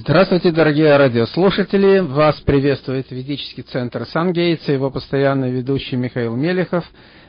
Здравствуйте, 0.00 0.52
дорогие 0.52 0.96
радиослушатели! 0.96 1.98
Вас 1.98 2.36
приветствует 2.42 3.10
ведический 3.10 3.64
центр 3.64 4.06
Сангейтс 4.06 4.68
и 4.68 4.72
его 4.72 4.92
постоянный 4.92 5.50
ведущий 5.50 5.96
Михаил 5.96 6.36
Мелехов. 6.36 6.84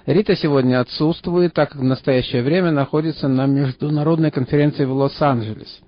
Рита 0.06 0.36
сегодня 0.36 0.80
отсутствует, 0.80 1.52
так 1.56 1.72
как 1.72 1.82
в 1.82 1.84
настоящее 1.84 2.44
время 2.44 2.70
находится 2.70 3.28
на 3.28 3.48
международной 3.48 4.30
конференции 4.30 4.86
в 4.86 4.94
Лос-Анджелес. 4.94 5.82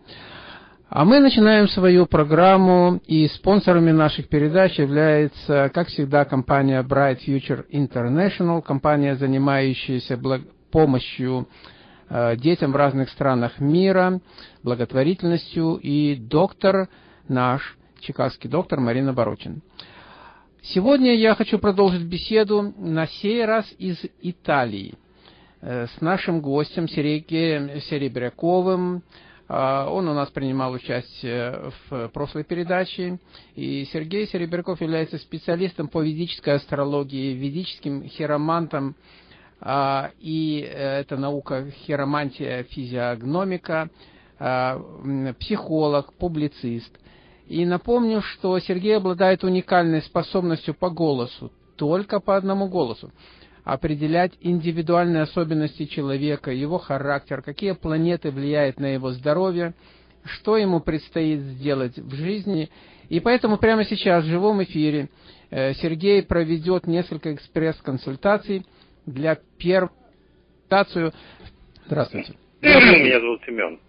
А 0.89 1.05
мы 1.05 1.19
начинаем 1.19 1.67
свою 1.67 2.07
программу, 2.07 2.99
и 3.05 3.27
спонсорами 3.27 3.91
наших 3.91 4.27
передач 4.27 4.79
является, 4.79 5.69
как 5.71 5.89
всегда, 5.89 6.25
компания 6.25 6.81
Bright 6.81 7.19
Future 7.23 7.63
International, 7.71 8.63
компания, 8.63 9.15
занимающаяся 9.15 10.19
помощью 10.71 11.47
детям 12.37 12.71
в 12.73 12.75
разных 12.75 13.09
странах 13.09 13.59
мира, 13.59 14.19
благотворительностью 14.63 15.75
и 15.75 16.15
доктор 16.15 16.89
наш, 17.27 17.77
чикагский 18.01 18.49
доктор 18.49 18.79
Марина 18.79 19.13
Борочин. 19.13 19.61
Сегодня 20.63 21.15
я 21.15 21.33
хочу 21.33 21.57
продолжить 21.57 22.03
беседу 22.03 22.73
на 22.77 23.07
сей 23.07 23.43
раз 23.45 23.65
из 23.79 23.97
Италии 24.21 24.93
э, 25.59 25.87
с 25.87 26.01
нашим 26.01 26.39
гостем 26.39 26.87
Сергеем 26.87 27.81
Серебряковым. 27.81 29.01
Э, 29.49 29.87
он 29.89 30.07
у 30.07 30.13
нас 30.13 30.29
принимал 30.29 30.73
участие 30.73 31.71
в 31.89 32.09
прошлой 32.09 32.43
передаче. 32.43 33.17
И 33.55 33.85
Сергей 33.91 34.27
Серебряков 34.27 34.81
является 34.81 35.17
специалистом 35.17 35.87
по 35.87 36.03
ведической 36.03 36.53
астрологии, 36.53 37.33
ведическим 37.33 38.03
хиромантом, 38.07 38.95
и 39.63 40.67
э, 40.67 41.01
это 41.01 41.17
наука 41.17 41.69
хиромантия, 41.69 42.63
физиогномика, 42.63 43.89
а, 44.39 44.81
психолог, 45.39 46.13
публицист. 46.13 46.91
И 47.47 47.63
напомню, 47.63 48.21
что 48.21 48.57
Сергей 48.57 48.97
обладает 48.97 49.43
уникальной 49.43 50.01
способностью 50.01 50.73
по 50.73 50.89
голосу, 50.89 51.51
только 51.75 52.19
по 52.19 52.35
одному 52.35 52.67
голосу, 52.69 53.11
определять 53.63 54.31
индивидуальные 54.41 55.23
особенности 55.23 55.85
человека, 55.85 56.51
его 56.51 56.79
характер, 56.79 57.43
какие 57.43 57.73
планеты 57.73 58.31
влияют 58.31 58.79
на 58.79 58.87
его 58.87 59.11
здоровье, 59.11 59.75
что 60.23 60.57
ему 60.57 60.79
предстоит 60.79 61.41
сделать 61.41 61.99
в 61.99 62.15
жизни. 62.15 62.71
И 63.09 63.19
поэтому 63.19 63.57
прямо 63.57 63.85
сейчас 63.85 64.23
в 64.23 64.27
живом 64.27 64.63
эфире 64.63 65.09
э, 65.51 65.73
Сергей 65.75 66.23
проведет 66.23 66.87
несколько 66.87 67.31
экспресс-консультаций– 67.35 68.65
для 69.11 69.37
первой 69.57 69.91
Здравствуйте. 71.85 72.33
Меня 72.61 73.19
зовут 73.19 73.41
Семен. 73.45 73.79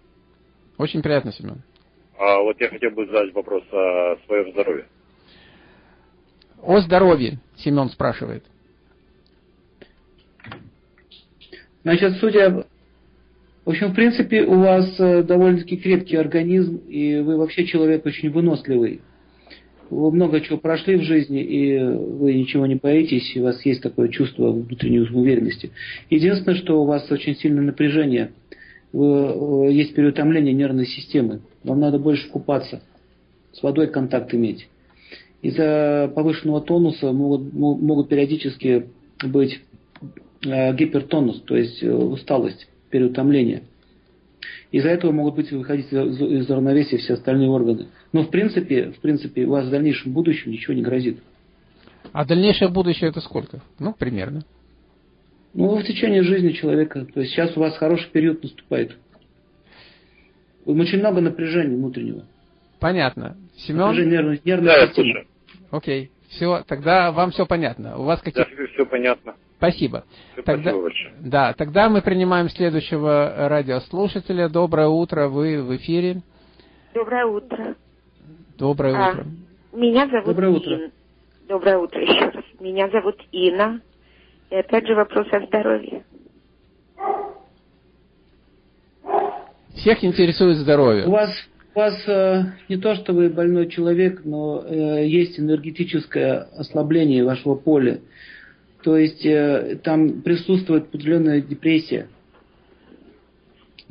Очень 0.77 1.01
приятно, 1.01 1.31
Семен. 1.31 1.61
А 2.19 2.41
вот 2.41 2.59
я 2.59 2.69
хотел 2.69 2.91
бы 2.91 3.05
задать 3.05 3.33
вопрос 3.33 3.63
о 3.71 4.17
своем 4.25 4.51
здоровье. 4.51 4.85
О 6.61 6.79
здоровье, 6.79 7.39
Семен 7.57 7.89
спрашивает. 7.89 8.43
Значит, 11.83 12.17
судя... 12.19 12.65
В 13.65 13.69
общем, 13.69 13.91
в 13.91 13.95
принципе, 13.95 14.43
у 14.43 14.59
вас 14.59 14.99
э, 14.99 15.23
довольно-таки 15.23 15.77
крепкий 15.77 16.17
организм, 16.17 16.81
и 16.89 17.21
вы 17.21 17.37
вообще 17.37 17.65
человек 17.65 18.05
очень 18.05 18.29
выносливый 18.29 19.01
вы 19.93 20.11
много 20.11 20.41
чего 20.41 20.57
прошли 20.57 20.95
в 20.95 21.03
жизни, 21.03 21.41
и 21.41 21.79
вы 21.79 22.33
ничего 22.33 22.65
не 22.65 22.75
боитесь, 22.75 23.35
и 23.35 23.39
у 23.39 23.43
вас 23.43 23.63
есть 23.65 23.81
такое 23.81 24.09
чувство 24.09 24.51
внутренней 24.51 24.99
уверенности. 24.99 25.71
Единственное, 26.09 26.57
что 26.57 26.81
у 26.81 26.85
вас 26.85 27.09
очень 27.11 27.35
сильное 27.35 27.63
напряжение, 27.63 28.31
вы, 28.91 29.71
есть 29.71 29.93
переутомление 29.93 30.53
нервной 30.53 30.85
системы. 30.85 31.41
Вам 31.63 31.79
надо 31.79 31.99
больше 31.99 32.29
купаться, 32.29 32.81
с 33.51 33.61
водой 33.63 33.87
контакт 33.87 34.33
иметь. 34.33 34.67
Из-за 35.41 36.11
повышенного 36.15 36.61
тонуса 36.61 37.11
могут, 37.11 37.53
могут 37.53 38.09
периодически 38.09 38.85
быть 39.23 39.59
э, 40.45 40.75
гипертонус, 40.75 41.41
то 41.41 41.55
есть 41.57 41.83
э, 41.83 41.91
усталость, 41.91 42.67
переутомление. 42.89 43.63
Из-за 44.71 44.89
этого 44.89 45.11
могут 45.11 45.35
быть 45.35 45.51
выходить 45.51 45.91
из 45.91 46.49
равновесия 46.49 46.97
все 46.97 47.13
остальные 47.13 47.49
органы. 47.49 47.87
Но 48.13 48.23
в 48.23 48.29
принципе, 48.29 48.91
в 48.91 48.99
принципе, 48.99 49.45
у 49.45 49.51
вас 49.51 49.65
в 49.65 49.71
дальнейшем 49.71 50.13
будущем 50.13 50.51
ничего 50.51 50.73
не 50.75 50.83
грозит. 50.83 51.21
А 52.11 52.25
дальнейшее 52.25 52.69
будущее 52.69 53.09
это 53.09 53.21
сколько? 53.21 53.61
Ну, 53.79 53.93
примерно. 53.93 54.43
Ну, 55.53 55.75
в 55.77 55.83
течение 55.83 56.23
жизни 56.23 56.51
человека. 56.51 57.05
То 57.05 57.21
есть 57.21 57.33
сейчас 57.33 57.57
у 57.57 57.59
вас 57.59 57.75
хороший 57.77 58.09
период 58.11 58.41
наступает. 58.43 58.95
Очень 60.65 60.99
много 60.99 61.21
напряжения 61.21 61.75
внутреннего. 61.75 62.23
Понятно. 62.79 63.35
Семен? 63.57 63.91
Нервной, 64.09 64.41
нервной 64.45 64.67
да, 64.67 64.87
системы. 64.87 65.25
Окей. 65.71 66.11
Все, 66.29 66.63
тогда 66.67 67.11
вам 67.11 67.31
все 67.31 67.45
понятно. 67.45 67.97
У 67.97 68.03
вас 68.03 68.21
какие... 68.21 68.43
Да, 68.43 68.49
все 68.73 68.85
понятно. 68.85 69.35
Спасибо. 69.57 70.03
Тогда, 70.45 70.71
Спасибо 70.71 70.81
большое. 70.81 71.13
Да, 71.19 71.53
тогда 71.53 71.89
мы 71.89 72.01
принимаем 72.01 72.49
следующего 72.49 73.47
радиослушателя. 73.49 74.49
Доброе 74.49 74.87
утро, 74.87 75.29
вы 75.29 75.63
в 75.63 75.75
эфире. 75.77 76.21
Доброе 76.93 77.25
утро. 77.25 77.75
Доброе 78.57 78.95
а, 78.95 79.11
утро. 79.11 79.25
Меня 79.73 80.07
зовут 80.07 80.25
Доброе 80.25 80.49
утро. 80.49 80.75
Ин... 80.75 80.91
Доброе 81.47 81.77
утро 81.77 82.01
еще 82.01 82.29
раз. 82.29 82.43
Меня 82.59 82.89
зовут 82.89 83.15
Инна. 83.31 83.81
И 84.49 84.55
опять 84.55 84.87
же 84.87 84.95
вопрос 84.95 85.27
о 85.31 85.45
здоровье. 85.45 86.03
Всех 89.75 90.03
интересует 90.03 90.57
здоровье. 90.57 91.07
У 91.07 91.11
вас, 91.11 91.31
у 91.73 91.79
вас 91.79 92.07
э, 92.07 92.43
не 92.69 92.77
то, 92.77 92.95
что 92.95 93.13
вы 93.13 93.29
больной 93.29 93.67
человек, 93.67 94.21
но 94.23 94.63
э, 94.63 95.07
есть 95.07 95.39
энергетическое 95.39 96.47
ослабление 96.57 97.25
вашего 97.25 97.55
поля. 97.55 97.99
То 98.83 98.95
есть 98.95 99.25
э, 99.25 99.79
там 99.83 100.21
присутствует 100.21 100.83
определенная 100.83 101.41
депрессия. 101.41 102.07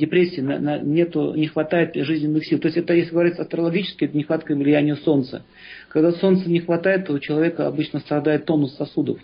Депрессия, 0.02 0.42
на, 0.42 0.58
на, 0.58 0.78
нету, 0.80 1.32
не 1.34 1.46
хватает 1.46 1.94
жизненных 1.94 2.44
сил. 2.44 2.58
То 2.58 2.66
есть 2.66 2.76
это, 2.76 2.92
если 2.92 3.12
говорить 3.12 3.38
астрологически, 3.38 4.06
это 4.06 4.16
нехватка 4.16 4.52
влияния 4.52 4.96
Солнца. 4.96 5.44
Когда 5.90 6.10
Солнца 6.10 6.50
не 6.50 6.58
хватает, 6.58 7.06
то 7.06 7.12
у 7.12 7.20
человека 7.20 7.68
обычно 7.68 8.00
страдает 8.00 8.44
тонус 8.44 8.74
сосудов. 8.74 9.20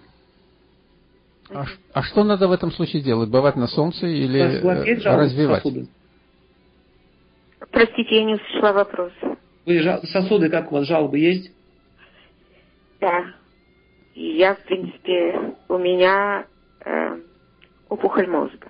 А, 1.51 1.65
а 1.93 2.03
что 2.05 2.23
надо 2.23 2.47
в 2.47 2.53
этом 2.53 2.71
случае 2.71 3.03
делать? 3.03 3.29
Бывать 3.29 3.57
на 3.57 3.67
Солнце 3.67 4.07
или 4.07 4.39
э, 4.39 5.17
развивать? 5.17 5.65
Сосуды? 5.65 5.89
Простите, 7.73 8.17
я 8.17 8.25
не 8.25 8.35
услышала 8.35 8.73
вопрос. 8.73 9.13
Вы, 9.67 9.83
сосуды, 10.05 10.49
как 10.49 10.71
у 10.71 10.77
вас, 10.77 10.87
жалобы 10.87 11.19
есть? 11.19 11.51
Да. 13.01 13.25
Я, 14.15 14.55
в 14.55 14.61
принципе, 14.61 15.57
у 15.69 15.77
меня 15.77 16.47
э, 16.85 17.19
опухоль 17.89 18.29
мозга. 18.29 18.69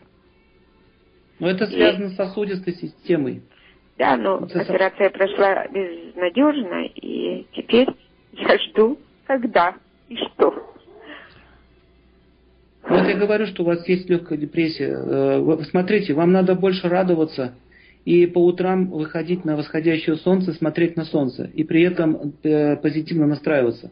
Но 1.39 1.49
это 1.49 1.67
связано 1.67 2.07
и... 2.07 2.09
с 2.11 2.17
сосудистой 2.17 2.75
системой. 2.75 3.43
Да, 3.99 4.17
но 4.17 4.39
это 4.39 4.61
операция 4.61 5.11
прошла 5.11 5.67
безнадежно, 5.69 6.87
и 6.87 7.47
теперь 7.53 7.89
я 8.33 8.59
жду, 8.59 8.99
когда 9.27 9.75
и 10.09 10.17
что. 10.17 10.55
Вот 12.89 13.07
я 13.07 13.17
говорю, 13.17 13.47
что 13.47 13.65
у 13.65 13.67
вас 13.67 13.87
есть 13.89 14.09
легкая 14.09 14.39
депрессия. 14.39 14.97
Э, 14.97 15.65
смотрите, 15.65 16.15
вам 16.15 16.33
надо 16.33 16.55
больше 16.55 16.89
радоваться 16.89 17.55
и 18.05 18.27
по 18.27 18.39
утрам 18.39 18.89
выходить 18.89 19.45
на 19.45 19.57
восходящее 19.57 20.17
солнце, 20.17 20.55
смотреть 20.55 20.97
на 20.97 21.05
солнце, 21.05 21.51
и 21.53 21.65
при 21.65 21.83
этом 21.83 22.35
э, 22.43 22.77
позитивно 22.77 23.27
настраиваться. 23.27 23.91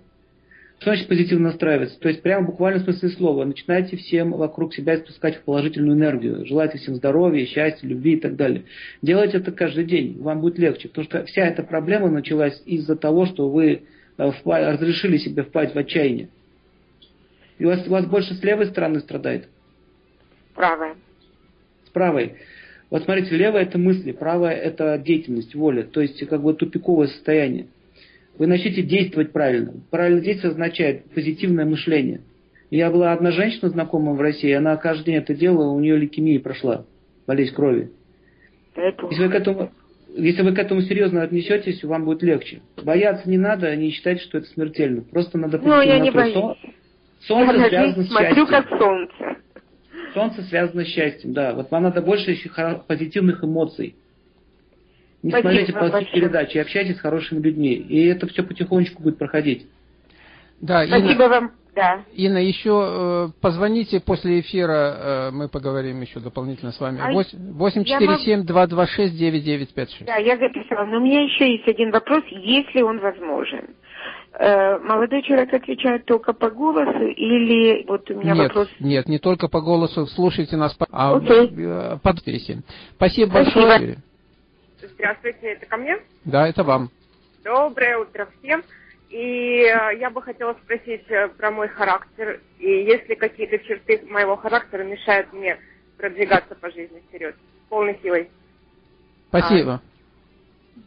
Что 0.78 0.90
значит 0.90 1.08
позитивно 1.08 1.48
настраиваться? 1.48 1.98
То 1.98 2.08
есть 2.08 2.22
прямо 2.22 2.46
буквально 2.46 2.80
в 2.80 2.84
смысле 2.84 3.08
слова. 3.10 3.44
Начинайте 3.44 3.96
всем 3.96 4.32
вокруг 4.32 4.74
себя 4.74 4.98
спускать 4.98 5.36
в 5.36 5.42
положительную 5.42 5.96
энергию. 5.96 6.44
Желайте 6.44 6.76
всем 6.78 6.96
здоровья, 6.96 7.46
счастья, 7.46 7.88
любви 7.88 8.14
и 8.14 8.20
так 8.20 8.36
далее. 8.36 8.64
Делайте 9.00 9.38
это 9.38 9.52
каждый 9.52 9.84
день. 9.84 10.20
Вам 10.20 10.40
будет 10.40 10.58
легче. 10.58 10.88
Потому 10.88 11.06
что 11.06 11.24
вся 11.24 11.46
эта 11.46 11.62
проблема 11.62 12.10
началась 12.10 12.62
из-за 12.66 12.94
того, 12.94 13.24
что 13.24 13.48
вы 13.48 13.84
э, 14.18 14.30
разрешили 14.44 15.16
себе 15.16 15.44
впасть 15.44 15.74
в 15.74 15.78
отчаяние. 15.78 16.28
И 17.58 17.64
у 17.64 17.68
вас, 17.68 17.86
у 17.86 17.90
вас 17.90 18.04
больше 18.04 18.34
с 18.34 18.42
левой 18.42 18.66
стороны 18.66 19.00
страдает? 19.00 19.48
Правая. 20.54 20.94
С 21.86 21.90
правой. 21.90 22.34
Вот 22.90 23.04
смотрите, 23.04 23.34
левая 23.34 23.62
это 23.62 23.78
мысли, 23.78 24.12
правая 24.12 24.54
это 24.54 24.98
деятельность, 24.98 25.54
воля. 25.54 25.84
То 25.84 26.02
есть 26.02 26.24
как 26.28 26.42
бы 26.42 26.52
тупиковое 26.52 27.08
состояние 27.08 27.66
вы 28.38 28.46
начнете 28.46 28.82
действовать 28.82 29.32
правильно. 29.32 29.74
Правильно 29.90 30.20
действовать 30.20 30.54
означает 30.54 31.10
позитивное 31.10 31.64
мышление. 31.64 32.20
Я 32.70 32.90
была 32.90 33.12
одна 33.12 33.30
женщина 33.30 33.68
знакомая 33.68 34.14
в 34.14 34.20
России, 34.20 34.50
она 34.50 34.76
каждый 34.76 35.06
день 35.06 35.16
это 35.16 35.34
делала, 35.34 35.70
у 35.70 35.80
нее 35.80 35.96
лейкемия 35.96 36.40
прошла, 36.40 36.84
болезнь 37.26 37.54
крови. 37.54 37.90
Если 38.76 39.24
вы, 39.24 39.30
к 39.30 39.34
этому, 39.34 39.70
если 40.08 40.42
вы 40.42 40.52
к 40.52 40.58
этому 40.58 40.82
серьезно 40.82 41.22
отнесетесь, 41.22 41.82
вам 41.84 42.04
будет 42.04 42.22
легче. 42.22 42.60
Бояться 42.82 43.28
не 43.30 43.38
надо, 43.38 43.74
не 43.76 43.90
считать, 43.90 44.20
что 44.20 44.38
это 44.38 44.48
смертельно. 44.48 45.02
Просто 45.02 45.38
надо 45.38 45.58
Ну, 45.58 45.80
я 45.80 45.98
не 45.98 46.10
боюсь. 46.10 46.58
Солнце 47.20 47.56
я 47.56 47.68
связано 47.68 48.04
с 48.04 48.08
смотрю, 48.08 48.46
как 48.46 48.68
солнце. 48.68 49.36
Солнце 50.12 50.42
связано 50.42 50.84
с 50.84 50.88
счастьем, 50.88 51.32
да. 51.32 51.54
Вот 51.54 51.70
вам 51.70 51.84
надо 51.84 52.02
больше 52.02 52.36
позитивных 52.86 53.42
эмоций. 53.42 53.96
Не 55.26 55.32
Спасибо 55.32 55.50
смотрите 55.50 55.72
плохие 55.72 56.06
передачи, 56.12 56.58
общайтесь 56.58 56.98
с 56.98 57.00
хорошими 57.00 57.40
людьми. 57.40 57.72
И 57.72 58.06
это 58.06 58.28
все 58.28 58.44
потихонечку 58.44 59.02
будет 59.02 59.18
проходить. 59.18 59.66
Да, 60.60 60.86
Спасибо 60.86 61.24
Инна, 61.24 61.28
вам. 61.28 61.50
Да. 61.74 62.04
Инна, 62.14 62.38
еще 62.38 62.70
э, 62.70 63.26
позвоните 63.40 63.98
после 63.98 64.38
эфира, 64.38 64.72
э, 64.72 65.32
мы 65.32 65.48
поговорим 65.48 66.00
еще 66.00 66.20
дополнительно 66.20 66.70
с 66.70 66.78
вами. 66.78 67.00
А 67.02 67.12
847-226-9956. 67.12 70.04
Да, 70.06 70.18
я 70.18 70.36
записала. 70.36 70.84
Но 70.84 70.98
у 70.98 71.00
меня 71.00 71.24
еще 71.24 71.50
есть 71.50 71.66
один 71.66 71.90
вопрос, 71.90 72.22
если 72.30 72.82
он 72.82 73.00
возможен. 73.00 73.70
Э, 74.38 74.78
молодой 74.78 75.22
человек 75.22 75.52
отвечает 75.52 76.04
только 76.04 76.34
по 76.34 76.50
голосу 76.50 77.04
или 77.04 77.84
вот 77.88 78.08
у 78.12 78.14
меня 78.14 78.34
нет, 78.34 78.44
вопрос... 78.44 78.68
Нет, 78.78 79.08
не 79.08 79.18
только 79.18 79.48
по 79.48 79.60
голосу, 79.60 80.06
слушайте 80.06 80.56
нас 80.56 80.72
по, 80.74 80.86
а, 80.92 81.18
okay. 81.18 81.52
Э, 81.58 81.98
под 82.00 82.20
Спасибо, 82.20 82.62
Спасибо 82.96 83.32
большое. 83.32 83.98
Здравствуйте, 84.94 85.52
это 85.52 85.66
ко 85.66 85.76
мне? 85.76 85.98
Да, 86.24 86.48
это 86.48 86.62
вам. 86.62 86.90
Доброе 87.44 87.98
утро 87.98 88.28
всем. 88.38 88.62
И 89.10 89.62
э, 89.62 89.98
я 89.98 90.10
бы 90.10 90.20
хотела 90.22 90.54
спросить 90.64 91.06
про 91.36 91.50
мой 91.50 91.68
характер. 91.68 92.40
И 92.58 92.68
есть 92.68 93.08
ли 93.08 93.16
какие-то 93.16 93.58
черты 93.60 94.02
моего 94.08 94.36
характера 94.36 94.82
мешают 94.82 95.32
мне 95.32 95.58
продвигаться 95.96 96.54
по 96.54 96.70
жизни 96.70 97.02
вперед 97.08 97.36
полной 97.68 97.98
силой? 98.02 98.30
Спасибо. 99.28 99.74
А, 99.74 99.80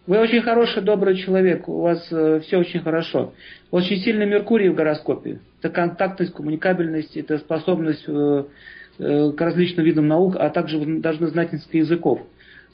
вы 0.05 0.19
очень 0.19 0.41
хороший, 0.41 0.81
добрый 0.81 1.17
человек, 1.17 1.67
у 1.67 1.81
вас 1.81 2.07
э, 2.11 2.39
все 2.41 2.57
очень 2.57 2.81
хорошо. 2.81 3.33
Очень 3.71 3.97
сильный 3.97 4.25
Меркурий 4.25 4.69
в 4.69 4.75
гороскопе. 4.75 5.39
Это 5.59 5.69
контактность, 5.69 6.33
коммуникабельность, 6.33 7.15
это 7.17 7.37
способность 7.37 8.03
э, 8.07 8.43
э, 8.99 9.31
к 9.31 9.41
различным 9.41 9.85
видам 9.85 10.07
наук, 10.07 10.35
а 10.37 10.49
также 10.49 10.77
вы 10.77 10.99
должны 10.99 11.27
знать 11.27 11.53
несколько 11.53 11.77
языков. 11.77 12.21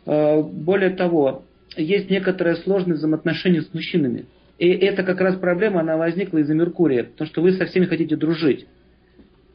Э, 0.06 0.42
более 0.42 0.92
того, 0.92 1.44
есть 1.76 2.10
некоторые 2.10 2.56
сложные 2.58 2.96
взаимоотношения 2.96 3.62
с 3.62 3.74
мужчинами. 3.74 4.26
И 4.58 4.70
это 4.70 5.04
как 5.04 5.20
раз 5.20 5.36
проблема, 5.36 5.82
она 5.82 5.98
возникла 5.98 6.38
из-за 6.40 6.54
Меркурия, 6.54 7.04
потому 7.04 7.28
что 7.28 7.42
вы 7.42 7.54
со 7.54 7.66
всеми 7.66 7.86
хотите 7.86 8.16
дружить. 8.16 8.66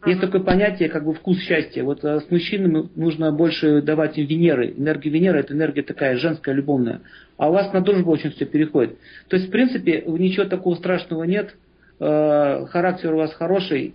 Есть 0.06 0.20
такое 0.20 0.40
понятие, 0.40 0.88
как 0.88 1.04
бы 1.04 1.12
вкус 1.12 1.38
счастья. 1.40 1.84
Вот 1.84 2.04
а, 2.04 2.20
с 2.20 2.30
мужчинами 2.30 2.88
нужно 2.96 3.32
больше 3.32 3.82
давать 3.82 4.16
им 4.16 4.26
Венеры. 4.26 4.72
Энергия 4.76 5.10
Венеры– 5.10 5.38
это 5.40 5.52
энергия 5.52 5.82
такая 5.82 6.16
женская, 6.16 6.54
любовная. 6.54 7.02
А 7.36 7.50
у 7.50 7.52
вас 7.52 7.70
на 7.72 7.82
дружбу 7.82 8.10
очень 8.10 8.30
все 8.30 8.46
переходит. 8.46 8.96
То 9.28 9.36
есть, 9.36 9.48
в 9.48 9.50
принципе, 9.50 10.02
ничего 10.06 10.46
такого 10.46 10.74
страшного 10.76 11.24
нет. 11.24 11.54
Э, 11.98 12.64
характер 12.70 13.12
у 13.12 13.18
вас 13.18 13.34
хороший, 13.34 13.92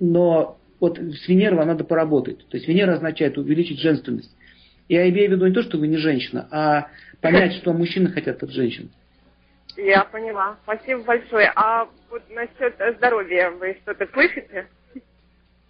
но 0.00 0.56
вот 0.80 0.98
с 0.98 1.28
Венерой 1.28 1.58
вам 1.58 1.68
надо 1.68 1.84
поработать. 1.84 2.38
То 2.48 2.56
есть 2.56 2.66
Венера 2.66 2.94
означает 2.94 3.36
увеличить 3.36 3.80
женственность. 3.80 4.34
Я 4.88 5.08
имею 5.08 5.30
в 5.30 5.32
виду 5.32 5.46
не 5.46 5.54
то, 5.54 5.62
что 5.62 5.78
вы 5.78 5.88
не 5.88 5.96
женщина, 5.96 6.46
а 6.50 6.88
понять, 7.20 7.54
что 7.54 7.72
мужчины 7.72 8.10
хотят 8.10 8.42
от 8.42 8.50
женщин. 8.50 8.90
Я 9.76 10.04
поняла. 10.04 10.56
Спасибо 10.62 11.02
большое. 11.02 11.50
А 11.56 11.88
вот 12.10 12.22
насчет 12.30 12.74
здоровья 12.96 13.50
вы 13.50 13.78
что-то 13.82 14.06
слышите? 14.12 14.66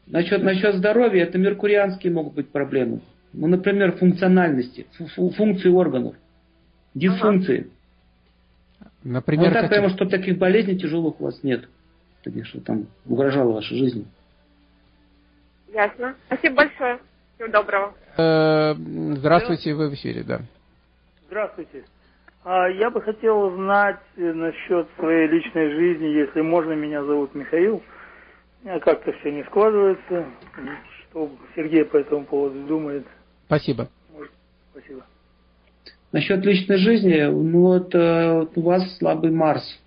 Насчет, 0.06 0.42
насчет 0.42 0.74
здоровья, 0.74 1.22
это 1.22 1.38
меркурианские 1.38 2.12
могут 2.12 2.34
быть 2.34 2.50
проблемы. 2.50 3.00
Ну, 3.32 3.46
например, 3.46 3.92
функциональности, 3.92 4.86
функции 5.16 5.68
органов, 5.68 6.14
дисфункции. 6.94 7.70
Ага. 8.80 8.90
Например, 9.04 9.48
ну, 9.48 9.54
так 9.54 9.68
прямо, 9.70 9.88
что 9.90 10.06
таких 10.06 10.38
болезней 10.38 10.78
тяжелых 10.78 11.20
у 11.20 11.24
вас 11.24 11.42
нет. 11.42 11.68
Таких, 12.22 12.46
что 12.46 12.60
там 12.60 12.86
угрожало 13.06 13.52
вашей 13.52 13.78
жизни. 13.78 14.06
Ясно. 15.72 16.14
Спасибо 16.26 16.56
большое. 16.56 16.98
Всего 17.36 17.48
доброго. 17.48 17.94
Э, 18.16 18.74
здравствуйте, 18.74 19.74
вы 19.74 19.90
в 19.90 19.94
эфире, 19.94 20.22
да. 20.22 20.40
Здравствуйте. 21.26 21.84
А 22.44 22.68
Я 22.68 22.90
бы 22.90 23.00
хотел 23.00 23.40
узнать 23.40 24.00
насчет 24.16 24.88
своей 24.98 25.26
личной 25.28 25.70
жизни, 25.70 26.06
если 26.06 26.42
можно, 26.42 26.72
меня 26.72 27.02
зовут 27.02 27.34
Михаил. 27.34 27.82
А 28.64 28.78
как-то 28.78 29.12
все 29.12 29.32
не 29.32 29.42
складывается. 29.44 30.26
Что 31.10 31.30
Сергей 31.56 31.84
по 31.84 31.96
этому 31.96 32.24
поводу 32.24 32.60
думает? 32.66 33.06
Спасибо. 33.46 33.88
Может, 34.12 34.32
спасибо. 34.70 35.04
Насчет 36.12 36.44
личной 36.44 36.78
жизни, 36.78 37.20
ну 37.24 37.60
вот, 37.62 37.94
э, 37.94 38.32
вот 38.32 38.52
у 38.56 38.60
вас 38.62 38.96
слабый 38.98 39.32
Марс. 39.32 39.80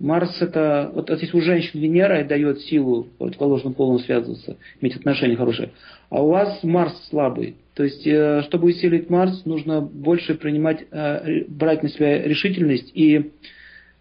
Марс 0.00 0.40
это, 0.40 0.90
вот 0.94 1.08
если 1.10 1.36
у 1.36 1.40
женщин 1.40 1.80
Венера 1.80 2.24
дает 2.24 2.60
силу 2.62 3.08
противоположным 3.18 3.74
полом 3.74 3.98
связываться, 4.00 4.56
иметь 4.80 4.96
отношения 4.96 5.36
хорошие, 5.36 5.70
а 6.10 6.22
у 6.22 6.28
вас 6.28 6.62
Марс 6.62 6.94
слабый. 7.08 7.56
То 7.74 7.84
есть, 7.84 8.06
э, 8.06 8.42
чтобы 8.42 8.68
усилить 8.68 9.08
Марс, 9.08 9.44
нужно 9.44 9.80
больше 9.80 10.34
принимать, 10.34 10.84
э, 10.90 11.44
брать 11.48 11.82
на 11.82 11.88
себя 11.88 12.22
решительность 12.22 12.90
и 12.94 13.30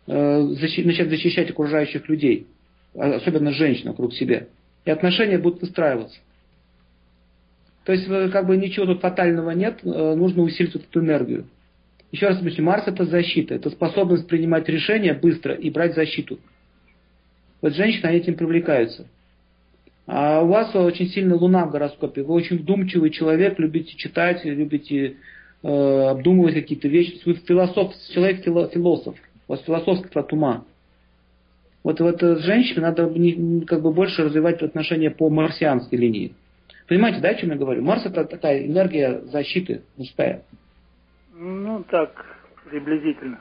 начать 0.05 1.09
защищать 1.09 1.49
окружающих 1.49 2.09
людей 2.09 2.45
особенно 2.95 3.51
женщин 3.51 3.89
вокруг 3.89 4.13
себя. 4.13 4.47
И 4.85 4.91
отношения 4.91 5.37
будут 5.37 5.61
выстраиваться. 5.61 6.19
То 7.85 7.91
есть, 7.91 8.07
э, 8.07 8.29
как 8.29 8.47
бы 8.47 8.57
ничего 8.57 8.85
тут 8.85 9.01
фатального 9.01 9.51
нет, 9.51 9.79
э, 9.83 10.15
нужно 10.15 10.43
усилить 10.43 10.75
эту 10.75 10.99
энергию. 10.99 11.45
Еще 12.13 12.27
раз 12.27 12.39
объясню, 12.39 12.63
Марс 12.63 12.87
это 12.87 13.05
защита, 13.05 13.55
это 13.55 13.71
способность 13.71 14.27
принимать 14.27 14.69
решения 14.69 15.15
быстро 15.15 15.55
и 15.55 15.71
брать 15.71 15.95
защиту. 15.95 16.39
Вот 17.59 17.73
женщины, 17.73 18.07
этим 18.11 18.35
привлекаются. 18.35 19.07
А 20.05 20.43
у 20.43 20.47
вас 20.47 20.75
очень 20.75 21.07
сильно 21.07 21.35
Луна 21.35 21.65
в 21.65 21.71
гороскопе, 21.71 22.21
вы 22.21 22.35
очень 22.35 22.59
вдумчивый 22.59 23.09
человек, 23.09 23.57
любите 23.57 23.95
читать, 23.97 24.45
любите 24.45 25.15
э, 25.63 25.67
обдумывать 25.67 26.53
какие-то 26.53 26.87
вещи. 26.87 27.19
Вы 27.25 27.33
философ, 27.33 27.91
человек 28.13 28.43
философ, 28.43 29.15
у 29.47 29.51
вас 29.51 29.63
философский 29.63 30.19
от 30.19 30.31
ума. 30.33 30.65
Вот, 31.83 31.99
вот 31.99 32.21
с 32.21 32.43
женщиной 32.43 32.83
надо 32.83 33.11
как 33.65 33.81
бы 33.81 33.91
больше 33.91 34.23
развивать 34.23 34.61
отношения 34.61 35.09
по 35.09 35.31
марсианской 35.31 35.97
линии. 35.97 36.33
Понимаете, 36.87 37.21
да, 37.21 37.29
о 37.29 37.35
чем 37.35 37.49
я 37.49 37.55
говорю? 37.55 37.81
Марс 37.81 38.05
это 38.05 38.23
такая 38.25 38.67
энергия 38.67 39.21
защиты 39.31 39.81
мужская. 39.97 40.43
Ну, 41.35 41.83
так, 41.89 42.25
приблизительно. 42.69 43.39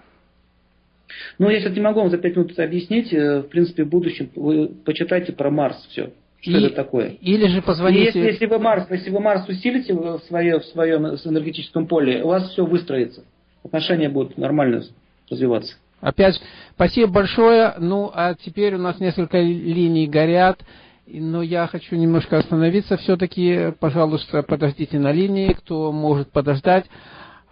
Ну, 1.39 1.50
я 1.50 1.61
сейчас 1.61 1.75
не 1.75 1.81
могу 1.81 2.00
вам 2.00 2.11
за 2.11 2.19
пять 2.19 2.37
минут 2.37 2.59
объяснить. 2.59 3.12
Э, 3.12 3.41
в 3.41 3.49
принципе, 3.49 3.85
в 3.85 3.89
будущем 3.89 4.31
вы 4.35 4.69
почитайте 4.69 5.33
про 5.33 5.50
Марс 5.50 5.77
все. 5.91 6.11
Что 6.41 6.59
и, 6.59 6.65
это 6.65 6.75
такое? 6.75 7.17
Или 7.21 7.47
же 7.49 7.62
позвоните... 7.62 8.05
если, 8.05 8.21
если, 8.21 8.47
вы 8.47 8.59
Марс, 8.59 8.87
если 8.91 9.11
вы 9.11 9.21
Марс 9.21 9.49
усилите 9.49 9.94
в, 9.94 10.19
свое, 10.27 10.59
в 10.59 10.65
своем 10.67 11.06
энергетическом 11.06 11.87
поле, 11.87 12.23
у 12.25 12.29
вас 12.29 12.50
все 12.50 12.65
выстроится. 12.65 13.25
Отношения 13.62 14.09
будут 14.09 14.38
нормально 14.38 14.83
развиваться. 15.31 15.77
Опять 16.00 16.41
спасибо 16.75 17.12
большое. 17.12 17.75
Ну, 17.78 18.11
а 18.12 18.35
теперь 18.35 18.75
у 18.75 18.78
нас 18.78 18.99
несколько 18.99 19.38
линий 19.38 20.09
горят. 20.09 20.61
Но 21.07 21.43
я 21.43 21.66
хочу 21.66 21.95
немножко 21.95 22.38
остановиться 22.38 22.97
все-таки. 22.97 23.73
Пожалуйста, 23.78 24.43
подождите 24.43 24.99
на 24.99 25.12
линии, 25.12 25.52
кто 25.52 25.93
может 25.93 26.33
подождать. 26.33 26.87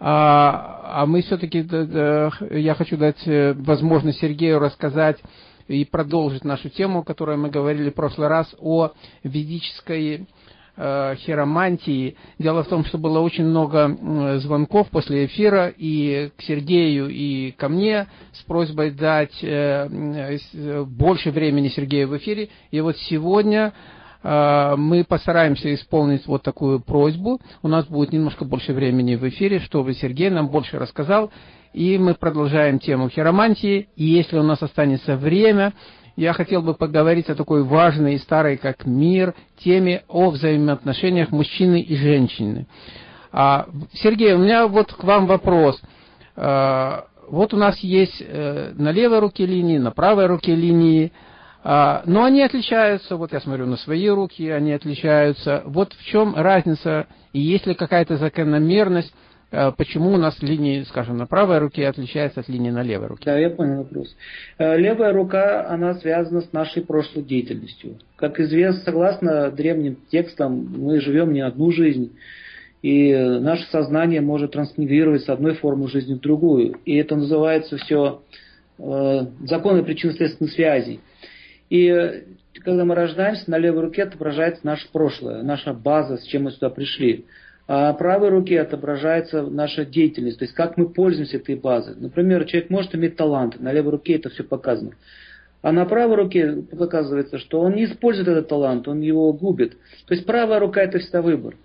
А, 0.03 0.81
а 0.83 1.05
мы 1.05 1.21
все-таки, 1.21 1.59
я 1.59 2.73
хочу 2.73 2.97
дать 2.97 3.21
э, 3.27 3.53
возможность 3.53 4.19
Сергею 4.19 4.57
рассказать 4.57 5.21
и 5.67 5.85
продолжить 5.85 6.43
нашу 6.43 6.69
тему, 6.69 6.99
о 6.99 7.03
которой 7.03 7.37
мы 7.37 7.51
говорили 7.51 7.91
в 7.91 7.93
прошлый 7.93 8.27
раз, 8.27 8.47
о 8.59 8.93
ведической 9.23 10.25
э, 10.75 11.15
хиромантии. 11.17 12.15
Дело 12.39 12.63
в 12.63 12.67
том, 12.67 12.83
что 12.83 12.97
было 12.97 13.19
очень 13.19 13.45
много 13.45 14.39
звонков 14.39 14.89
после 14.89 15.27
эфира 15.27 15.71
и 15.77 16.31
к 16.35 16.41
Сергею, 16.41 17.07
и 17.07 17.51
ко 17.51 17.69
мне 17.69 18.07
с 18.33 18.41
просьбой 18.41 18.89
дать 18.89 19.37
э, 19.43 19.87
э, 19.87 20.83
больше 20.83 21.29
времени 21.29 21.67
Сергею 21.67 22.07
в 22.07 22.17
эфире. 22.17 22.49
И 22.71 22.81
вот 22.81 22.97
сегодня 22.97 23.67
э, 23.67 24.00
мы 24.23 25.03
постараемся 25.03 25.73
исполнить 25.73 26.27
вот 26.27 26.43
такую 26.43 26.79
просьбу. 26.79 27.39
У 27.63 27.67
нас 27.67 27.85
будет 27.85 28.13
немножко 28.13 28.45
больше 28.45 28.71
времени 28.71 29.15
в 29.15 29.27
эфире, 29.29 29.59
чтобы 29.59 29.93
Сергей 29.93 30.29
нам 30.29 30.47
больше 30.49 30.77
рассказал. 30.77 31.31
И 31.73 31.97
мы 31.97 32.13
продолжаем 32.13 32.79
тему 32.79 33.09
хиромантии. 33.09 33.87
И 33.95 34.05
если 34.05 34.37
у 34.37 34.43
нас 34.43 34.61
останется 34.61 35.15
время, 35.15 35.73
я 36.15 36.33
хотел 36.33 36.61
бы 36.61 36.73
поговорить 36.73 37.29
о 37.29 37.35
такой 37.35 37.63
важной 37.63 38.15
и 38.15 38.19
старой, 38.19 38.57
как 38.57 38.85
мир, 38.85 39.33
теме 39.57 40.03
о 40.07 40.29
взаимоотношениях 40.29 41.31
мужчины 41.31 41.81
и 41.81 41.95
женщины. 41.95 42.67
А, 43.31 43.67
Сергей, 43.93 44.33
у 44.33 44.39
меня 44.39 44.67
вот 44.67 44.93
к 44.93 45.03
вам 45.03 45.25
вопрос. 45.25 45.81
А, 46.35 47.05
вот 47.29 47.53
у 47.53 47.57
нас 47.57 47.79
есть 47.79 48.21
э, 48.21 48.73
на 48.75 48.91
левой 48.91 49.19
руке 49.19 49.45
линии, 49.45 49.77
на 49.77 49.91
правой 49.91 50.25
руке 50.25 50.53
линии, 50.53 51.13
но 51.63 52.23
они 52.23 52.41
отличаются, 52.41 53.15
вот 53.15 53.33
я 53.33 53.39
смотрю 53.39 53.67
на 53.67 53.77
свои 53.77 54.07
руки, 54.09 54.49
они 54.49 54.73
отличаются. 54.73 55.61
Вот 55.65 55.93
в 55.93 56.03
чем 56.05 56.35
разница, 56.35 57.07
и 57.33 57.39
есть 57.39 57.67
ли 57.67 57.75
какая-то 57.75 58.17
закономерность, 58.17 59.13
Э, 59.51 59.71
почему 59.77 60.11
у 60.11 60.17
нас 60.17 60.41
линии, 60.41 60.83
скажем, 60.83 61.17
на 61.17 61.27
правой 61.27 61.59
руке 61.59 61.87
отличается 61.87 62.39
от 62.39 62.47
линии 62.47 62.71
на 62.71 62.83
левой 62.83 63.07
руке? 63.07 63.23
Да, 63.25 63.37
я 63.37 63.49
понял 63.49 63.79
вопрос. 63.79 64.15
Э, 64.57 64.77
левая 64.77 65.13
рука, 65.13 65.67
она 65.69 65.93
связана 65.95 66.41
с 66.41 66.53
нашей 66.53 66.83
прошлой 66.83 67.23
деятельностью. 67.23 67.97
Как 68.15 68.39
известно, 68.39 68.81
согласно 68.83 69.51
древним 69.51 69.97
текстам, 70.09 70.73
мы 70.77 71.01
живем 71.01 71.33
не 71.33 71.41
одну 71.41 71.71
жизнь. 71.71 72.15
И 72.81 73.13
наше 73.13 73.69
сознание 73.69 74.21
может 74.21 74.53
трансмигрировать 74.53 75.23
с 75.23 75.29
одной 75.29 75.53
формы 75.53 75.87
жизни 75.87 76.15
в 76.15 76.21
другую. 76.21 76.77
И 76.85 76.95
это 76.95 77.15
называется 77.15 77.77
все 77.77 78.23
э, 78.79 79.25
законы 79.43 79.83
причинно-следственной 79.83 80.49
связи. 80.49 80.99
И 81.71 82.25
когда 82.65 82.83
мы 82.83 82.95
рождаемся, 82.95 83.49
на 83.49 83.57
левой 83.57 83.83
руке 83.83 84.03
отображается 84.03 84.65
наше 84.65 84.91
прошлое, 84.91 85.41
наша 85.41 85.73
база, 85.73 86.17
с 86.17 86.23
чем 86.23 86.43
мы 86.43 86.51
сюда 86.51 86.69
пришли. 86.69 87.25
А 87.65 87.93
правой 87.93 88.27
руке 88.27 88.59
отображается 88.59 89.43
наша 89.43 89.85
деятельность, 89.85 90.39
то 90.39 90.43
есть 90.43 90.53
как 90.53 90.75
мы 90.75 90.89
пользуемся 90.89 91.37
этой 91.37 91.55
базой. 91.55 91.95
Например, 91.97 92.43
человек 92.43 92.69
может 92.69 92.93
иметь 92.93 93.15
талант, 93.15 93.57
на 93.61 93.71
левой 93.71 93.91
руке 93.91 94.15
это 94.15 94.29
все 94.29 94.43
показано. 94.43 94.91
А 95.61 95.71
на 95.71 95.85
правой 95.85 96.17
руке 96.17 96.61
показывается, 96.69 97.37
что 97.37 97.61
он 97.61 97.75
не 97.75 97.85
использует 97.85 98.27
этот 98.27 98.49
талант, 98.49 98.89
он 98.89 98.99
его 98.99 99.31
губит. 99.31 99.77
То 100.07 100.13
есть 100.13 100.25
правая 100.25 100.59
рука 100.59 100.81
это 100.81 100.99
всегда 100.99 101.21
выбор. 101.21 101.55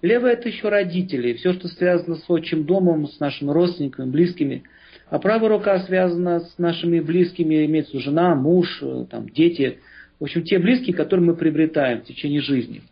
Левая 0.00 0.34
это 0.34 0.48
еще 0.48 0.68
родители, 0.68 1.32
все, 1.32 1.54
что 1.54 1.66
связано 1.66 2.14
с 2.14 2.30
отчим 2.30 2.66
домом, 2.66 3.08
с 3.08 3.18
нашими 3.18 3.50
родственниками, 3.50 4.08
близкими. 4.08 4.62
А 5.08 5.18
правая 5.18 5.48
рука 5.50 5.78
связана 5.80 6.40
с 6.40 6.58
нашими 6.58 6.98
близкими, 7.00 7.64
имеется 7.66 8.00
жена, 8.00 8.34
муж, 8.34 8.82
там, 9.10 9.28
дети. 9.28 9.78
В 10.18 10.24
общем, 10.24 10.42
те 10.42 10.58
близкие, 10.58 10.96
которые 10.96 11.26
мы 11.26 11.36
приобретаем 11.36 12.00
в 12.00 12.04
течение 12.04 12.40
жизни. 12.40 12.82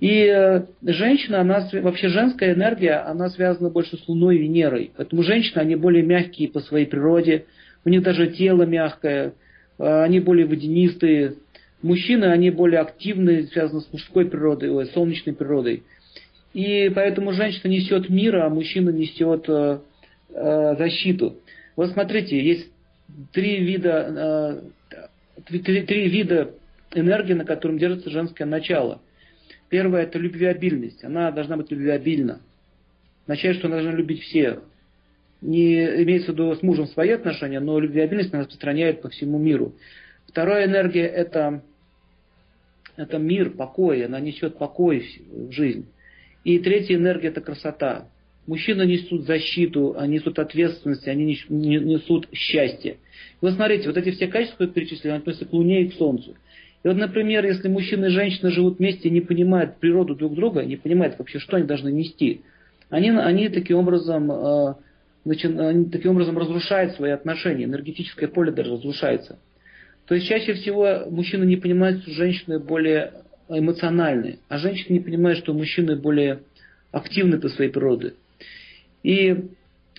И 0.00 0.26
э, 0.26 0.64
женщина, 0.82 1.40
она, 1.40 1.68
вообще 1.72 2.08
женская 2.08 2.54
энергия, 2.54 2.96
она 2.96 3.28
связана 3.30 3.70
больше 3.70 3.96
с 3.96 4.08
Луной 4.08 4.36
и 4.36 4.42
Венерой. 4.42 4.90
Поэтому 4.96 5.22
женщины, 5.22 5.58
они 5.60 5.74
более 5.74 6.02
мягкие 6.02 6.48
по 6.48 6.60
своей 6.60 6.86
природе, 6.86 7.46
у 7.84 7.88
них 7.88 8.02
даже 8.02 8.28
тело 8.28 8.64
мягкое, 8.64 9.32
э, 9.78 10.02
они 10.02 10.20
более 10.20 10.46
водянистые. 10.46 11.34
Мужчины, 11.82 12.26
они 12.26 12.50
более 12.50 12.80
активные, 12.80 13.46
связаны 13.46 13.80
с 13.80 13.92
мужской 13.92 14.26
природой, 14.26 14.70
ой, 14.70 14.86
солнечной 14.86 15.34
природой. 15.34 15.82
И 16.52 16.90
поэтому 16.94 17.32
женщина 17.32 17.70
несет 17.70 18.08
мир, 18.08 18.36
а 18.36 18.48
мужчина 18.48 18.90
несет 18.90 19.48
э, 20.36 20.76
защиту. 20.76 21.40
Вот 21.74 21.90
смотрите, 21.90 22.42
есть 22.42 22.70
три 23.32 23.64
вида, 23.64 24.62
э, 24.94 25.40
три, 25.46 25.82
три 25.82 26.08
вида 26.08 26.54
энергии, 26.94 27.32
на 27.32 27.44
котором 27.44 27.78
держится 27.78 28.10
женское 28.10 28.44
начало. 28.44 29.00
Первое– 29.68 30.02
это 30.04 30.18
любвеобильность. 30.18 31.04
Она 31.04 31.30
должна 31.32 31.56
быть 31.56 31.70
любвеобильна. 31.70 32.40
Означает, 33.24 33.56
что 33.56 33.66
она 33.66 33.76
должна 33.76 33.92
любить 33.92 34.22
всех. 34.22 34.62
Не 35.40 36.02
имеется 36.02 36.32
в 36.32 36.34
виду 36.34 36.54
с 36.54 36.62
мужем 36.62 36.86
свои 36.86 37.10
отношения, 37.10 37.60
но 37.60 37.78
любвеобильность 37.78 38.32
она 38.32 38.42
распространяет 38.42 39.02
по 39.02 39.08
всему 39.08 39.38
миру. 39.38 39.74
Вторая 40.28 40.66
энергия– 40.66 41.06
это, 41.06 41.62
это 42.96 43.18
мир, 43.18 43.50
покой. 43.50 44.04
Она 44.04 44.20
несет 44.20 44.56
покой 44.58 45.04
в 45.28 45.50
жизнь. 45.50 45.86
И 46.44 46.58
третья 46.60 46.94
энергия– 46.94 47.28
это 47.28 47.40
красота. 47.40 48.06
Мужчины 48.46 48.82
несут 48.82 49.26
защиту, 49.26 49.96
они 49.98 50.14
несут 50.14 50.38
ответственность, 50.38 51.08
они 51.08 51.24
несут 51.48 52.28
счастье. 52.32 52.98
Вот 53.40 53.54
смотрите, 53.54 53.88
вот 53.88 53.96
эти 53.96 54.10
все 54.12 54.28
качества, 54.28 54.66
которые 54.66 54.74
перечислили, 54.74 55.10
они 55.10 55.18
относятся 55.18 55.46
к 55.46 55.52
Луне 55.52 55.82
и 55.82 55.88
к 55.88 55.94
Солнцу. 55.94 56.36
И 56.84 56.88
вот, 56.88 56.96
например, 56.96 57.44
если 57.44 57.68
мужчина 57.68 58.06
и 58.06 58.10
женщина 58.10 58.50
живут 58.50 58.78
вместе 58.78 59.08
и 59.08 59.10
не 59.10 59.20
понимают 59.20 59.78
природу 59.78 60.14
друг 60.14 60.34
друга, 60.34 60.64
не 60.64 60.76
понимают 60.76 61.18
вообще, 61.18 61.40
что 61.40 61.56
они 61.56 61.66
должны 61.66 61.90
нести, 61.90 62.42
они, 62.88 63.10
они 63.10 63.48
таким 63.48 63.78
образом 63.78 64.30
э, 64.30 64.74
значит, 65.26 65.58
они 65.58 65.86
таким 65.86 66.12
образом 66.12 66.38
разрушают 66.38 66.94
свои 66.94 67.10
отношения, 67.10 67.64
энергетическое 67.64 68.28
поле 68.28 68.52
даже 68.52 68.72
разрушается. 68.72 69.38
То 70.06 70.14
есть 70.14 70.28
чаще 70.28 70.54
всего 70.54 71.10
мужчины 71.10 71.44
не 71.44 71.56
понимают, 71.56 72.02
что 72.02 72.12
женщины 72.12 72.60
более 72.60 73.12
эмоциональны, 73.48 74.38
а 74.48 74.58
женщины 74.58 74.94
не 74.94 75.00
понимают, 75.00 75.40
что 75.40 75.52
мужчины 75.52 75.96
более 75.96 76.42
активны 76.92 77.40
по 77.40 77.48
своей 77.48 77.72
природе. 77.72 78.14
И 79.06 79.50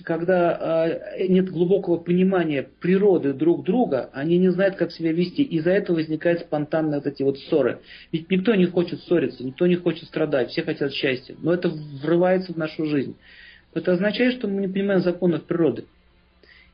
когда 0.04 0.90
э, 1.16 1.28
нет 1.30 1.50
глубокого 1.50 1.96
понимания 1.96 2.68
природы 2.82 3.32
друг 3.32 3.64
друга, 3.64 4.10
они 4.12 4.38
не 4.38 4.50
знают, 4.50 4.76
как 4.76 4.92
себя 4.92 5.14
вести. 5.14 5.44
Из-за 5.44 5.72
этого 5.72 5.96
возникают 5.96 6.42
спонтанные 6.42 7.00
вот 7.00 7.08
эти 7.08 7.24
вот 7.24 7.40
ссоры. 7.40 7.80
Ведь 8.12 8.30
никто 8.30 8.54
не 8.54 8.66
хочет 8.66 9.00
ссориться, 9.04 9.46
никто 9.46 9.66
не 9.66 9.78
хочет 9.78 10.10
страдать, 10.10 10.50
все 10.50 10.62
хотят 10.64 10.92
счастья. 10.92 11.38
Но 11.42 11.54
это 11.54 11.72
врывается 12.04 12.52
в 12.52 12.58
нашу 12.58 12.86
жизнь. 12.86 13.16
Это 13.74 13.94
означает, 13.94 14.34
что 14.34 14.50
мы 14.50 14.60
не 14.60 14.68
понимаем 14.68 15.00
законов 15.00 15.46
природы. 15.46 15.86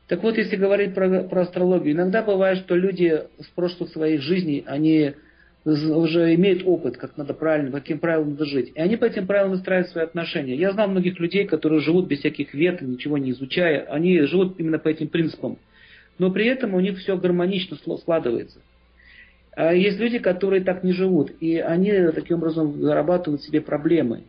Так 0.08 0.24
вот, 0.24 0.36
если 0.36 0.56
говорить 0.56 0.92
про, 0.92 1.22
про 1.22 1.42
астрологию, 1.42 1.94
иногда 1.94 2.20
бывает, 2.20 2.58
что 2.58 2.74
люди 2.74 3.22
с 3.38 3.46
прошлых 3.54 3.90
своих 3.90 4.22
жизней, 4.22 4.64
они 4.66 5.12
уже 5.64 6.34
имеют 6.34 6.62
опыт, 6.66 6.96
как 6.96 7.16
надо 7.16 7.32
правильно, 7.32 7.70
по 7.70 7.78
каким 7.78 7.98
правилам 7.98 8.30
надо 8.30 8.44
жить. 8.44 8.72
И 8.74 8.80
они 8.80 8.96
по 8.96 9.06
этим 9.06 9.26
правилам 9.26 9.52
выстраивают 9.52 9.90
свои 9.90 10.04
отношения. 10.04 10.54
Я 10.54 10.72
знал 10.72 10.88
многих 10.88 11.18
людей, 11.18 11.46
которые 11.46 11.80
живут 11.80 12.06
без 12.06 12.18
всяких 12.18 12.52
вет, 12.52 12.82
ничего 12.82 13.16
не 13.16 13.30
изучая. 13.30 13.84
Они 13.84 14.20
живут 14.22 14.60
именно 14.60 14.78
по 14.78 14.88
этим 14.88 15.08
принципам. 15.08 15.58
Но 16.18 16.30
при 16.30 16.46
этом 16.46 16.74
у 16.74 16.80
них 16.80 16.98
все 16.98 17.16
гармонично 17.16 17.76
складывается. 17.76 18.60
А 19.56 19.72
есть 19.72 19.98
люди, 19.98 20.18
которые 20.18 20.62
так 20.62 20.84
не 20.84 20.92
живут. 20.92 21.32
И 21.40 21.56
они 21.56 21.90
таким 22.14 22.38
образом 22.38 22.80
зарабатывают 22.80 23.42
себе 23.42 23.60
проблемы. 23.60 24.24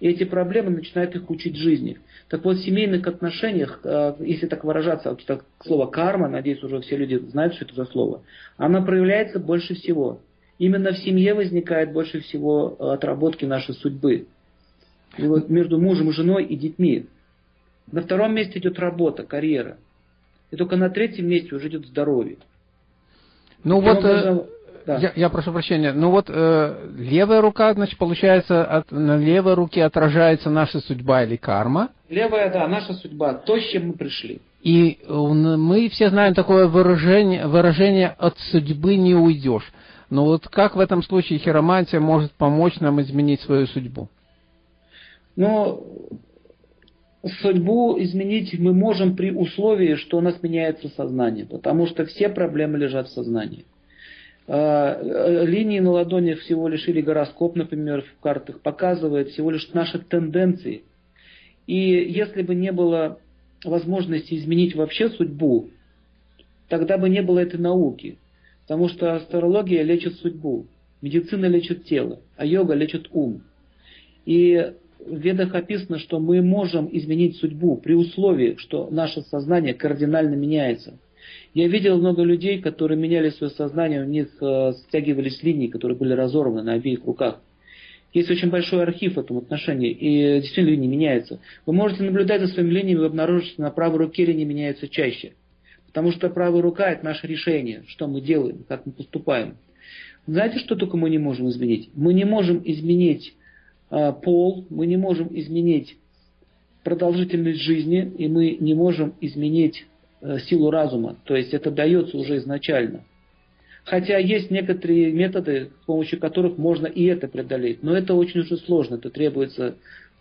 И 0.00 0.08
эти 0.08 0.24
проблемы 0.24 0.70
начинают 0.70 1.14
их 1.14 1.30
учить 1.30 1.56
жизни. 1.56 1.98
Так 2.28 2.44
вот, 2.44 2.56
в 2.56 2.64
семейных 2.64 3.06
отношениях, 3.06 3.78
э, 3.84 4.16
если 4.18 4.48
так 4.48 4.64
выражаться, 4.64 5.16
это 5.16 5.44
слово 5.64 5.86
карма, 5.86 6.28
надеюсь, 6.28 6.60
уже 6.64 6.80
все 6.80 6.96
люди 6.96 7.18
знают, 7.18 7.54
что 7.54 7.66
это 7.66 7.76
за 7.76 7.84
слово, 7.84 8.22
она 8.56 8.82
проявляется 8.82 9.38
больше 9.38 9.74
всего. 9.74 10.20
Именно 10.58 10.92
в 10.92 10.98
семье 10.98 11.34
возникает 11.34 11.92
больше 11.92 12.20
всего 12.20 12.76
э, 12.78 12.92
отработки 12.92 13.44
нашей 13.44 13.74
судьбы. 13.74 14.26
И 15.16 15.26
вот 15.26 15.48
между 15.48 15.78
мужем 15.78 16.10
и 16.10 16.12
женой 16.12 16.44
и 16.44 16.56
детьми. 16.56 17.06
На 17.90 18.02
втором 18.02 18.34
месте 18.34 18.58
идет 18.58 18.78
работа, 18.78 19.24
карьера. 19.24 19.76
И 20.50 20.56
только 20.56 20.76
на 20.76 20.90
третьем 20.90 21.28
месте 21.28 21.54
уже 21.54 21.68
идет 21.68 21.86
здоровье. 21.86 22.36
Ну 23.64 23.80
вот, 23.80 23.98
образом, 23.98 24.38
э, 24.38 24.44
да. 24.86 24.98
я, 24.98 25.12
я 25.14 25.28
прошу 25.30 25.52
прощения, 25.52 25.92
ну 25.92 26.10
вот 26.10 26.26
э, 26.28 26.90
левая 26.96 27.40
рука, 27.40 27.72
значит, 27.74 27.98
получается, 27.98 28.64
от, 28.64 28.90
на 28.90 29.16
левой 29.16 29.54
руке 29.54 29.84
отражается 29.84 30.50
наша 30.50 30.80
судьба 30.80 31.24
или 31.24 31.36
карма. 31.36 31.90
Левая, 32.08 32.52
да, 32.52 32.66
наша 32.68 32.92
судьба, 32.94 33.34
то, 33.34 33.58
с 33.58 33.70
чем 33.70 33.88
мы 33.88 33.92
пришли. 33.94 34.40
И 34.62 34.98
мы 35.08 35.88
все 35.88 36.08
знаем 36.10 36.34
такое 36.34 36.68
выражение, 36.68 37.46
выражение 37.48 38.14
«от 38.18 38.38
судьбы 38.50 38.96
не 38.96 39.14
уйдешь». 39.14 39.72
Но 40.12 40.26
вот 40.26 40.46
как 40.46 40.76
в 40.76 40.78
этом 40.78 41.02
случае 41.02 41.38
хиромантия 41.38 41.98
может 41.98 42.32
помочь 42.32 42.78
нам 42.80 43.00
изменить 43.00 43.40
свою 43.40 43.66
судьбу? 43.66 44.10
Ну, 45.36 45.86
судьбу 47.40 47.96
изменить 47.98 48.58
мы 48.58 48.74
можем 48.74 49.16
при 49.16 49.30
условии, 49.30 49.94
что 49.94 50.18
у 50.18 50.20
нас 50.20 50.42
меняется 50.42 50.90
сознание, 50.90 51.46
потому 51.46 51.86
что 51.86 52.04
все 52.04 52.28
проблемы 52.28 52.76
лежат 52.76 53.08
в 53.08 53.12
сознании. 53.12 53.64
А, 54.46 55.00
э, 55.00 55.46
линии 55.46 55.80
на 55.80 55.92
ладонях 55.92 56.40
всего 56.40 56.68
лишь, 56.68 56.86
или 56.88 57.00
гороскоп, 57.00 57.56
например, 57.56 58.02
в 58.02 58.20
картах 58.22 58.60
показывает 58.60 59.30
всего 59.30 59.50
лишь 59.50 59.72
наши 59.72 59.98
тенденции. 59.98 60.82
И 61.66 61.74
если 61.74 62.42
бы 62.42 62.54
не 62.54 62.70
было 62.70 63.18
возможности 63.64 64.34
изменить 64.34 64.74
вообще 64.74 65.08
судьбу, 65.08 65.70
тогда 66.68 66.98
бы 66.98 67.08
не 67.08 67.22
было 67.22 67.38
этой 67.38 67.58
науки. 67.58 68.18
Потому 68.72 68.88
что 68.88 69.16
астрология 69.16 69.82
лечит 69.82 70.14
судьбу, 70.14 70.66
медицина 71.02 71.44
лечит 71.44 71.84
тело, 71.84 72.20
а 72.38 72.46
йога 72.46 72.72
лечит 72.72 73.06
ум. 73.12 73.42
И 74.24 74.72
в 74.98 75.14
ведах 75.18 75.54
описано, 75.54 75.98
что 75.98 76.18
мы 76.18 76.40
можем 76.40 76.88
изменить 76.90 77.36
судьбу 77.36 77.76
при 77.76 77.92
условии, 77.92 78.54
что 78.56 78.88
наше 78.90 79.20
сознание 79.24 79.74
кардинально 79.74 80.36
меняется. 80.36 80.98
Я 81.52 81.68
видел 81.68 81.98
много 81.98 82.22
людей, 82.22 82.62
которые 82.62 82.98
меняли 82.98 83.28
свое 83.28 83.52
сознание, 83.52 84.04
у 84.04 84.08
них 84.08 84.28
э, 84.40 84.72
стягивались 84.88 85.42
линии, 85.42 85.66
которые 85.66 85.98
были 85.98 86.14
разорваны 86.14 86.62
на 86.62 86.72
обеих 86.72 87.04
руках. 87.04 87.42
Есть 88.14 88.30
очень 88.30 88.48
большой 88.48 88.84
архив 88.84 89.16
в 89.16 89.20
этом 89.20 89.36
отношении, 89.36 89.90
и 89.90 90.40
действительно 90.40 90.70
линии 90.70 90.88
меняются. 90.88 91.40
Вы 91.66 91.74
можете 91.74 92.04
наблюдать 92.04 92.40
за 92.40 92.46
своими 92.46 92.70
линиями, 92.70 93.00
вы 93.00 93.06
обнаружите, 93.06 93.52
что 93.52 93.60
на 93.60 93.70
правой 93.70 93.98
руке 93.98 94.24
линии 94.24 94.44
меняются 94.44 94.88
чаще. 94.88 95.34
Потому 95.92 96.10
что 96.10 96.30
правая 96.30 96.62
рука– 96.62 96.90
это 96.92 97.04
наше 97.04 97.26
решение, 97.26 97.84
что 97.86 98.08
мы 98.08 98.22
делаем, 98.22 98.64
как 98.66 98.86
мы 98.86 98.92
поступаем. 98.92 99.58
Знаете, 100.26 100.58
что 100.58 100.74
только 100.74 100.96
мы 100.96 101.10
не 101.10 101.18
можем 101.18 101.50
изменить? 101.50 101.90
Мы 101.94 102.14
не 102.14 102.24
можем 102.24 102.62
изменить 102.64 103.34
э, 103.90 104.12
пол, 104.22 104.64
мы 104.70 104.86
не 104.86 104.96
можем 104.96 105.28
изменить 105.38 105.98
продолжительность 106.82 107.60
жизни, 107.60 108.10
и 108.16 108.26
мы 108.26 108.56
не 108.58 108.72
можем 108.72 109.12
изменить 109.20 109.84
э, 110.22 110.38
силу 110.38 110.70
разума. 110.70 111.16
То 111.24 111.36
есть 111.36 111.52
это 111.52 111.70
дается 111.70 112.16
уже 112.16 112.38
изначально. 112.38 113.04
Хотя 113.84 114.16
есть 114.16 114.50
некоторые 114.50 115.12
методы, 115.12 115.72
с 115.82 115.84
помощью 115.84 116.20
которых 116.20 116.56
можно 116.56 116.86
и 116.86 117.04
это 117.04 117.28
преодолеть. 117.28 117.82
Но 117.82 117.94
это 117.94 118.14
очень 118.14 118.40
уже 118.40 118.56
сложно, 118.56 118.94
это 118.94 119.10
требуется, 119.10 119.74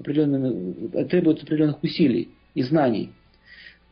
требуется 0.04 1.46
определенных 1.46 1.82
усилий 1.82 2.30
и 2.56 2.64
знаний. 2.64 3.12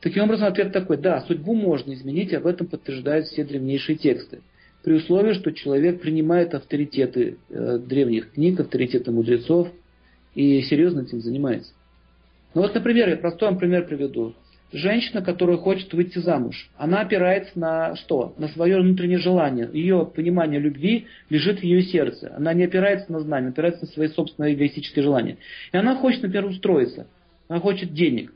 Таким 0.01 0.23
образом, 0.23 0.47
ответ 0.47 0.71
такой, 0.71 0.97
да, 0.97 1.21
судьбу 1.21 1.53
можно 1.53 1.93
изменить, 1.93 2.33
об 2.33 2.47
этом 2.47 2.67
подтверждают 2.67 3.27
все 3.27 3.43
древнейшие 3.43 3.97
тексты. 3.97 4.41
При 4.83 4.93
условии, 4.93 5.33
что 5.33 5.51
человек 5.51 6.01
принимает 6.01 6.53
авторитеты 6.53 7.37
э, 7.49 7.79
древних 7.79 8.31
книг, 8.31 8.59
авторитеты 8.61 9.11
мудрецов 9.11 9.67
и 10.35 10.61
серьезно 10.61 11.01
этим 11.01 11.19
занимается. 11.19 11.73
Ну 12.53 12.61
вот, 12.61 12.73
например, 12.73 13.09
я 13.09 13.17
простой 13.17 13.49
вам 13.49 13.59
пример 13.59 13.85
приведу. 13.85 14.33
Женщина, 14.71 15.21
которая 15.21 15.57
хочет 15.57 15.91
выйти 15.93 16.19
замуж, 16.19 16.69
она 16.77 17.01
опирается 17.01 17.57
на 17.59 17.95
что? 17.95 18.35
На 18.37 18.47
свое 18.49 18.79
внутреннее 18.79 19.17
желание. 19.17 19.67
Ее 19.73 20.09
понимание 20.15 20.59
любви 20.59 21.07
лежит 21.29 21.59
в 21.59 21.63
ее 21.63 21.81
сердце. 21.81 22.31
Она 22.37 22.53
не 22.53 22.63
опирается 22.63 23.11
на 23.11 23.19
знания, 23.19 23.49
опирается 23.49 23.85
на 23.85 23.91
свои 23.91 24.07
собственные 24.07 24.53
эгоистические 24.53 25.03
желания. 25.03 25.37
И 25.73 25.77
она 25.77 25.95
хочет, 25.95 26.21
например, 26.21 26.45
устроиться. 26.45 27.07
Она 27.47 27.59
хочет 27.59 27.93
денег. 27.93 28.31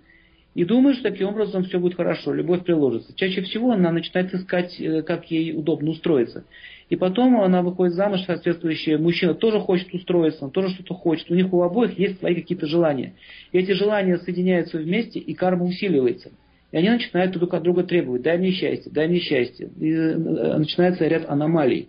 И 0.55 0.65
думает, 0.65 0.97
что 0.97 1.09
таким 1.09 1.29
образом 1.29 1.63
все 1.63 1.79
будет 1.79 1.95
хорошо, 1.95 2.31
любовь 2.31 2.63
приложится. 2.63 3.15
Чаще 3.15 3.41
всего 3.41 3.71
она 3.71 3.91
начинает 3.91 4.33
искать, 4.33 4.79
э, 4.79 5.01
как 5.01 5.29
ей 5.31 5.57
удобно 5.57 5.91
устроиться. 5.91 6.45
И 6.89 6.95
потом 6.95 7.41
она 7.41 7.63
выходит 7.63 7.95
замуж, 7.95 8.21
соответствующий 8.27 8.97
мужчина 8.97 9.33
тоже 9.33 9.59
хочет 9.59 9.91
устроиться, 9.93 10.45
он 10.45 10.51
тоже 10.51 10.69
что-то 10.69 10.93
хочет. 10.93 11.31
У 11.31 11.35
них 11.35 11.51
у 11.51 11.61
обоих 11.63 11.97
есть 11.97 12.19
свои 12.19 12.35
какие-то 12.35 12.67
желания. 12.67 13.13
И 13.51 13.57
эти 13.57 13.71
желания 13.71 14.17
соединяются 14.19 14.77
вместе, 14.77 15.19
и 15.19 15.33
карма 15.33 15.65
усиливается. 15.65 16.31
И 16.71 16.77
они 16.77 16.89
начинают 16.89 17.31
друг 17.31 17.53
от 17.53 17.63
друга 17.63 17.83
требовать, 17.83 18.21
дай 18.21 18.37
мне 18.37 18.51
счастье, 18.51 18.91
дай 18.91 19.07
мне 19.07 19.19
счастье. 19.19 19.69
И 19.79 19.91
э, 19.91 20.17
начинается 20.57 21.07
ряд 21.07 21.27
аномалий. 21.27 21.87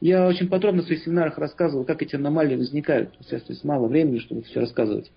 Я 0.00 0.26
очень 0.26 0.48
подробно 0.48 0.82
в 0.82 0.86
своих 0.86 1.04
семинарах 1.04 1.38
рассказывал, 1.38 1.84
как 1.84 2.02
эти 2.02 2.16
аномалии 2.16 2.56
возникают. 2.56 3.10
Есть 3.30 3.62
мало 3.62 3.86
времени, 3.86 4.18
чтобы 4.18 4.42
все 4.42 4.58
рассказывать. 4.58 5.12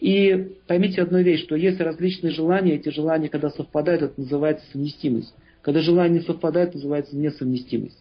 И 0.00 0.52
поймите 0.66 1.02
одну 1.02 1.20
вещь, 1.22 1.42
что 1.42 1.56
есть 1.56 1.80
различные 1.80 2.32
желания, 2.32 2.74
эти 2.74 2.90
желания, 2.90 3.28
когда 3.28 3.50
совпадают, 3.50 4.02
это 4.02 4.20
называется 4.20 4.64
совместимость. 4.72 5.34
Когда 5.62 5.80
желания 5.80 6.18
не 6.18 6.24
совпадают, 6.24 6.74
называется 6.74 7.16
несовместимость. 7.16 7.98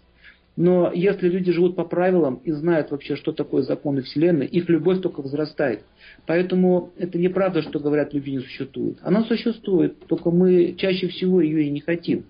Но 0.58 0.92
если 0.94 1.28
люди 1.28 1.52
живут 1.52 1.76
по 1.76 1.84
правилам 1.84 2.40
и 2.44 2.52
знают 2.52 2.92
вообще, 2.92 3.16
что 3.16 3.34
такое 3.34 3.64
законы 3.64 4.04
Вселенной, 4.04 4.46
их 4.46 4.70
любовь 4.70 5.02
только 5.02 5.22
возрастает. 5.22 5.82
Поэтому 6.26 6.92
это 6.98 7.18
неправда, 7.18 7.62
что 7.62 7.80
говорят, 7.80 8.14
любви 8.14 8.34
не 8.34 8.40
существует. 8.40 8.98
Она 9.02 9.24
существует, 9.26 10.00
только 10.08 10.32
мы 10.32 10.76
чаще 10.78 11.08
всего 11.10 11.42
ее 11.42 11.64
и 11.64 11.72
не 11.72 11.82
хотим. 11.82 12.26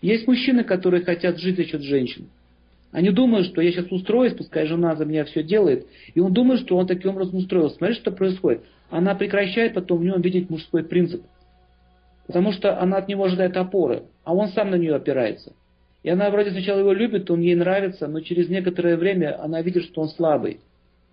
Есть 0.00 0.28
мужчины, 0.28 0.62
которые 0.62 1.04
хотят 1.04 1.38
жить 1.38 1.56
за 1.56 1.64
счет 1.64 1.82
женщин. 1.82 2.26
Они 2.90 3.10
думают, 3.10 3.46
что 3.46 3.60
я 3.60 3.70
сейчас 3.70 3.90
устроюсь, 3.92 4.32
пускай 4.32 4.66
жена 4.66 4.96
за 4.96 5.04
меня 5.04 5.24
все 5.24 5.42
делает, 5.42 5.86
и 6.14 6.20
он 6.20 6.32
думает, 6.32 6.60
что 6.60 6.76
он 6.76 6.86
таким 6.86 7.10
образом 7.10 7.36
устроился. 7.38 7.76
Смотри, 7.76 7.96
что 7.96 8.10
происходит. 8.10 8.62
Она 8.90 9.14
прекращает 9.14 9.74
потом 9.74 9.98
в 9.98 10.04
нем 10.04 10.20
видеть 10.22 10.48
мужской 10.48 10.82
принцип. 10.82 11.22
Потому 12.26 12.52
что 12.52 12.80
она 12.80 12.98
от 12.98 13.08
него 13.08 13.24
ожидает 13.24 13.56
опоры, 13.56 14.04
а 14.24 14.34
он 14.34 14.48
сам 14.48 14.70
на 14.70 14.76
нее 14.76 14.94
опирается. 14.94 15.52
И 16.02 16.08
она 16.08 16.30
вроде 16.30 16.50
сначала 16.50 16.78
его 16.78 16.92
любит, 16.92 17.30
он 17.30 17.40
ей 17.40 17.54
нравится, 17.54 18.06
но 18.06 18.20
через 18.20 18.48
некоторое 18.48 18.96
время 18.96 19.42
она 19.42 19.60
видит, 19.60 19.84
что 19.84 20.00
он 20.00 20.08
слабый. 20.08 20.60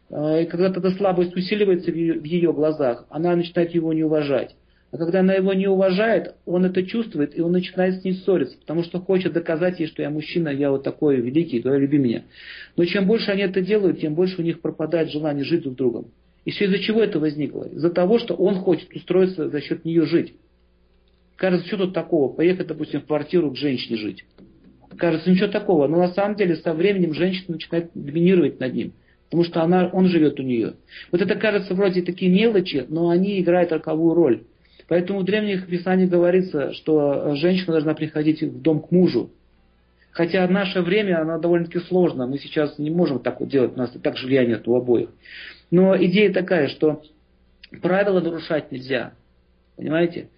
А, 0.09 0.39
и 0.39 0.45
когда 0.45 0.69
эта 0.69 0.91
слабость 0.91 1.35
усиливается 1.35 1.91
в 1.91 1.95
ее 1.95 2.53
глазах, 2.53 3.05
она 3.09 3.35
начинает 3.35 3.73
его 3.73 3.91
не 3.93 4.03
уважать. 4.03 4.55
А 4.95 4.97
когда 4.97 5.19
она 5.19 5.33
его 5.33 5.51
не 5.51 5.67
уважает, 5.67 6.35
он 6.45 6.63
это 6.63 6.81
чувствует, 6.83 7.37
и 7.37 7.41
он 7.41 7.51
начинает 7.51 7.99
с 7.99 8.05
ней 8.05 8.13
ссориться, 8.13 8.57
потому 8.57 8.81
что 8.81 9.01
хочет 9.01 9.33
доказать 9.33 9.77
ей, 9.81 9.87
что 9.87 10.01
я 10.01 10.09
мужчина, 10.09 10.47
я 10.47 10.71
вот 10.71 10.83
такой 10.83 11.17
великий, 11.17 11.59
давай 11.59 11.79
люби 11.79 11.97
меня. 11.97 12.23
Но 12.77 12.85
чем 12.85 13.05
больше 13.05 13.29
они 13.29 13.41
это 13.41 13.59
делают, 13.59 13.99
тем 13.99 14.15
больше 14.15 14.39
у 14.39 14.41
них 14.41 14.61
пропадает 14.61 15.11
желание 15.11 15.43
жить 15.43 15.63
друг 15.63 15.73
с 15.73 15.77
другом. 15.77 16.11
И 16.45 16.51
все 16.51 16.63
из-за 16.65 16.79
чего 16.79 17.03
это 17.03 17.19
возникло? 17.19 17.65
Из-за 17.65 17.89
того, 17.89 18.19
что 18.19 18.35
он 18.35 18.55
хочет 18.55 18.89
устроиться 18.95 19.49
за 19.49 19.59
счет 19.59 19.83
нее 19.83 20.05
жить. 20.05 20.33
Кажется, 21.35 21.67
что 21.67 21.75
тут 21.75 21.93
такого? 21.93 22.31
Поехать, 22.31 22.67
допустим, 22.67 23.01
в 23.01 23.05
квартиру 23.05 23.51
к 23.51 23.57
женщине 23.57 23.97
жить. 23.97 24.23
Кажется, 24.95 25.29
ничего 25.29 25.49
такого. 25.49 25.89
Но 25.89 25.97
на 25.97 26.13
самом 26.13 26.37
деле 26.37 26.55
со 26.55 26.73
временем 26.73 27.13
женщина 27.13 27.55
начинает 27.55 27.89
доминировать 27.93 28.61
над 28.61 28.73
ним. 28.73 28.93
Потому 29.25 29.43
что 29.43 29.61
она, 29.61 29.89
он 29.91 30.07
живет 30.07 30.39
у 30.39 30.43
нее. 30.43 30.75
Вот 31.11 31.21
это 31.21 31.35
кажется 31.35 31.73
вроде 31.73 32.01
такие 32.01 32.31
мелочи, 32.31 32.85
но 32.87 33.09
они 33.09 33.41
играют 33.41 33.73
роковую 33.73 34.13
роль. 34.13 34.43
Поэтому 34.87 35.19
в 35.19 35.25
древних 35.25 35.67
писаниях 35.67 36.09
говорится, 36.09 36.73
что 36.73 37.35
женщина 37.35 37.73
должна 37.73 37.95
приходить 37.95 38.43
в 38.43 38.61
дом 38.61 38.81
к 38.81 38.91
мужу. 38.91 39.31
Хотя 40.11 40.47
в 40.47 40.51
наше 40.51 40.81
время 40.81 41.21
она 41.21 41.39
довольно-таки 41.39 41.79
сложна. 41.79 42.27
Мы 42.27 42.37
сейчас 42.37 42.77
не 42.77 42.89
можем 42.89 43.19
так 43.19 43.39
вот 43.39 43.49
делать, 43.49 43.73
у 43.75 43.77
нас 43.77 43.91
так 44.01 44.15
жилья 44.15 44.45
нет 44.45 44.67
у 44.67 44.75
обоих. 44.75 45.09
Но 45.71 45.97
идея 45.97 46.31
такая, 46.31 46.67
что 46.69 47.01
правила 47.81 48.21
нарушать 48.21 48.71
нельзя. 48.71 49.13
Понимаете? 49.75 50.29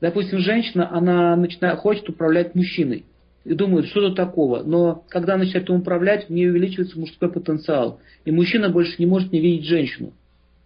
Допустим, 0.00 0.38
женщина, 0.38 0.94
она 0.94 1.34
начинает, 1.36 1.78
хочет 1.78 2.08
управлять 2.08 2.54
мужчиной 2.54 3.04
и 3.44 3.54
думают, 3.54 3.86
что 3.86 4.08
тут 4.08 4.16
такого. 4.16 4.62
Но 4.62 5.04
когда 5.08 5.36
начинает 5.36 5.68
им 5.70 5.76
управлять, 5.76 6.26
в 6.26 6.30
ней 6.30 6.48
увеличивается 6.48 6.98
мужской 6.98 7.30
потенциал. 7.32 8.00
И 8.24 8.30
мужчина 8.30 8.68
больше 8.68 8.94
не 8.98 9.06
может 9.06 9.32
не 9.32 9.40
видеть 9.40 9.66
женщину. 9.66 10.12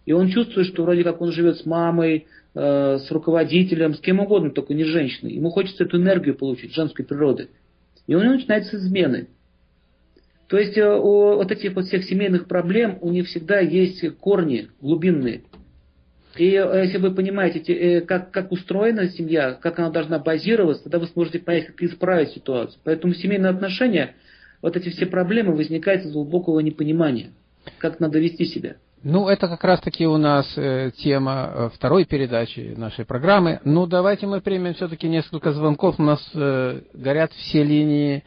И 0.05 0.13
он 0.13 0.29
чувствует, 0.29 0.67
что 0.67 0.83
вроде 0.83 1.03
как 1.03 1.21
он 1.21 1.31
живет 1.31 1.57
с 1.57 1.65
мамой, 1.65 2.27
э, 2.55 2.97
с 2.97 3.11
руководителем, 3.11 3.93
с 3.93 3.99
кем 3.99 4.19
угодно, 4.19 4.51
только 4.51 4.73
не 4.73 4.83
с 4.83 4.87
женщиной. 4.87 5.33
Ему 5.33 5.49
хочется 5.51 5.83
эту 5.83 5.97
энергию 5.97 6.35
получить, 6.35 6.73
женской 6.73 7.05
природы. 7.05 7.49
И 8.07 8.15
у 8.15 8.21
него 8.21 8.33
начинаются 8.33 8.77
измены. 8.77 9.27
То 10.47 10.57
есть 10.57 10.77
э, 10.77 10.85
у 10.85 11.35
вот 11.35 11.51
этих 11.51 11.73
вот 11.75 11.85
всех 11.85 12.03
семейных 12.03 12.47
проблем 12.47 12.97
у 13.01 13.09
них 13.09 13.27
всегда 13.27 13.59
есть 13.59 14.17
корни 14.17 14.67
глубинные. 14.81 15.43
И 16.37 16.55
э, 16.55 16.83
если 16.83 16.97
вы 16.97 17.13
понимаете, 17.13 17.59
э, 17.59 18.01
как, 18.01 18.31
как 18.31 18.51
устроена 18.51 19.09
семья, 19.09 19.53
как 19.53 19.79
она 19.79 19.89
должна 19.89 20.19
базироваться, 20.19 20.83
тогда 20.83 20.99
вы 20.99 21.07
сможете 21.07 21.39
понять, 21.39 21.67
как 21.67 21.81
исправить 21.81 22.31
ситуацию. 22.31 22.79
Поэтому 22.83 23.13
семейные 23.13 23.51
отношения, 23.51 24.15
вот 24.61 24.75
эти 24.75 24.89
все 24.89 25.05
проблемы 25.05 25.55
возникают 25.55 26.05
из 26.05 26.11
глубокого 26.11 26.59
непонимания, 26.59 27.31
как 27.77 27.99
надо 27.99 28.19
вести 28.19 28.45
себя. 28.45 28.75
Ну, 29.03 29.27
это 29.27 29.47
как 29.47 29.63
раз-таки 29.63 30.05
у 30.05 30.17
нас 30.17 30.55
э, 30.57 30.91
тема 30.97 31.51
э, 31.53 31.69
второй 31.73 32.05
передачи 32.05 32.75
нашей 32.77 33.03
программы. 33.03 33.59
Ну, 33.63 33.87
давайте 33.87 34.27
мы 34.27 34.41
примем 34.41 34.75
все-таки 34.75 35.09
несколько 35.09 35.53
звонков. 35.53 35.95
У 35.97 36.03
нас 36.03 36.19
э, 36.35 36.81
горят 36.93 37.31
все 37.31 37.63
линии. 37.63 38.23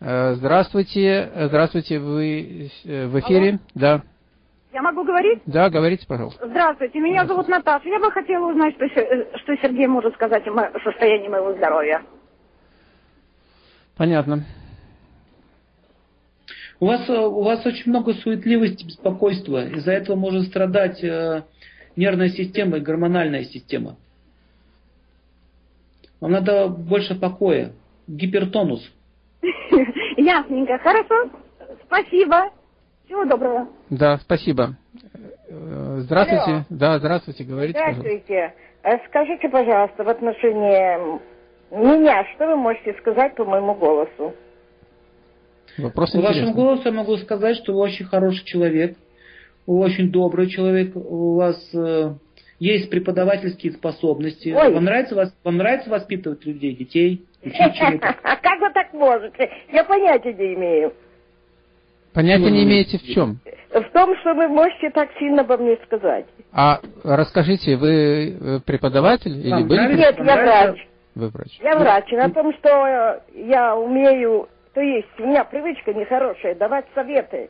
Э, 0.00 0.32
здравствуйте, 0.36 1.30
здравствуйте, 1.48 1.98
вы 1.98 2.70
э, 2.84 3.06
в 3.08 3.20
эфире? 3.20 3.48
Алло. 3.48 3.58
Да. 3.74 4.02
Я 4.72 4.80
могу 4.80 5.04
говорить? 5.04 5.42
Да, 5.44 5.68
говорите, 5.68 6.06
пожалуйста. 6.06 6.46
Здравствуйте, 6.48 6.98
меня 6.98 7.26
зовут 7.26 7.48
Наташа. 7.48 7.86
Я 7.86 7.98
бы 7.98 8.10
хотела 8.10 8.50
узнать, 8.50 8.74
что, 8.74 8.88
что 8.88 9.56
Сергей 9.60 9.86
может 9.86 10.14
сказать 10.14 10.46
о 10.48 10.80
состоянии 10.82 11.28
моего 11.28 11.52
здоровья. 11.54 12.00
Понятно. 13.98 14.44
У 16.78 16.86
вас, 16.86 17.08
э, 17.08 17.18
у 17.18 17.42
вас 17.42 17.64
очень 17.64 17.90
много 17.90 18.12
суетливости, 18.14 18.84
беспокойства. 18.84 19.66
Из-за 19.68 19.92
этого 19.92 20.16
может 20.16 20.48
страдать 20.48 21.02
э, 21.02 21.44
нервная 21.96 22.28
система 22.28 22.76
и 22.76 22.80
гормональная 22.80 23.44
система. 23.44 23.96
Вам 26.20 26.32
надо 26.32 26.68
больше 26.68 27.14
покоя, 27.14 27.72
гипертонус. 28.06 28.82
Ясненько, 30.16 30.78
хорошо. 30.78 31.30
Спасибо. 31.86 32.50
Всего 33.06 33.24
доброго. 33.24 33.68
Да, 33.88 34.18
спасибо. 34.18 34.76
Э, 35.48 35.98
здравствуйте. 36.00 36.52
Алло. 36.52 36.64
Да, 36.68 36.98
здравствуйте, 36.98 37.44
говорите. 37.44 37.78
Здравствуйте. 37.78 38.54
Пожалуйста. 38.82 39.08
Скажите, 39.08 39.48
пожалуйста, 39.48 40.04
в 40.04 40.08
отношении 40.08 41.20
меня, 41.70 42.24
что 42.34 42.46
вы 42.46 42.56
можете 42.56 42.94
сказать 43.00 43.34
по 43.34 43.44
моему 43.44 43.74
голосу? 43.74 44.34
Вопрос 45.78 46.12
По 46.12 46.20
вашему 46.20 46.52
голосу 46.54 46.82
я 46.86 46.92
могу 46.92 47.16
сказать, 47.18 47.56
что 47.56 47.72
вы 47.72 47.80
очень 47.80 48.06
хороший 48.06 48.44
человек, 48.44 48.96
вы 49.66 49.78
очень 49.78 50.10
добрый 50.10 50.48
человек, 50.48 50.94
у 50.94 51.34
вас 51.34 51.56
э, 51.74 52.14
есть 52.58 52.88
преподавательские 52.88 53.72
способности. 53.72 54.48
Ой. 54.48 54.72
Вам 54.72 54.84
нравится, 54.84 55.14
вас, 55.14 55.34
вам 55.44 55.58
нравится 55.58 55.90
воспитывать 55.90 56.44
людей, 56.46 56.74
детей? 56.74 57.24
А 57.44 58.36
как 58.36 58.60
вы 58.60 58.70
так 58.72 58.92
можете? 58.92 59.50
Я 59.72 59.84
понятия 59.84 60.32
не 60.32 60.54
имею. 60.54 60.94
Понятия 62.12 62.50
не 62.50 62.64
имеете 62.64 62.98
в 62.98 63.02
чем? 63.02 63.38
В 63.70 63.92
том, 63.92 64.16
что 64.20 64.32
вы 64.32 64.48
можете 64.48 64.90
так 64.90 65.10
сильно 65.18 65.42
обо 65.42 65.58
мне 65.58 65.76
сказать. 65.84 66.24
А 66.50 66.80
расскажите, 67.04 67.76
вы 67.76 68.30
э, 68.30 68.60
преподаватель 68.64 69.38
или 69.38 69.62
были? 69.62 69.96
Нет, 69.96 70.16
я 70.18 70.36
врач. 70.36 70.88
Вы 71.14 71.28
врач. 71.28 71.58
Я 71.60 71.76
врач. 71.76 72.10
На 72.12 72.30
том, 72.30 72.54
что 72.54 73.20
я 73.34 73.76
умею, 73.76 74.48
то 74.76 74.82
есть 74.82 75.08
у 75.18 75.26
меня 75.26 75.42
привычка 75.42 75.94
нехорошая, 75.94 76.54
давать 76.54 76.84
советы. 76.94 77.48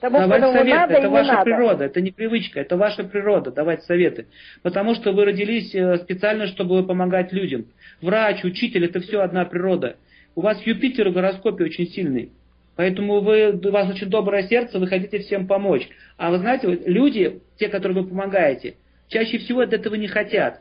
Тому, 0.00 0.16
давать 0.16 0.42
советы, 0.42 0.76
надо 0.76 0.94
это 0.94 1.10
ваша 1.10 1.32
надо. 1.32 1.44
природа, 1.44 1.84
это 1.86 2.00
не 2.00 2.12
привычка, 2.12 2.60
это 2.60 2.76
ваша 2.76 3.02
природа, 3.02 3.50
давать 3.50 3.82
советы. 3.82 4.26
Потому 4.62 4.94
что 4.94 5.10
вы 5.10 5.24
родились 5.24 5.74
э, 5.74 5.96
специально, 5.98 6.46
чтобы 6.46 6.86
помогать 6.86 7.32
людям. 7.32 7.66
Врач, 8.00 8.44
учитель, 8.44 8.84
это 8.84 9.00
все 9.00 9.22
одна 9.22 9.44
природа. 9.44 9.96
У 10.36 10.40
вас 10.40 10.62
Юпитер 10.64 11.08
в 11.08 11.14
гороскопе 11.14 11.64
очень 11.64 11.88
сильный. 11.88 12.30
Поэтому 12.76 13.22
вы, 13.22 13.50
у 13.50 13.70
вас 13.72 13.90
очень 13.90 14.08
доброе 14.08 14.44
сердце, 14.44 14.78
вы 14.78 14.86
хотите 14.86 15.18
всем 15.18 15.48
помочь. 15.48 15.88
А 16.16 16.30
вы 16.30 16.38
знаете, 16.38 16.68
люди, 16.86 17.40
те, 17.56 17.68
которые 17.68 18.02
вы 18.02 18.08
помогаете, 18.08 18.76
чаще 19.08 19.38
всего 19.38 19.62
от 19.62 19.72
этого 19.72 19.96
не 19.96 20.06
хотят. 20.06 20.60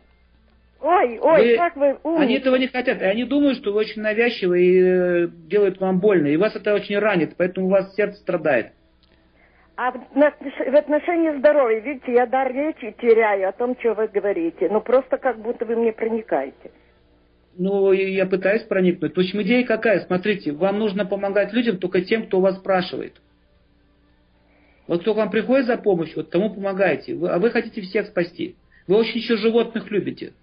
Ой, 0.80 1.20
ой, 1.20 1.52
вы, 1.52 1.58
как 1.58 1.76
вы 1.76 1.98
умницы. 2.04 2.22
Они 2.24 2.36
этого 2.36 2.56
не 2.56 2.68
хотят, 2.68 3.02
и 3.02 3.06
они 3.06 3.24
думают, 3.24 3.58
что 3.58 3.72
вы 3.72 3.80
очень 3.80 4.02
навязчивы 4.02 4.62
и 4.62 4.80
э, 4.80 5.28
делают 5.50 5.80
вам 5.80 6.00
больно, 6.00 6.28
и 6.28 6.38
вас 6.38 6.56
это 6.56 6.74
очень 6.74 7.00
ранит, 7.00 7.36
поэтому 7.36 7.68
у 7.68 7.70
вас 7.70 7.96
сердце 7.96 8.20
страдает. 8.20 8.74
А 9.76 9.92
в 9.92 10.76
отношении 10.76 11.38
здоровья, 11.38 11.80
видите, 11.80 12.12
я 12.14 12.26
дар 12.26 12.52
речи 12.52 12.96
теряю 13.00 13.50
о 13.50 13.52
том, 13.52 13.78
что 13.80 13.94
вы 13.94 14.08
говорите. 14.08 14.70
Ну, 14.72 14.82
просто 14.82 15.18
как 15.18 15.40
будто 15.40 15.66
вы 15.66 15.76
мне 15.76 15.94
проникаете. 15.94 16.72
Ну, 17.60 17.92
я 17.92 18.26
пытаюсь 18.26 18.64
проникнуть. 18.64 19.16
В 19.16 19.20
общем, 19.20 19.42
идея 19.44 19.66
какая? 19.66 20.00
Смотрите, 20.02 20.52
вам 20.52 20.80
нужно 20.80 21.06
помогать 21.06 21.54
людям 21.54 21.78
только 21.78 22.02
тем, 22.02 22.26
кто 22.26 22.40
вас 22.40 22.58
спрашивает. 22.58 23.22
Вот 24.88 25.02
кто 25.02 25.14
к 25.14 25.18
вам 25.18 25.30
приходит 25.30 25.68
за 25.68 25.78
помощью, 25.78 26.18
вот 26.18 26.32
тому 26.32 26.54
помогайте. 26.54 27.14
Вы- 27.14 27.30
а 27.30 27.38
вы 27.38 27.52
хотите 27.52 27.82
всех 27.82 28.08
спасти. 28.08 28.56
Вы 28.88 28.96
очень 28.96 29.18
еще 29.18 29.38
животных 29.38 29.92
любите. 29.92 30.34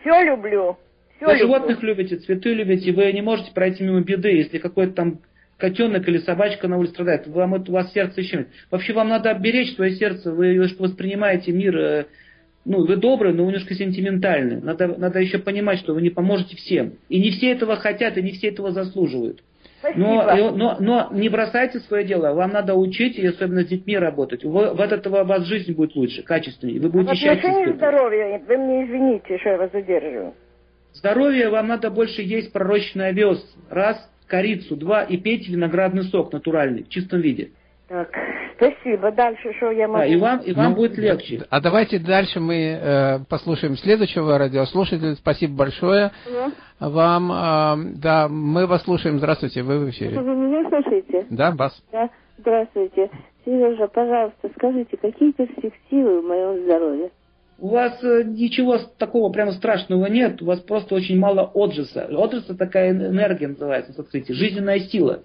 Все 0.00 0.22
люблю. 0.22 0.76
Все 1.16 1.26
Вы 1.26 1.32
люблю. 1.32 1.46
животных 1.46 1.82
любите, 1.82 2.16
цветы 2.16 2.54
любите, 2.54 2.92
вы 2.92 3.12
не 3.12 3.22
можете 3.22 3.52
пройти 3.52 3.84
мимо 3.84 4.00
беды, 4.00 4.30
если 4.30 4.58
какой-то 4.58 4.92
там 4.94 5.18
котенок 5.58 6.08
или 6.08 6.18
собачка 6.18 6.66
на 6.68 6.78
улице 6.78 6.94
страдает, 6.94 7.26
вам 7.26 7.54
это, 7.54 7.70
у 7.70 7.74
вас 7.74 7.92
сердце 7.92 8.22
щемит. 8.22 8.48
Вообще 8.70 8.94
вам 8.94 9.10
надо 9.10 9.32
беречь 9.34 9.74
свое 9.74 9.92
сердце, 9.92 10.32
вы 10.32 10.58
воспринимаете 10.78 11.52
мир, 11.52 11.76
э, 11.76 12.06
ну, 12.64 12.86
вы 12.86 12.96
добрый, 12.96 13.34
но 13.34 13.44
вы 13.44 13.52
немножко 13.52 13.74
сентиментальны. 13.74 14.60
Надо, 14.60 14.88
надо 14.88 15.20
еще 15.20 15.38
понимать, 15.38 15.78
что 15.80 15.92
вы 15.92 16.02
не 16.02 16.10
поможете 16.10 16.56
всем. 16.56 16.94
И 17.08 17.20
не 17.20 17.30
все 17.30 17.52
этого 17.52 17.76
хотят, 17.76 18.16
и 18.16 18.22
не 18.22 18.32
все 18.32 18.48
этого 18.48 18.72
заслуживают. 18.72 19.42
Спасибо. 19.80 20.34
Но, 20.36 20.50
но, 20.50 20.76
но 20.78 21.08
не 21.10 21.28
бросайте 21.28 21.80
свое 21.80 22.04
дело, 22.04 22.34
вам 22.34 22.50
надо 22.52 22.74
учить, 22.74 23.18
и 23.18 23.26
особенно 23.26 23.62
с 23.64 23.66
детьми 23.66 23.96
работать. 23.96 24.44
Вы- 24.44 24.74
в 24.74 24.80
от 24.80 24.92
этого 24.92 25.22
у 25.22 25.26
вас 25.26 25.44
жизнь 25.46 25.72
будет 25.72 25.96
лучше, 25.96 26.22
качественнее, 26.22 26.80
вы 26.80 26.90
будете 26.90 27.12
отношении 27.12 27.64
испытывать. 27.64 27.76
здоровья, 27.76 28.42
вы 28.46 28.56
мне 28.58 28.84
извините, 28.84 29.38
что 29.38 29.48
я 29.48 29.56
вас 29.58 29.72
задерживаю. 29.72 30.34
Здоровье 30.92 31.48
вам 31.48 31.68
надо 31.68 31.90
больше 31.90 32.20
есть 32.20 32.52
пророчный 32.52 33.08
овес. 33.08 33.42
Раз, 33.70 33.96
корицу, 34.26 34.76
два, 34.76 35.02
и 35.02 35.16
пейте 35.16 35.50
виноградный 35.52 36.04
сок 36.04 36.32
натуральный, 36.32 36.82
в 36.82 36.88
чистом 36.88 37.20
виде. 37.20 37.50
Так, 37.90 38.08
спасибо. 38.54 39.10
Дальше 39.10 39.52
что 39.54 39.72
я 39.72 39.88
могу? 39.88 39.98
Да, 39.98 40.06
и 40.06 40.16
вам, 40.16 40.38
и 40.42 40.52
вам 40.52 40.70
Ну, 40.70 40.76
будет 40.76 40.96
легче. 40.96 41.44
А 41.50 41.60
давайте 41.60 41.98
дальше 41.98 42.38
мы 42.38 42.78
э, 42.80 43.18
послушаем 43.28 43.76
следующего 43.76 44.38
радиослушателя. 44.38 45.16
Спасибо 45.16 45.56
большое 45.56 46.12
вам. 46.78 47.32
э, 47.32 47.92
да, 47.96 48.28
мы 48.28 48.68
вас 48.68 48.84
слушаем. 48.84 49.18
Здравствуйте, 49.18 49.64
вы 49.64 49.80
в 49.80 49.90
эфире. 49.90 50.20
Вы 50.20 50.36
меня 50.36 50.68
слышите? 50.68 51.26
Да, 51.30 51.50
Бас? 51.50 51.82
Да. 51.90 52.08
Здравствуйте. 52.38 53.10
Сережа, 53.44 53.88
пожалуйста, 53.88 54.48
скажите, 54.56 54.96
какие 54.96 55.32
перспективы 55.32 56.22
в 56.22 56.26
моем 56.26 56.62
здоровье? 56.62 57.10
У 57.58 57.70
вас 57.70 57.98
э, 58.04 58.22
ничего 58.22 58.78
такого 58.98 59.32
прямо 59.32 59.50
страшного 59.50 60.06
нет, 60.06 60.40
у 60.42 60.44
вас 60.44 60.60
просто 60.60 60.94
очень 60.94 61.18
мало 61.18 61.42
отжиса. 61.42 62.06
Отжис 62.08 62.44
это 62.44 62.54
такая 62.54 62.92
энергия 62.92 63.48
называется, 63.48 63.92
смотрите, 63.94 64.32
жизненная 64.32 64.78
сила. 64.78 65.24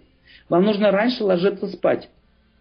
Вам 0.50 0.64
нужно 0.64 0.90
раньше 0.90 1.24
ложиться 1.24 1.68
спать, 1.68 2.10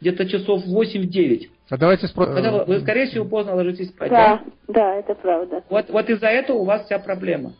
где-то 0.01 0.29
часов 0.29 0.63
8-9. 0.67 1.49
А 1.71 1.77
давайте 1.79 2.07
спросим. 2.09 2.35
Когда 2.35 2.53
вы, 2.53 2.65
вы, 2.65 2.81
скорее 2.81 3.07
всего, 3.07 3.25
поздно 3.25 3.55
ложитесь 3.55 3.89
спать, 3.89 4.11
Да, 4.11 4.43
да, 4.69 4.97
это 4.97 5.15
правда. 5.15 5.63
Вот, 5.71 5.89
вот 5.89 6.11
из-за 6.11 6.27
этого 6.29 6.59
у 6.59 6.65
вас 6.65 6.85
вся 6.85 6.99
проблема. 6.99 7.53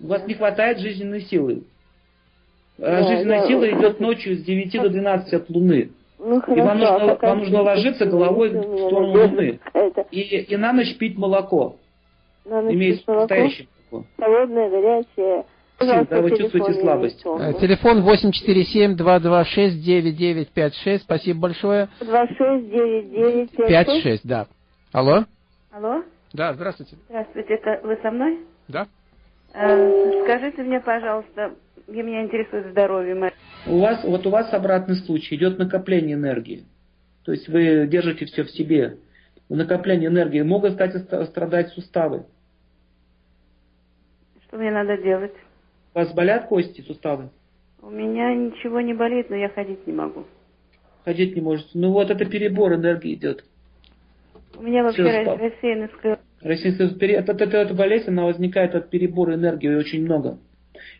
У 0.00 0.06
вас 0.08 0.26
не 0.26 0.34
хватает 0.34 0.78
жизненной 0.78 1.22
силы. 1.22 1.64
А 2.78 3.02
Да, 3.02 3.08
Жизненная 3.08 3.40
да. 3.40 3.46
сила 3.48 3.68
идет 3.70 3.98
ночью 4.00 4.36
с 4.36 4.42
9 4.44 4.80
до 4.82 4.88
12 4.90 5.32
от 5.34 5.50
Луны. 5.50 5.90
Ну, 6.20 6.40
хорошо. 6.40 6.62
вам 6.64 6.78
нужно- 6.78 7.12
а 7.12 7.26
вам 7.26 7.38
нужно 7.38 7.62
ложиться 7.62 8.06
головой 8.06 8.50
в 8.50 8.76
сторону 8.76 9.12
Луны. 9.12 9.60
какая-то? 9.64 10.06
И, 10.10 10.20
и 10.20 10.56
на 10.56 10.72
ночь 10.72 10.96
пить 10.98 11.16
молоко. 11.16 11.76
На 12.44 12.60
ночь 12.62 12.74
Имеется 12.74 13.00
пить 13.00 13.08
молоко? 13.08 13.22
настоящее 13.34 13.68
молоко. 13.90 14.08
Холодное, 14.18 14.70
горячее. 14.70 15.44
Пожалуйста, 15.78 16.16
да, 16.16 16.22
вы 16.22 16.30
телефон 16.30 16.50
чувствуете 16.50 16.80
слабость. 16.80 17.22
Э. 17.24 17.52
Телефон 17.60 18.04
847-226-9956. 18.04 20.98
Спасибо 20.98 21.40
большое. 21.40 21.88
269956. 22.00 23.56
56, 23.56 24.26
да. 24.26 24.46
Алло? 24.92 25.24
Алло, 25.70 26.02
Да, 26.32 26.52
здравствуйте. 26.54 26.96
здравствуйте, 27.08 27.54
это 27.54 27.80
вы 27.86 27.96
со 28.02 28.10
мной? 28.10 28.38
Да. 28.66 28.88
Э, 29.54 30.22
скажите 30.24 30.62
мне, 30.62 30.80
пожалуйста, 30.80 31.54
меня 31.86 32.24
интересует 32.24 32.66
здоровье 32.72 33.14
мое. 33.14 33.32
У 33.66 33.78
вас, 33.78 34.02
вот 34.02 34.26
у 34.26 34.30
вас 34.30 34.52
обратный 34.52 34.96
случай, 34.96 35.36
идет 35.36 35.58
накопление 35.58 36.16
энергии. 36.16 36.64
То 37.24 37.32
есть 37.32 37.48
вы 37.48 37.86
держите 37.86 38.24
все 38.26 38.42
в 38.42 38.50
себе. 38.50 38.98
Накопление 39.48 40.08
энергии. 40.08 40.42
Могут, 40.42 40.72
кстати, 40.72 40.96
ста- 40.98 41.24
страдать 41.26 41.68
суставы. 41.68 42.24
Что 44.46 44.58
мне 44.58 44.70
надо 44.70 44.96
делать? 44.98 45.32
У 45.98 46.00
вас 46.00 46.12
болят 46.14 46.46
кости, 46.46 46.80
суставы? 46.82 47.28
У 47.82 47.90
меня 47.90 48.32
ничего 48.32 48.80
не 48.80 48.94
болит, 48.94 49.30
но 49.30 49.34
я 49.36 49.48
ходить 49.48 49.84
не 49.84 49.92
могу. 49.92 50.26
Ходить 51.04 51.34
не 51.34 51.42
можете. 51.42 51.70
Ну 51.74 51.90
вот 51.90 52.08
это 52.08 52.24
перебор 52.24 52.72
энергии 52.74 53.14
идет. 53.14 53.44
У 54.56 54.62
меня 54.62 54.84
вообще 54.84 55.02
рассеянный 55.40 55.88
склероз. 55.88 56.18
Пере- 57.00 57.14
это, 57.16 57.32
это- 57.32 57.56
эта 57.56 57.74
болезнь, 57.74 58.10
она 58.10 58.26
возникает 58.26 58.76
от 58.76 58.90
перебора 58.90 59.34
энергии 59.34 59.74
очень 59.74 60.04
много. 60.04 60.38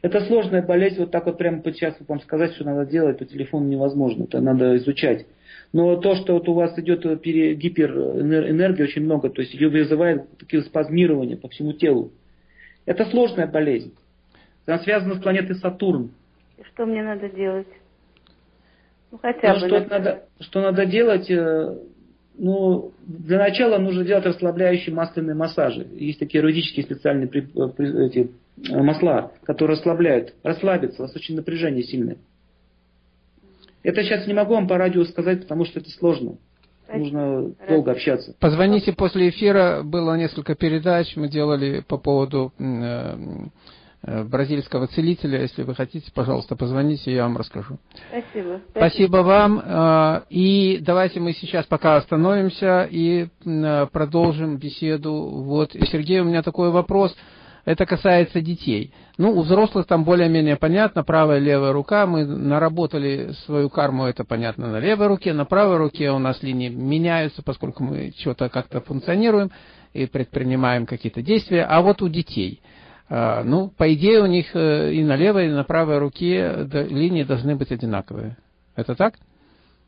Это 0.03 0.21
сложная 0.23 0.63
болезнь, 0.67 0.99
вот 0.99 1.13
так 1.13 1.27
вот 1.27 1.39
прямо 1.39 1.63
вот 1.65 1.75
сейчас 1.77 1.95
вам 2.09 2.21
сказать, 2.21 2.55
что 2.55 2.65
надо 2.65 2.91
делать 2.91 3.19
по 3.19 3.25
телефону 3.25 3.69
невозможно, 3.69 4.25
это 4.25 4.41
надо 4.41 4.77
изучать. 4.79 5.27
Но 5.73 5.95
то, 5.95 6.17
что 6.17 6.33
вот 6.33 6.49
у 6.49 6.55
вас 6.55 6.77
идет 6.77 7.07
э, 7.07 7.17
пере- 7.19 7.55
гиперэнергия 7.55 8.85
очень 8.87 9.03
много, 9.05 9.31
то 9.31 9.43
есть 9.43 9.55
ее 9.55 9.69
вызывает 9.69 10.37
такие 10.39 10.63
спазмирования 10.63 11.37
по 11.37 11.49
всему 11.49 11.73
телу. 11.73 12.11
Это 12.85 13.05
сложная 13.05 13.47
болезнь. 13.47 13.95
Она 14.69 14.79
связана 14.81 15.15
с 15.15 15.23
планетой 15.23 15.57
Сатурн. 15.57 16.11
И 16.59 16.63
Что 16.65 16.85
мне 16.85 17.03
надо 17.03 17.31
делать? 17.31 17.67
Ну, 19.11 19.17
хотя 19.17 19.55
Ну, 19.55 19.61
бы. 19.61 19.67
что, 19.67 19.89
надо, 19.89 20.25
что 20.41 20.61
надо 20.61 20.87
делать? 20.87 21.31
э, 21.31 21.79
Ну, 22.41 22.93
для 23.05 23.37
начала 23.39 23.79
нужно 23.79 24.05
делать 24.05 24.25
расслабляющие 24.25 24.95
масляные 24.95 25.35
массажи. 25.35 25.89
Есть 25.95 26.21
такие 26.21 26.41
юридические 26.41 26.85
специальные 26.85 27.27
при- 27.27 27.43
э, 27.43 27.69
при- 27.71 28.07
эти, 28.07 28.31
э, 28.71 28.81
масла, 28.81 29.33
которые 29.43 29.77
расслабляют. 29.77 30.35
Расслабиться, 30.45 31.03
у 31.03 31.07
вас 31.07 31.17
очень 31.17 31.35
напряжение 31.35 31.83
сильное. 31.83 32.19
Это 33.83 34.05
сейчас 34.05 34.25
не 34.29 34.35
могу 34.35 34.55
вам 34.55 34.69
по 34.69 34.79
радио 34.79 35.03
сказать, 35.07 35.43
потому 35.43 35.65
что 35.65 35.81
это 35.81 35.91
сложно. 35.91 36.37
Нужно 36.93 37.55
долго 37.69 37.91
общаться. 37.91 38.37
Позвоните 38.39 38.93
после 38.93 39.31
эфира, 39.31 39.83
было 39.83 40.15
несколько 40.17 40.55
передач, 40.55 41.17
мы 41.17 41.29
делали 41.29 41.83
по 41.89 41.99
поводу 41.99 42.53
бразильского 44.03 44.87
целителя. 44.87 45.43
Если 45.43 45.63
вы 45.63 45.75
хотите, 45.75 46.11
пожалуйста, 46.15 46.57
позвоните, 46.57 47.13
я 47.13 47.25
вам 47.25 47.37
расскажу. 47.37 47.79
Спасибо. 48.11 48.61
Спасибо 48.71 49.17
вам. 49.19 49.63
э, 49.65 50.23
И 50.31 50.79
давайте 50.81 51.21
мы 51.21 51.33
сейчас 51.33 51.67
пока 51.67 51.97
остановимся 51.97 52.89
и 52.91 53.29
э, 53.45 53.87
продолжим 53.93 54.57
беседу. 54.57 55.13
Вот, 55.13 55.73
Сергей, 55.73 56.21
у 56.21 56.25
меня 56.25 56.43
такой 56.43 56.71
вопрос. 56.71 57.15
Это 57.65 57.85
касается 57.85 58.41
детей. 58.41 58.95
Ну, 59.19 59.33
у 59.33 59.43
взрослых 59.43 59.87
там 59.87 60.05
более-менее 60.05 60.57
понятно, 60.57 61.05
правая 61.05 61.39
и 61.39 61.43
левая 61.45 61.73
рука. 61.73 62.07
Мы 62.07 62.25
наработали 62.25 63.33
свою 63.45 63.69
карму, 63.69 64.05
это 64.07 64.25
понятно, 64.25 64.69
на 64.69 64.79
левой 64.81 65.09
руке. 65.09 65.35
На 65.35 65.45
правой 65.45 65.77
руке 65.77 66.11
у 66.11 66.19
нас 66.19 66.43
линии 66.43 66.71
меняются, 66.71 67.43
поскольку 67.43 67.85
мы 67.85 68.15
что-то 68.17 68.49
как-то 68.49 68.81
функционируем 68.81 69.51
и 69.93 70.07
предпринимаем 70.07 70.87
какие-то 70.87 71.21
действия. 71.21 71.65
А 71.65 71.83
вот 71.83 72.01
у 72.01 72.09
детей, 72.09 72.63
э, 72.63 72.78
ну, 73.11 73.73
по 73.77 73.93
идее, 73.95 74.23
у 74.23 74.27
них 74.27 74.55
э, 74.55 74.93
и 74.93 75.03
на 75.03 75.17
левой, 75.17 75.47
и 75.47 75.51
на 75.51 75.65
правой 75.65 75.99
руке 75.99 76.69
линии 76.73 77.23
должны 77.23 77.57
быть 77.57 77.73
одинаковые. 77.73 78.37
Это 78.77 78.95
так? 78.95 79.15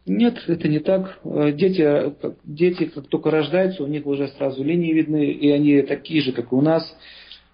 Нет, 0.07 0.43
это 0.47 0.69
не 0.69 0.79
так. 0.79 1.19
Э, 1.25 1.53
Дети, 1.53 1.83
э, 1.83 2.13
дети, 2.45 2.87
как 2.87 3.07
только 3.09 3.31
рождаются, 3.31 3.85
у 3.85 3.87
них 3.87 4.07
уже 4.07 4.29
сразу 4.29 4.65
линии 4.65 4.93
видны, 4.93 5.27
и 5.31 5.51
они 5.51 5.83
такие 5.83 6.23
же, 6.23 6.33
как 6.33 6.53
и 6.53 6.55
у 6.55 6.61
нас. 6.61 6.83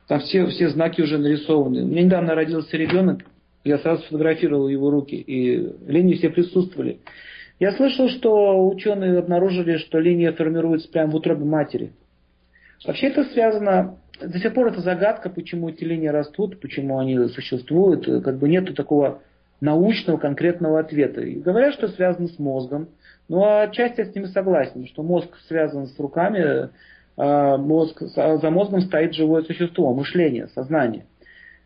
Там 0.06 0.20
все, 0.20 0.46
все 0.46 0.68
знаки 0.68 1.02
уже 1.02 1.18
нарисованы. 1.18 1.82
У 1.82 1.86
меня 1.86 2.04
недавно 2.04 2.34
родился 2.34 2.76
ребенок, 2.76 3.24
я 3.64 3.78
сразу 3.78 4.02
сфотографировал 4.04 4.68
его 4.68 4.90
руки, 4.90 5.16
и 5.16 5.72
линии 5.86 6.14
все 6.14 6.30
присутствовали. 6.30 7.00
Я 7.58 7.72
слышал, 7.72 8.08
что 8.08 8.68
ученые 8.68 9.18
обнаружили, 9.18 9.78
что 9.78 9.98
линия 9.98 10.32
формируется 10.32 10.88
прямо 10.90 11.10
в 11.10 11.16
утробе 11.16 11.44
матери. 11.44 11.92
Вообще 12.86 13.08
это 13.08 13.24
связано, 13.24 13.98
до 14.20 14.38
сих 14.38 14.54
пор 14.54 14.68
это 14.68 14.80
загадка, 14.80 15.30
почему 15.30 15.68
эти 15.68 15.84
линии 15.84 16.08
растут, 16.08 16.60
почему 16.60 16.98
они 16.98 17.28
существуют. 17.28 18.06
Э, 18.08 18.20
Как 18.20 18.38
бы 18.38 18.48
нету 18.48 18.74
такого 18.74 19.20
научного 19.60 20.18
конкретного 20.18 20.80
ответа. 20.80 21.22
И 21.22 21.36
говорят, 21.40 21.74
что 21.74 21.88
связано 21.88 22.28
с 22.28 22.38
мозгом. 22.38 22.88
Ну, 23.28 23.42
а 23.42 23.62
отчасти 23.62 24.00
я 24.00 24.06
с 24.06 24.14
ними 24.14 24.26
согласен, 24.26 24.86
что 24.86 25.02
мозг 25.02 25.28
связан 25.48 25.86
с 25.86 25.98
руками, 25.98 26.68
а 27.16 27.56
мозг, 27.56 28.02
а 28.16 28.36
за 28.36 28.50
мозгом 28.50 28.82
стоит 28.82 29.14
живое 29.14 29.42
существо, 29.42 29.94
мышление, 29.94 30.48
сознание. 30.48 31.06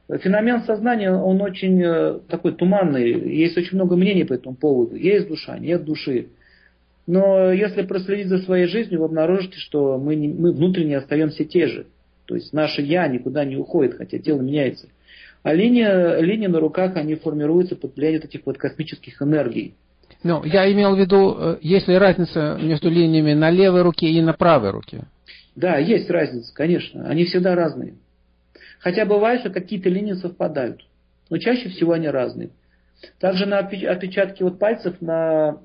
Феномен 0.08 0.62
сознания, 0.62 1.12
он 1.12 1.40
очень 1.40 1.80
э, 1.82 2.18
такой 2.28 2.52
туманный, 2.52 3.10
есть 3.36 3.56
очень 3.56 3.76
много 3.76 3.96
мнений 3.96 4.24
по 4.24 4.32
этому 4.32 4.56
поводу. 4.56 4.96
Есть 4.96 5.28
душа, 5.28 5.58
нет 5.58 5.84
души. 5.84 6.28
Но 7.06 7.52
если 7.52 7.82
проследить 7.82 8.28
за 8.28 8.38
своей 8.38 8.66
жизнью, 8.66 9.00
вы 9.00 9.06
обнаружите, 9.06 9.58
что 9.58 9.98
мы, 9.98 10.14
не- 10.16 10.28
мы 10.28 10.52
внутренне 10.52 10.96
остаемся 10.96 11.44
те 11.44 11.66
же. 11.66 11.86
То 12.30 12.36
есть 12.36 12.52
наше 12.52 12.80
«я» 12.80 13.08
никуда 13.08 13.44
не 13.44 13.56
уходит, 13.56 13.96
хотя 13.96 14.20
тело 14.20 14.40
меняется. 14.40 14.86
А 15.42 15.52
линия, 15.52 16.20
линии 16.20 16.46
на 16.46 16.60
руках, 16.60 16.94
они 16.94 17.16
формируются 17.16 17.74
под 17.74 17.96
влиянием 17.96 18.22
этих 18.22 18.46
вот 18.46 18.56
космических 18.56 19.20
энергий. 19.20 19.74
Ну, 20.22 20.44
я 20.44 20.72
имел 20.72 20.94
в 20.94 20.98
виду, 21.00 21.36
э, 21.36 21.58
есть 21.60 21.88
ли 21.88 21.98
разница 21.98 22.56
между 22.62 22.88
линиями 22.88 23.32
на 23.32 23.50
левой 23.50 23.82
руке 23.82 24.06
и 24.10 24.22
на 24.22 24.32
правой 24.32 24.70
руке? 24.70 25.08
Да, 25.56 25.78
есть 25.78 26.08
разница, 26.08 26.54
конечно. 26.54 27.08
Они 27.08 27.24
всегда 27.24 27.56
разные. 27.56 27.94
Хотя 28.78 29.04
бывает, 29.04 29.40
что 29.40 29.50
какие-то 29.50 29.88
линии 29.88 30.12
совпадают. 30.12 30.86
Но 31.30 31.38
чаще 31.38 31.68
всего 31.70 31.94
они 31.94 32.06
разные. 32.06 32.50
Также 33.18 33.46
на 33.46 33.58
отпечатке 33.58 34.44
вот 34.44 34.60
пальцев 34.60 35.00
на 35.00 35.58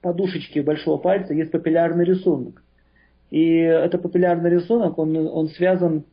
подушечке 0.00 0.62
большого 0.62 0.96
пальца 0.96 1.34
есть 1.34 1.50
папиллярный 1.50 2.06
рисунок. 2.06 2.62
И 3.30 3.58
этот 3.58 4.02
папиллярный 4.02 4.50
рисунок, 4.50 4.98
он, 4.98 5.16
он 5.16 5.48
связан 5.48 6.04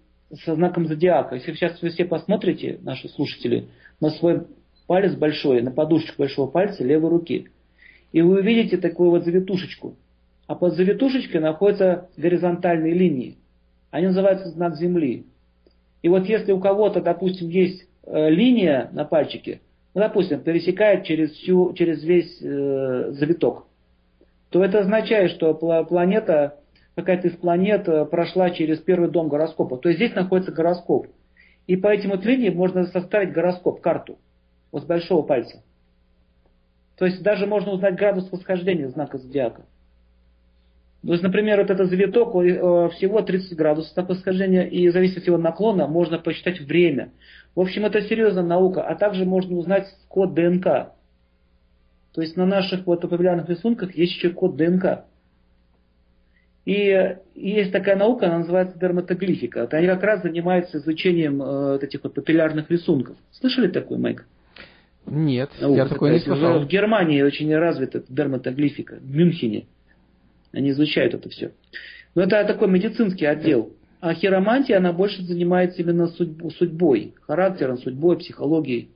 со 0.44 0.56
знаком 0.56 0.88
зодиака. 0.88 1.36
Если 1.36 1.54
сейчас 1.54 1.82
вы 1.82 1.90
все 1.90 2.06
посмотрите, 2.06 2.80
наши 2.82 3.08
слушатели, 3.10 3.68
на 4.02 4.10
свой 4.10 4.48
палец 4.88 5.16
большой, 5.16 5.62
на 5.62 5.72
подушечку 5.72 6.20
большого 6.20 6.50
пальца 6.50 6.84
левой 6.84 7.10
руки, 7.10 7.48
и 8.12 8.22
вы 8.22 8.40
увидите 8.40 8.78
такую 8.78 9.12
вот 9.12 9.24
завитушечку. 9.24 9.96
А 10.48 10.56
под 10.56 10.76
завитушечкой 10.76 11.42
находятся 11.42 12.10
горизонтальные 12.18 12.94
линии. 12.94 13.38
Они 13.92 14.08
называются 14.08 14.50
знак 14.50 14.76
Земли. 14.76 15.26
И 16.02 16.10
вот 16.10 16.26
если 16.28 16.52
у 16.52 16.60
кого-то, 16.60 17.02
допустим, 17.02 17.50
есть 17.50 17.88
э, 18.06 18.30
линия 18.30 18.90
на 18.92 19.06
пальчике, 19.06 19.62
ну, 19.94 20.02
допустим, 20.02 20.42
пересекает 20.42 21.06
через, 21.06 21.32
всю, 21.32 21.74
через 21.74 22.04
весь 22.04 22.42
э, 22.42 23.12
завиток, 23.14 23.66
то 24.50 24.64
это 24.64 24.82
означает, 24.82 25.32
что 25.32 25.54
планета, 25.54 26.60
какая-то 26.96 27.28
из 27.28 27.36
планет 27.36 27.88
э, 27.88 28.06
прошла 28.06 28.50
через 28.50 28.80
первый 28.80 29.10
дом 29.10 29.28
гороскопа. 29.28 29.78
То 29.78 29.90
есть 29.90 30.00
здесь 30.00 30.16
находится 30.16 30.52
гороскоп. 30.52 31.08
И 31.68 31.76
по 31.76 31.88
этим 31.88 32.12
вот 32.12 32.26
линиям 32.26 32.56
можно 32.56 32.86
составить 32.86 33.34
гороскоп, 33.34 33.82
карту. 33.82 34.18
Вот 34.72 34.84
с 34.84 34.86
большого 34.86 35.24
пальца. 35.24 35.64
То 36.98 37.06
есть 37.06 37.22
даже 37.22 37.46
можно 37.46 37.72
узнать 37.72 37.96
градус 37.96 38.32
восхождения 38.32 38.88
знака 38.90 39.18
зодиака. 39.18 39.66
То 41.06 41.12
есть, 41.12 41.24
например, 41.24 41.60
вот 41.60 41.70
этот 41.70 41.90
завиток, 41.90 42.36
э, 42.36 42.90
всего 42.96 43.22
30 43.22 43.56
градусов 43.56 43.94
так 43.94 44.10
восхождения, 44.10 44.64
и 44.64 44.90
зависит 44.90 45.20
от 45.20 45.28
его 45.28 45.38
наклона, 45.38 45.88
можно 45.88 46.18
посчитать 46.18 46.60
время. 46.60 47.12
В 47.54 47.60
общем, 47.60 47.86
это 47.86 48.02
серьезная 48.02 48.44
наука, 48.44 48.82
а 48.82 48.96
также 48.96 49.24
можно 49.24 49.56
узнать 49.56 49.88
код 50.08 50.34
ДНК. 50.34 50.94
То 52.14 52.22
есть 52.22 52.36
на 52.38 52.46
наших 52.46 52.88
вот 52.88 53.02
популярных 53.02 53.48
рисунках 53.50 53.96
есть 53.96 54.14
еще 54.14 54.30
код 54.30 54.56
ДНК. 54.56 55.06
И 56.66 57.16
есть 57.36 57.72
такая 57.72 57.96
наука, 57.96 58.26
она 58.26 58.40
называется 58.40 58.78
дерматоглифика. 58.80 59.68
Они 59.72 59.86
как 59.88 60.02
раз 60.04 60.24
занимаются 60.24 60.80
изучением 60.80 61.42
э, 61.42 61.74
вот 61.74 61.84
этих 61.84 62.04
вот 62.04 62.16
папиллярных 62.16 62.72
рисунков. 62.72 63.18
Слышали 63.32 63.68
такой, 63.68 64.00
Майк? 64.00 64.26
Нет, 65.06 65.52
наука 65.62 65.78
я 65.78 65.88
такой 65.88 66.14
не 66.14 66.20
слышал. 66.20 66.60
В 66.60 66.68
Германии 66.68 67.22
очень 67.22 67.56
развита 67.56 68.04
дерматоглифика, 68.10 68.96
в 69.00 69.16
Мюнхене. 69.16 69.68
Они 70.52 70.72
изучают 70.72 71.14
это 71.14 71.30
все. 71.30 71.52
Но 72.16 72.24
это 72.24 72.44
такой 72.46 72.68
медицинский 72.68 73.26
отдел. 73.26 73.72
А 74.00 74.14
хиромантия, 74.14 74.78
она 74.78 74.92
больше 74.92 75.22
занимается 75.24 75.82
именно 75.82 76.08
судьбой, 76.08 77.14
характером, 77.22 77.78
судьбой, 77.78 78.18
психологией. 78.18 78.90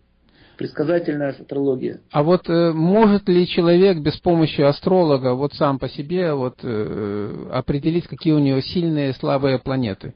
Предсказательная 0.59 1.29
астрология. 1.29 2.01
А 2.11 2.21
вот 2.21 2.49
э, 2.49 2.73
может 2.73 3.29
ли 3.29 3.47
человек 3.47 3.99
без 3.99 4.17
помощи 4.17 4.59
астролога 4.59 5.33
вот 5.33 5.53
сам 5.53 5.79
по 5.79 5.87
себе 5.87 6.33
вот 6.33 6.55
э, 6.63 7.47
определить, 7.53 8.07
какие 8.07 8.33
у 8.33 8.39
него 8.39 8.59
сильные 8.59 9.11
и 9.11 9.13
слабые 9.13 9.59
планеты? 9.59 10.15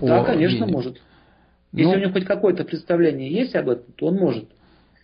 да, 0.00 0.24
конечно, 0.24 0.64
линии? 0.64 0.72
может. 0.72 1.00
Если 1.70 1.92
ну, 1.92 1.96
у 1.96 2.00
него 2.00 2.12
хоть 2.12 2.24
какое-то 2.24 2.64
представление 2.64 3.30
есть 3.30 3.54
об 3.54 3.68
этом, 3.68 3.92
то 3.92 4.06
он 4.06 4.16
может. 4.16 4.48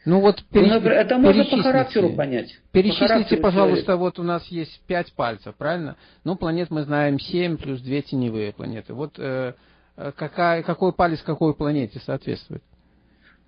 Ну 0.05 0.21
вот 0.21 0.43
переч... 0.51 0.73
ну, 0.73 0.81
это 0.81 1.19
можно 1.19 1.45
по 1.45 1.63
характеру 1.63 2.11
понять. 2.17 2.59
Перечислите, 2.73 3.05
по 3.05 3.07
характеру 3.07 3.43
пожалуйста, 3.43 3.85
человека. 3.85 4.01
вот 4.01 4.19
у 4.19 4.23
нас 4.25 4.45
есть 4.49 4.81
пять 4.89 5.13
пальцев, 5.13 5.55
правильно? 5.55 5.95
Ну, 6.25 6.35
планет 6.35 6.73
мы 6.73 6.83
знаем 6.83 7.21
семь 7.21 7.59
плюс 7.59 7.81
две 7.81 8.03
теневые 8.03 8.53
планеты. 8.53 8.93
Вот 8.93 9.21
э, 9.21 9.53
э, 9.97 10.13
какая, 10.17 10.65
какой 10.65 10.93
палец 10.93 11.23
какой 11.23 11.55
планете 11.55 12.01
соответствует? 12.01 12.65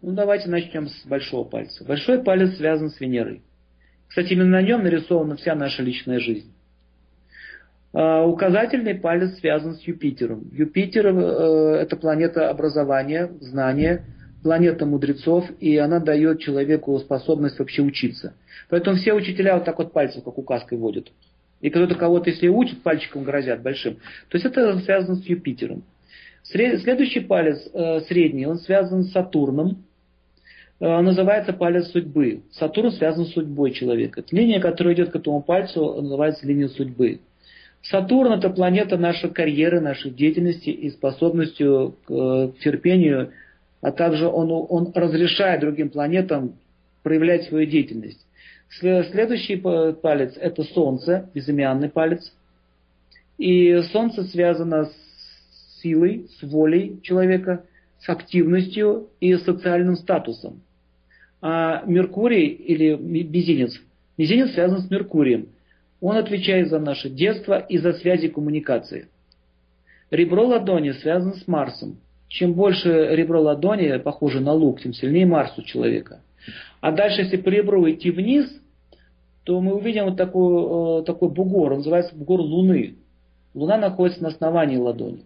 Ну, 0.07 0.13
давайте 0.13 0.49
начнем 0.49 0.87
с 0.87 1.05
большого 1.05 1.43
пальца. 1.43 1.85
Большой 1.85 2.23
палец 2.23 2.59
связан 2.59 2.91
с 2.91 3.01
Венерой. 3.01 3.43
Кстати, 4.07 4.35
именно 4.35 4.51
на 4.51 4.63
нем 4.63 4.85
нарисована 4.85 5.35
вся 5.35 5.57
наша 5.57 5.83
личная 5.83 6.21
жизнь. 6.21 6.55
А, 7.93 8.25
указательный 8.25 8.95
палец 8.95 9.37
связан 9.41 9.75
с 9.75 9.81
Юпитером. 9.81 10.49
Юпитер 10.53 11.09
э, 11.09 11.79
это 11.83 11.97
планета 11.97 12.51
образования, 12.51 13.33
знания, 13.41 14.05
планета 14.45 14.87
мудрецов, 14.87 15.45
и 15.59 15.77
она 15.77 15.99
дает 15.99 16.39
человеку 16.39 16.97
способность 17.01 17.59
вообще 17.59 17.83
учиться. 17.83 18.35
Поэтому 18.69 18.99
все 18.99 19.13
учителя 19.13 19.57
вот 19.57 19.65
так 19.65 19.77
вот 19.77 19.93
пальцем, 19.93 20.23
как 20.23 20.39
указкой 20.39 20.79
водят. 20.79 21.11
И 21.61 21.69
кто-то 21.69 21.97
кого-то, 21.97 22.31
если 22.31 22.47
учит, 22.47 22.85
пальчиком 22.85 23.25
грозят 23.25 23.61
большим. 23.61 23.97
То 24.29 24.37
есть 24.37 24.47
это 24.47 24.79
связано 24.79 25.17
с 25.17 25.25
Юпитером. 25.25 25.83
Следующий 26.45 27.19
палец, 27.19 27.69
э, 27.75 28.03
средний, 28.03 28.47
он 28.47 28.61
связан 28.61 29.03
с 29.03 29.11
Сатурном. 29.11 29.86
Э, 30.81 31.01
называется 31.01 31.53
палец 31.53 31.89
судьбы. 31.89 32.43
Сатурн 32.53 32.93
связан 32.93 33.27
с 33.27 33.33
судьбой 33.33 33.73
человека. 33.73 34.23
Линия, 34.31 34.61
которая 34.61 34.95
идет 34.95 35.11
к 35.11 35.17
этому 35.17 35.43
пальцу, 35.43 36.01
называется 36.01 36.47
линия 36.47 36.69
судьбы. 36.69 37.21
Сатурн 37.83 38.33
это 38.33 38.51
планета 38.51 38.97
нашей 38.97 39.31
карьеры, 39.31 39.81
нашей 39.81 40.11
деятельности 40.11 40.71
и 40.71 40.91
способностью 40.91 41.95
к 42.07 42.13
э, 42.13 42.53
терпению 42.61 43.33
а 43.87 43.93
также 43.93 44.27
он, 44.27 44.51
он 44.51 44.91
разрешает 44.95 45.61
другим 45.61 45.91
планетам 45.91 46.57
проявлять 47.03 47.45
свою 47.45 47.67
деятельность. 47.67 48.19
Следующий 48.69 49.57
палец– 49.57 50.37
это 50.41 50.65
Солнце, 50.65 51.31
безымянный 51.33 51.89
палец. 51.89 52.35
И 53.39 53.81
Солнце 53.93 54.25
связано 54.25 54.87
с 54.87 55.83
силой, 55.83 56.27
с 56.37 56.43
волей 56.43 57.01
человека, 57.03 57.65
с 58.01 58.09
активностью 58.09 59.09
и 59.21 59.37
социальным 59.37 59.95
статусом. 59.95 60.63
А 61.43 61.83
Меркурий 61.87 62.47
или 62.47 62.97
Мизинец, 62.97 63.79
Мизинец 64.17 64.53
связан 64.53 64.81
с 64.81 64.91
Меркурием. 64.91 65.49
Он 66.01 66.17
отвечает 66.17 66.69
за 66.69 66.79
наше 66.79 67.09
детство 67.11 67.59
и 67.59 67.79
за 67.79 67.95
связи 67.95 68.29
коммуникации. 68.29 69.09
Ребро 70.11 70.47
ладони 70.47 70.93
связано 70.93 71.35
с 71.35 71.47
Марсом. 71.47 71.99
Чем 72.29 72.55
больше 72.55 73.09
ребро 73.13 73.41
ладони 73.41 73.99
похоже 73.99 74.41
на 74.41 74.53
лук, 74.53 74.81
тем 74.81 74.93
сильнее 74.93 75.27
Марс 75.27 75.57
у 75.59 75.63
человека. 75.63 76.21
А 76.81 76.93
дальше, 76.93 77.23
если 77.23 77.37
по 77.37 77.49
ребру 77.49 77.89
идти 77.91 78.11
вниз, 78.11 78.47
то 79.45 79.61
мы 79.61 79.75
увидим 79.75 80.07
вот 80.07 80.17
такой, 80.17 81.01
э, 81.01 81.05
такой 81.05 81.31
бугор, 81.31 81.73
он 81.73 81.79
называется 81.79 82.15
бугор 82.17 82.41
Луны. 82.41 82.97
Луна 83.55 83.79
находится 83.79 84.23
на 84.23 84.29
основании 84.29 84.77
ладони. 84.77 85.25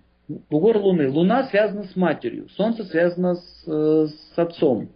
Бугор 0.51 0.77
Луны. 0.77 1.09
Луна 1.11 1.49
связана 1.49 1.85
с 1.85 1.96
матерью, 1.96 2.49
Солнце 2.51 2.85
связано 2.85 3.37
с, 3.37 3.64
э, 3.66 4.07
с 4.35 4.38
отцом. 4.38 4.88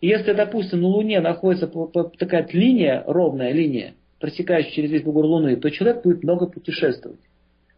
И 0.00 0.08
если, 0.08 0.32
допустим, 0.32 0.82
на 0.82 0.88
Луне 0.88 1.20
находится 1.20 1.70
такая 2.18 2.46
линия, 2.52 3.02
ровная 3.06 3.52
линия, 3.52 3.94
просекающая 4.20 4.72
через 4.72 4.90
весь 4.90 5.02
бугор 5.02 5.24
Луны, 5.24 5.56
то 5.56 5.70
человек 5.70 6.02
будет 6.02 6.22
много 6.22 6.46
путешествовать. 6.46 7.20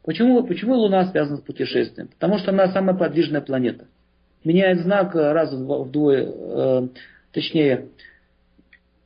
Почему, 0.04 0.42
почему 0.44 0.74
Луна 0.74 1.10
связана 1.10 1.36
с 1.36 1.42
путешествием? 1.42 2.08
Потому 2.08 2.38
что 2.38 2.50
она 2.50 2.68
самая 2.72 2.96
подвижная 2.96 3.40
планета. 3.40 3.86
Меняет 4.44 4.80
знак 4.80 5.14
раз 5.14 5.52
вдвое, 5.52 6.26
э, 6.26 6.88
точнее, 7.32 7.88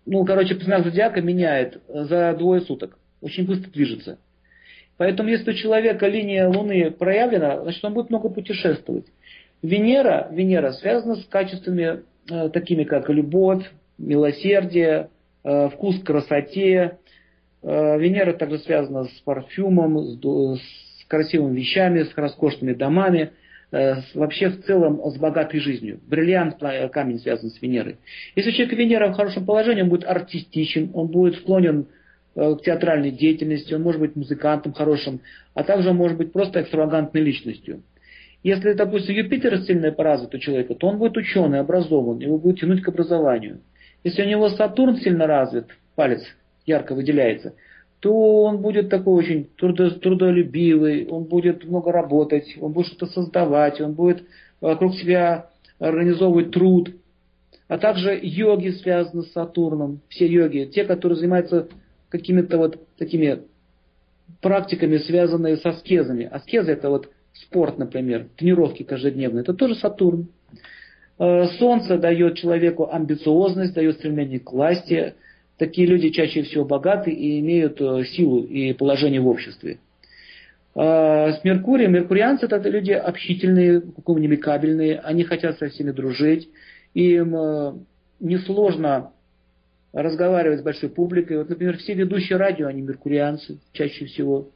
ну, 0.06 0.24
короче, 0.24 0.54
знак 0.56 0.84
зодиака 0.84 1.20
меняет 1.20 1.80
за 1.88 2.34
двое 2.38 2.60
суток. 2.60 2.98
Очень 3.20 3.46
быстро 3.46 3.70
движется. 3.70 4.18
Поэтому, 4.96 5.30
если 5.30 5.50
у 5.50 5.54
человека 5.54 6.06
линия 6.06 6.48
Луны 6.48 6.90
проявлена, 6.90 7.62
значит, 7.62 7.84
он 7.84 7.94
будет 7.94 8.10
много 8.10 8.28
путешествовать. 8.28 9.06
Венера, 9.62 10.28
Венера 10.30 10.72
связана 10.72 11.16
с 11.16 11.24
качествами 11.24 11.82
э, 11.82 12.02
такими, 12.26 12.84
как 12.84 13.08
любовь, 13.08 13.64
милосердие, 14.02 15.08
э, 15.44 15.68
вкус 15.70 16.00
к 16.00 16.06
красоте. 16.06 16.98
Э, 17.62 17.98
Венера 17.98 18.32
также 18.32 18.58
связана 18.58 19.04
с 19.04 19.20
парфюмом, 19.24 19.98
с, 19.98 20.60
красивыми 21.08 21.58
вещами, 21.58 22.04
с 22.04 22.16
роскошными 22.16 22.72
домами, 22.72 23.32
э, 23.70 23.96
вообще 24.14 24.48
в 24.48 24.64
целом 24.64 25.00
с 25.10 25.16
богатой 25.16 25.60
жизнью. 25.60 26.00
Бриллиант, 26.06 26.58
камень 26.90 27.18
связан 27.18 27.50
с 27.50 27.60
Венерой. 27.60 27.96
Если 28.34 28.50
человек 28.50 28.78
Венера 28.78 29.08
в 29.12 29.16
хорошем 29.16 29.44
положении, 29.44 29.82
он 29.82 29.88
будет 29.88 30.04
артистичен, 30.04 30.90
он 30.94 31.08
будет 31.08 31.36
склонен 31.36 31.86
э, 32.34 32.54
к 32.56 32.62
театральной 32.62 33.10
деятельности, 33.10 33.74
он 33.74 33.82
может 33.82 34.00
быть 34.00 34.16
музыкантом 34.16 34.72
хорошим, 34.72 35.20
а 35.54 35.62
также 35.64 35.90
он 35.90 35.96
может 35.96 36.16
быть 36.16 36.32
просто 36.32 36.62
экстравагантной 36.62 37.20
личностью. 37.20 37.82
Если, 38.42 38.72
допустим, 38.72 39.14
Юпитер 39.14 39.62
сильно 39.62 39.92
поразвит 39.92 40.34
у 40.34 40.38
человека, 40.38 40.74
то 40.74 40.88
он 40.88 40.98
будет 40.98 41.16
ученый, 41.16 41.60
образован, 41.60 42.18
его 42.18 42.38
будет 42.38 42.60
тянуть 42.60 42.82
к 42.82 42.88
образованию. 42.88 43.60
Если 44.02 44.22
у 44.22 44.26
него 44.26 44.48
Сатурн 44.50 44.96
сильно 44.96 45.26
развит, 45.26 45.66
палец 45.94 46.22
ярко 46.66 46.94
выделяется, 46.94 47.54
то 48.00 48.42
он 48.42 48.58
будет 48.58 48.88
такой 48.88 49.14
очень 49.14 49.48
трудолюбивый, 49.56 51.06
он 51.06 51.24
будет 51.24 51.64
много 51.64 51.92
работать, 51.92 52.56
он 52.60 52.72
будет 52.72 52.88
что-то 52.88 53.06
создавать, 53.06 53.80
он 53.80 53.92
будет 53.92 54.24
вокруг 54.60 54.96
себя 54.96 55.50
организовывать 55.78 56.50
труд. 56.50 56.90
А 57.68 57.78
также 57.78 58.18
йоги 58.20 58.70
связаны 58.70 59.22
с 59.22 59.32
Сатурном, 59.32 60.00
все 60.08 60.26
йоги, 60.26 60.68
те, 60.74 60.84
которые 60.84 61.16
занимаются 61.16 61.68
какими-то 62.08 62.58
вот 62.58 62.78
такими 62.98 63.42
практиками, 64.40 64.96
связанные 64.98 65.56
с 65.56 65.64
аскезами. 65.64 66.24
Аскеза 66.24 66.72
это 66.72 66.90
вот 66.90 67.08
спорт, 67.32 67.78
например, 67.78 68.26
тренировки 68.36 68.82
каждодневные, 68.82 69.42
это 69.42 69.54
тоже 69.54 69.74
Сатурн. 69.74 70.28
Э, 71.18 71.46
солнце 71.58 71.98
дает 71.98 72.36
человеку 72.36 72.88
амбициозность, 72.90 73.74
дает 73.74 73.96
стремление 73.96 74.40
к 74.40 74.52
власти. 74.52 75.14
Такие 75.58 75.86
люди 75.86 76.10
чаще 76.10 76.42
всего 76.42 76.64
богаты 76.64 77.10
и 77.10 77.40
имеют 77.40 77.80
э, 77.80 78.04
силу 78.04 78.42
и 78.42 78.72
положение 78.72 79.20
в 79.20 79.28
обществе. 79.28 79.78
Э, 80.74 81.32
с 81.32 81.44
Меркурием, 81.44 81.92
меркурианцы 81.92 82.46
это 82.46 82.68
люди 82.68 82.92
общительные, 82.92 83.82
коммуникабельные, 84.04 84.98
они 85.00 85.24
хотят 85.24 85.58
со 85.58 85.68
всеми 85.68 85.90
дружить, 85.90 86.48
им 86.94 87.86
несложно 88.20 89.12
разговаривать 89.92 90.60
с 90.60 90.62
большой 90.62 90.88
публикой. 90.88 91.38
Вот, 91.38 91.48
например, 91.48 91.76
все 91.78 91.94
ведущие 91.94 92.38
радио, 92.38 92.66
они 92.66 92.82
меркурианцы 92.82 93.58
чаще 93.72 94.06
всего. 94.06 94.48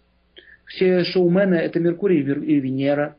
Все 0.66 1.04
шоумены 1.04 1.54
это 1.54 1.80
Меркурий 1.80 2.20
и 2.20 2.60
Венера. 2.60 3.16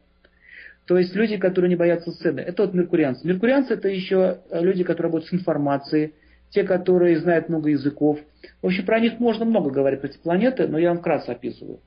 То 0.86 0.98
есть 0.98 1.14
люди, 1.16 1.38
которые 1.38 1.70
не 1.70 1.76
боятся 1.76 2.12
сцены. 2.12 2.40
Это 2.40 2.64
вот 2.64 2.74
меркурианцы. 2.74 3.28
Меркурианцы 3.28 3.74
это 3.74 3.90
еще 3.90 4.40
люди, 4.52 4.84
которые 4.84 5.10
работают 5.10 5.30
с 5.30 5.34
информацией, 5.34 6.14
те, 6.50 6.64
которые 6.64 7.20
знают 7.20 7.50
много 7.50 7.70
языков. 7.70 8.20
В 8.62 8.68
общем, 8.68 8.86
про 8.86 9.00
них 9.02 9.20
можно 9.20 9.44
много 9.44 9.70
говорить, 9.70 10.00
про 10.00 10.08
эти 10.08 10.18
планеты, 10.18 10.68
но 10.68 10.78
я 10.78 10.90
вам 10.90 11.00
вкратце 11.00 11.32
описываю. 11.32 11.80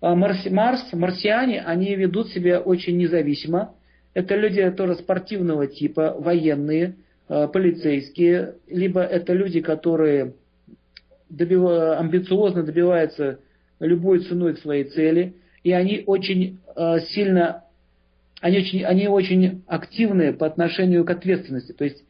А 0.00 0.14
Марс, 0.14 0.44
Марс, 0.50 0.92
марсиане, 0.92 1.62
они 1.62 1.96
ведут 1.96 2.28
себя 2.28 2.60
очень 2.60 2.96
независимо. 2.96 3.74
Это 4.12 4.36
люди 4.36 4.70
тоже 4.70 4.96
спортивного 4.96 5.66
типа, 5.66 6.14
военные, 6.16 6.94
э, 7.28 7.48
полицейские, 7.48 8.54
либо 8.68 9.02
это 9.02 9.32
люди, 9.32 9.60
которые 9.60 10.34
добив... 11.28 11.64
амбициозно 11.64 12.62
добиваются 12.62 13.40
любой 13.80 14.20
ценой 14.20 14.54
к 14.54 14.58
своей 14.58 14.84
цели, 14.84 15.34
и 15.62 15.72
они 15.72 16.04
очень 16.06 16.60
э, 16.76 17.00
сильно, 17.10 17.64
они 18.40 18.58
очень, 18.58 18.84
они 18.84 19.08
очень 19.08 19.62
активны 19.66 20.32
по 20.32 20.46
отношению 20.46 21.04
к 21.04 21.10
ответственности. 21.10 21.72
То 21.72 21.84
есть 21.84 22.04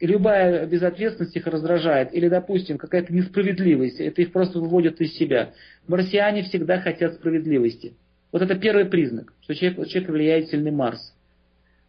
любая 0.00 0.66
безответственность 0.66 1.36
их 1.36 1.46
раздражает. 1.46 2.14
Или, 2.14 2.28
допустим, 2.28 2.78
какая-то 2.78 3.12
несправедливость, 3.12 4.00
это 4.00 4.22
их 4.22 4.32
просто 4.32 4.58
выводит 4.58 5.00
из 5.00 5.14
себя. 5.14 5.52
Марсиане 5.86 6.42
всегда 6.42 6.80
хотят 6.80 7.14
справедливости. 7.14 7.94
Вот 8.30 8.42
это 8.42 8.54
первый 8.56 8.84
признак, 8.84 9.32
что 9.42 9.54
человек, 9.54 9.88
человек 9.88 10.10
влияет 10.10 10.48
сильный 10.48 10.70
Марс. 10.70 11.14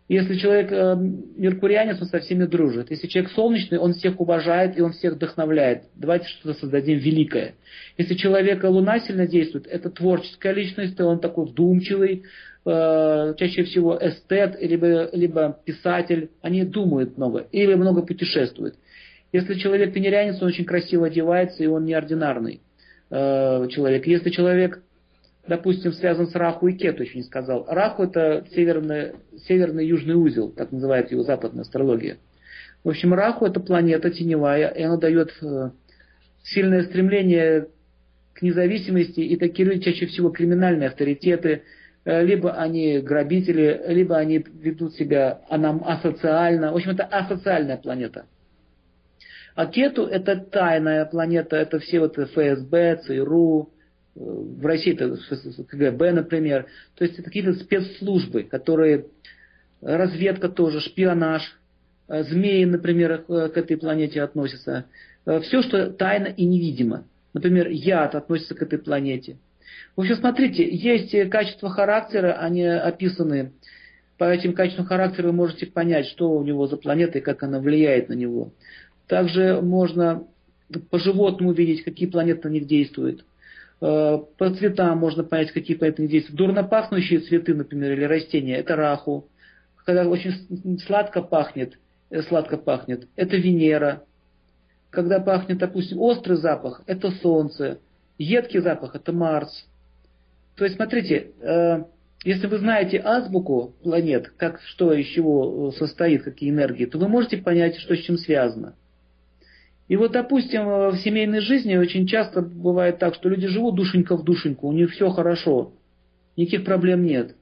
Если 0.09 0.37
человек 0.37 0.71
э, 0.71 0.95
меркурианец, 1.37 2.01
он 2.01 2.07
со 2.07 2.19
всеми 2.19 2.45
дружит. 2.45 2.89
Если 2.89 3.05
человек 3.05 3.31
солнечный, 3.31 3.77
он 3.77 3.93
всех 3.93 4.19
уважает 4.19 4.75
и 4.75 4.81
он 4.81 4.91
всех 4.91 5.13
вдохновляет. 5.13 5.83
Давайте 5.95 6.27
что-то 6.27 6.59
создадим 6.59 6.97
великое. 6.97 7.53
Если 7.95 8.15
человек 8.15 8.63
луна 8.63 8.99
сильно 8.99 9.27
действует, 9.27 9.67
это 9.67 9.91
творческая 9.91 10.53
личность, 10.53 10.99
он 10.99 11.19
такой 11.19 11.45
вдумчивый, 11.45 12.23
э, 12.65 13.33
чаще 13.37 13.63
всего 13.65 13.99
эстет, 14.01 14.59
либо, 14.59 15.11
либо 15.13 15.59
писатель. 15.63 16.31
Они 16.41 16.63
думают 16.63 17.15
много 17.15 17.45
или 17.51 17.75
много 17.75 18.01
путешествуют. 18.01 18.73
Если 19.31 19.59
человек 19.59 19.95
венерянец, 19.95 20.41
он 20.41 20.47
очень 20.47 20.65
красиво 20.65 21.05
одевается 21.05 21.63
и 21.63 21.67
он 21.67 21.85
неординарный 21.85 22.61
э, 23.11 23.67
человек. 23.69 24.07
Если 24.07 24.31
человек 24.31 24.81
допустим, 25.47 25.93
связан 25.93 26.27
с 26.27 26.35
Раху 26.35 26.67
и 26.67 26.73
Кету, 26.73 27.03
еще 27.03 27.17
не 27.17 27.23
сказал. 27.23 27.65
Раху 27.67 28.03
это 28.03 28.45
северный, 28.53 29.13
северный 29.47 29.85
южный 29.85 30.15
узел, 30.15 30.49
так 30.49 30.71
называет 30.71 31.11
его 31.11 31.23
западная 31.23 31.63
астрология. 31.63 32.17
В 32.83 32.89
общем, 32.89 33.13
Раху 33.13 33.45
это 33.45 33.59
планета 33.59 34.09
теневая, 34.09 34.69
и 34.69 34.83
она 34.83 34.97
дает 34.97 35.33
э, 35.41 35.71
сильное 36.43 36.83
стремление 36.83 37.67
к 38.33 38.41
независимости, 38.41 39.19
и 39.19 39.35
такие 39.35 39.67
люди 39.67 39.81
чаще 39.81 40.05
всего 40.05 40.29
криминальные 40.29 40.87
авторитеты, 40.87 41.63
э, 42.05 42.23
либо 42.23 42.53
они 42.53 42.99
грабители, 42.99 43.81
либо 43.87 44.17
они 44.17 44.37
ведут 44.37 44.93
себя 44.95 45.41
асоциально. 45.49 46.71
В 46.71 46.75
общем, 46.75 46.91
это 46.91 47.03
асоциальная 47.03 47.77
планета. 47.77 48.25
А 49.55 49.65
Кету 49.65 50.05
это 50.05 50.37
тайная 50.37 51.05
планета, 51.05 51.57
это 51.57 51.79
все 51.79 51.99
вот 51.99 52.17
ФСБ, 52.17 53.01
ЦРУ, 53.05 53.73
в 54.19 54.65
России 54.65 54.93
это 54.93 55.17
КГБ, 55.63 56.11
например. 56.11 56.67
То 56.95 57.05
есть 57.05 57.15
это 57.15 57.23
какие-то 57.23 57.53
спецслужбы, 57.53 58.43
которые 58.43 59.05
разведка 59.81 60.49
тоже, 60.49 60.81
шпионаж, 60.81 61.57
э, 62.09 62.23
змеи, 62.23 62.65
например, 62.65 63.23
э, 63.27 63.49
к 63.49 63.57
этой 63.57 63.77
планете 63.77 64.21
относятся. 64.21 64.85
Э, 65.25 65.39
Все, 65.39 65.61
что 65.61 65.91
тайно 65.91 66.27
и 66.27 66.45
невидимо. 66.45 67.05
Например, 67.33 67.69
яд 67.69 68.15
относится 68.15 68.55
к 68.55 68.61
этой 68.61 68.79
планете. 68.79 69.37
В 69.95 70.01
общем, 70.01 70.15
смотрите, 70.15 70.67
есть 70.69 71.29
качества 71.29 71.69
характера, 71.69 72.33
они 72.33 72.63
описаны. 72.63 73.53
По 74.17 74.25
этим 74.25 74.53
качествам 74.53 74.85
характера 74.85 75.27
вы 75.27 75.33
можете 75.33 75.65
понять, 75.65 76.07
что 76.07 76.31
у 76.31 76.43
него 76.43 76.67
за 76.67 76.75
планета 76.75 77.19
и 77.19 77.21
как 77.21 77.43
она 77.43 77.59
влияет 77.59 78.09
на 78.09 78.13
него. 78.13 78.51
Также 79.07 79.61
можно 79.61 80.25
по 80.89 80.99
животному 80.99 81.53
видеть, 81.53 81.83
какие 81.83 82.09
планеты 82.09 82.49
на 82.49 82.53
них 82.53 82.67
действуют. 82.67 83.23
Э, 83.81 84.17
по 84.37 84.49
цветам 84.53 84.97
можно 84.97 85.23
понять, 85.23 85.51
какие 85.51 85.77
планеты 85.77 86.07
действуют. 86.07 86.37
Дурно 86.37 86.63
пахнущие 86.63 87.19
цветы, 87.19 87.53
например, 87.53 87.93
или 87.93 88.03
растения, 88.03 88.57
это 88.57 88.75
раху. 88.75 89.27
Когда 89.85 90.07
очень 90.07 90.79
сладко 90.79 91.21
пахнет, 91.21 91.77
э, 92.09 92.21
сладко 92.23 92.57
пахнет, 92.57 93.07
это 93.15 93.37
Венера. 93.37 94.03
Когда 94.89 95.19
пахнет, 95.19 95.59
допустим, 95.59 95.99
острый 96.01 96.37
запах, 96.37 96.81
это 96.87 97.11
Солнце. 97.11 97.79
Едкий 98.17 98.59
запах, 98.59 98.95
это 98.95 99.13
Марс. 99.13 99.65
То 100.55 100.65
есть, 100.65 100.75
смотрите, 100.75 101.31
э, 101.39 101.83
если 102.25 102.47
вы 102.47 102.57
знаете 102.57 102.99
азбуку 102.99 103.75
планет, 103.81 104.29
как, 104.35 104.59
что 104.61 104.91
из 104.91 105.07
чего 105.07 105.71
состоит, 105.71 106.23
какие 106.23 106.49
энергии, 106.49 106.85
то 106.85 106.97
вы 106.97 107.07
можете 107.07 107.37
понять, 107.37 107.77
что 107.77 107.95
с 107.95 107.99
чем 107.99 108.17
связано. 108.17 108.75
И 109.89 109.95
вот, 109.95 110.11
допустим, 110.11 110.91
в 110.91 110.97
семейной 110.97 111.41
жизни 111.41 111.75
очень 111.75 112.05
часто 112.05 112.41
бывает 112.41 112.99
так, 112.99 113.15
что 113.15 113.27
люди 113.27 113.47
живут 113.47 113.75
душенька 113.75 114.15
в 114.15 114.23
душеньку, 114.23 114.67
у 114.67 114.71
них 114.71 114.91
все 114.91 115.09
хорошо, 115.09 115.73
никаких 116.37 116.63
проблем 116.63 117.03
нет. 117.03 117.35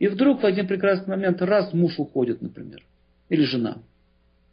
И 0.00 0.08
вдруг 0.08 0.42
в 0.42 0.46
один 0.46 0.66
прекрасный 0.66 1.10
момент 1.10 1.40
раз 1.40 1.72
муж 1.72 1.94
уходит, 1.98 2.42
например, 2.42 2.82
или 3.28 3.44
жена. 3.44 3.78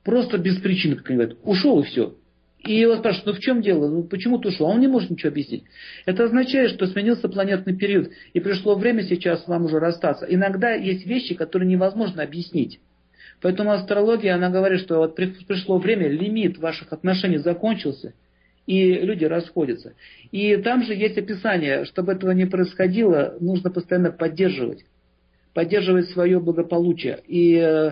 Просто 0.03 0.37
без 0.37 0.57
причины, 0.57 0.95
как 0.95 1.09
они 1.09 1.17
говорят, 1.17 1.37
ушел 1.43 1.81
и 1.81 1.85
все. 1.85 2.15
И 2.59 2.79
его 2.79 2.97
спрашивают, 2.97 3.25
ну 3.27 3.33
в 3.33 3.39
чем 3.39 3.61
дело, 3.63 3.89
ну 3.89 4.03
почему 4.03 4.37
ты 4.37 4.49
ушел? 4.49 4.67
А 4.67 4.69
он 4.69 4.79
не 4.79 4.87
может 4.87 5.09
ничего 5.09 5.29
объяснить. 5.29 5.63
Это 6.05 6.25
означает, 6.25 6.69
что 6.71 6.85
сменился 6.85 7.29
планетный 7.29 7.75
период, 7.75 8.11
и 8.33 8.39
пришло 8.39 8.75
время 8.75 9.03
сейчас 9.03 9.47
вам 9.47 9.65
уже 9.65 9.79
расстаться. 9.79 10.27
Иногда 10.29 10.73
есть 10.73 11.07
вещи, 11.07 11.33
которые 11.33 11.67
невозможно 11.67 12.21
объяснить. 12.21 12.79
Поэтому 13.45 13.73
астрология, 13.73 14.33
она 14.33 14.49
говорит, 14.49 14.79
что 14.79 14.97
вот 14.97 15.15
пришло 15.15 15.77
время, 15.77 16.07
лимит 16.07 16.57
ваших 16.57 16.91
отношений 16.91 17.37
закончился, 17.37 18.15
и 18.65 18.93
люди 18.93 19.23
расходятся. 19.23 19.93
И 20.31 20.57
там 20.57 20.83
же 20.83 20.95
есть 20.95 21.15
описание, 21.15 21.85
чтобы 21.85 22.13
этого 22.13 22.31
не 22.31 22.47
происходило, 22.47 23.37
нужно 23.39 23.69
постоянно 23.69 24.11
поддерживать. 24.11 24.83
Поддерживать 25.53 26.09
свое 26.09 26.39
благополучие. 26.39 27.19
И 27.27 27.55
э, 27.57 27.91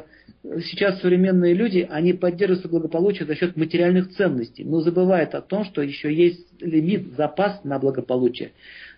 сейчас 0.61 0.99
современные 1.01 1.53
люди, 1.53 1.87
они 1.87 2.13
поддерживают 2.13 2.71
благополучие 2.71 3.27
за 3.27 3.35
счет 3.35 3.55
материальных 3.55 4.09
ценностей, 4.09 4.63
но 4.63 4.81
забывают 4.81 5.35
о 5.35 5.41
том, 5.41 5.65
что 5.65 5.83
еще 5.83 6.11
есть 6.11 6.47
лимит, 6.61 7.15
запас 7.15 7.63
на 7.63 7.77
благополучие. 7.77 8.53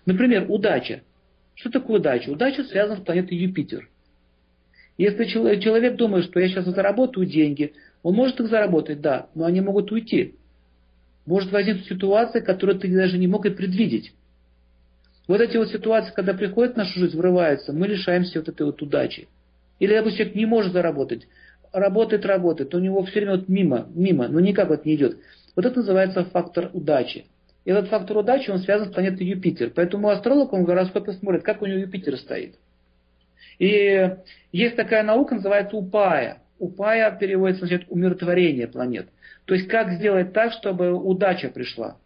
Например, 0.06 0.46
удача. 0.48 1.02
Что 1.54 1.70
такое 1.70 2.00
удача? 2.00 2.30
Удача 2.30 2.64
связана 2.64 3.02
с 3.02 3.04
планетой 3.04 3.38
Юпитер. 3.38 3.90
Если 4.98 5.26
человек 5.26 5.98
думает, 5.98 6.26
что 6.26 6.40
я 6.40 6.48
сейчас 6.48 6.66
заработаю 6.66 7.26
деньги, 7.26 7.74
он 8.02 8.16
может 8.16 8.40
их 8.40 8.48
заработать, 8.48 9.02
да, 9.02 9.28
но 9.36 9.46
они 9.46 9.62
могут 9.62 9.92
уйти. 9.92 10.36
Может 11.26 11.52
возникнуть 11.52 11.88
ситуация, 11.88 12.42
которую 12.42 12.80
ты 12.80 12.94
даже 12.94 13.18
не 13.18 13.28
мог 13.28 13.46
и 13.46 13.50
предвидеть. 13.50 14.14
Вот 15.28 15.42
эти 15.42 15.58
вот 15.58 15.70
ситуации, 15.70 16.14
когда 16.14 16.34
приходят 16.34 16.76
в 16.76 16.78
нашу 16.78 17.00
жизнь, 17.00 17.18
врываются, 17.18 17.74
мы 17.74 17.88
лишаемся 17.88 18.40
вот 18.40 18.48
этой 18.48 18.66
вот 18.66 18.82
удачи. 18.82 19.28
Или, 19.80 19.96
допустим, 19.96 20.18
человек 20.18 20.36
не 20.36 20.46
может 20.46 20.72
заработать, 20.72 21.28
работает, 21.74 22.26
работает, 22.26 22.74
у 22.76 22.80
него 22.80 23.04
все 23.04 23.20
время 23.20 23.38
вот 23.38 23.50
мимо, 23.50 23.88
мимо, 23.94 24.28
но 24.28 24.40
никак 24.40 24.70
вот 24.70 24.86
не 24.86 24.96
идет. 24.96 25.18
Вот 25.56 25.66
это 25.66 25.78
называется 25.78 26.24
фактор 26.26 26.70
удачи. 26.74 27.26
И 27.66 27.72
этот 27.72 27.90
фактор 27.90 28.18
удачи, 28.18 28.52
он 28.52 28.60
связан 28.60 28.90
с 28.90 28.94
планетой 28.94 29.26
Юпитер. 29.26 29.72
Поэтому 29.76 30.10
астролог, 30.10 30.54
он 30.54 30.64
в 30.64 30.66
гороскопе 30.66 31.14
смотрит, 31.14 31.44
как 31.44 31.62
у 31.64 31.66
него 31.66 31.80
Юпитер 31.80 32.18
стоит. 32.18 32.56
И 33.60 34.16
есть 34.52 34.76
такая 34.76 35.04
наука, 35.04 35.36
называется 35.36 35.76
упая. 35.76 36.42
Упая 36.60 37.12
переводится, 37.18 37.66
значит, 37.66 37.88
умиротворение 37.90 38.68
планет. 38.68 39.08
То 39.46 39.54
есть, 39.54 39.68
как 39.68 39.92
сделать 39.94 40.34
так, 40.34 40.54
чтобы 40.54 40.94
удача 40.94 41.50
пришла. 41.50 41.98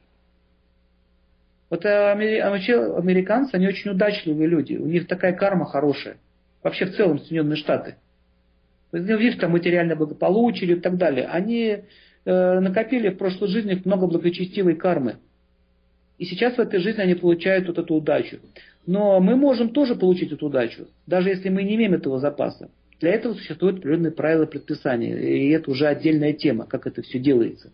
Вот 1.69 1.83
вообще 1.83 2.95
американцы, 2.95 3.53
они 3.53 3.67
очень 3.67 3.91
удачливые 3.91 4.47
люди. 4.47 4.75
У 4.75 4.87
них 4.87 5.07
такая 5.07 5.33
карма 5.33 5.65
хорошая. 5.65 6.17
Вообще 6.63 6.85
в 6.85 6.95
целом 6.95 7.19
Соединенные 7.19 7.57
Штаты. 7.57 7.95
видишь, 8.91 9.39
там 9.39 9.51
материальное 9.51 9.95
благополучие 9.95 10.71
и 10.71 10.79
так 10.79 10.97
далее, 10.97 11.27
они 11.27 11.83
э, 12.25 12.59
накопили 12.59 13.09
в 13.09 13.17
прошлой 13.17 13.49
жизни 13.49 13.79
много 13.85 14.07
благочестивой 14.07 14.75
кармы. 14.75 15.17
И 16.17 16.25
сейчас 16.25 16.55
в 16.55 16.59
этой 16.59 16.79
жизни 16.79 17.01
они 17.01 17.15
получают 17.15 17.67
вот 17.67 17.77
эту 17.77 17.95
удачу. 17.95 18.39
Но 18.89 19.19
мы 19.19 19.35
можем 19.35 19.69
тоже 19.69 19.93
получить 19.93 20.31
эту 20.31 20.47
удачу, 20.47 20.87
даже 21.05 21.29
если 21.29 21.49
мы 21.49 21.61
не 21.61 21.75
имеем 21.75 21.93
этого 21.93 22.17
запаса. 22.17 22.71
Для 22.99 23.11
этого 23.11 23.35
существуют 23.35 23.77
определенные 23.77 24.11
правила 24.11 24.47
предписания. 24.47 25.15
И 25.15 25.51
это 25.51 25.69
уже 25.69 25.85
отдельная 25.85 26.33
тема, 26.33 26.65
как 26.65 26.87
это 26.87 27.03
все 27.03 27.19
делается. 27.19 27.71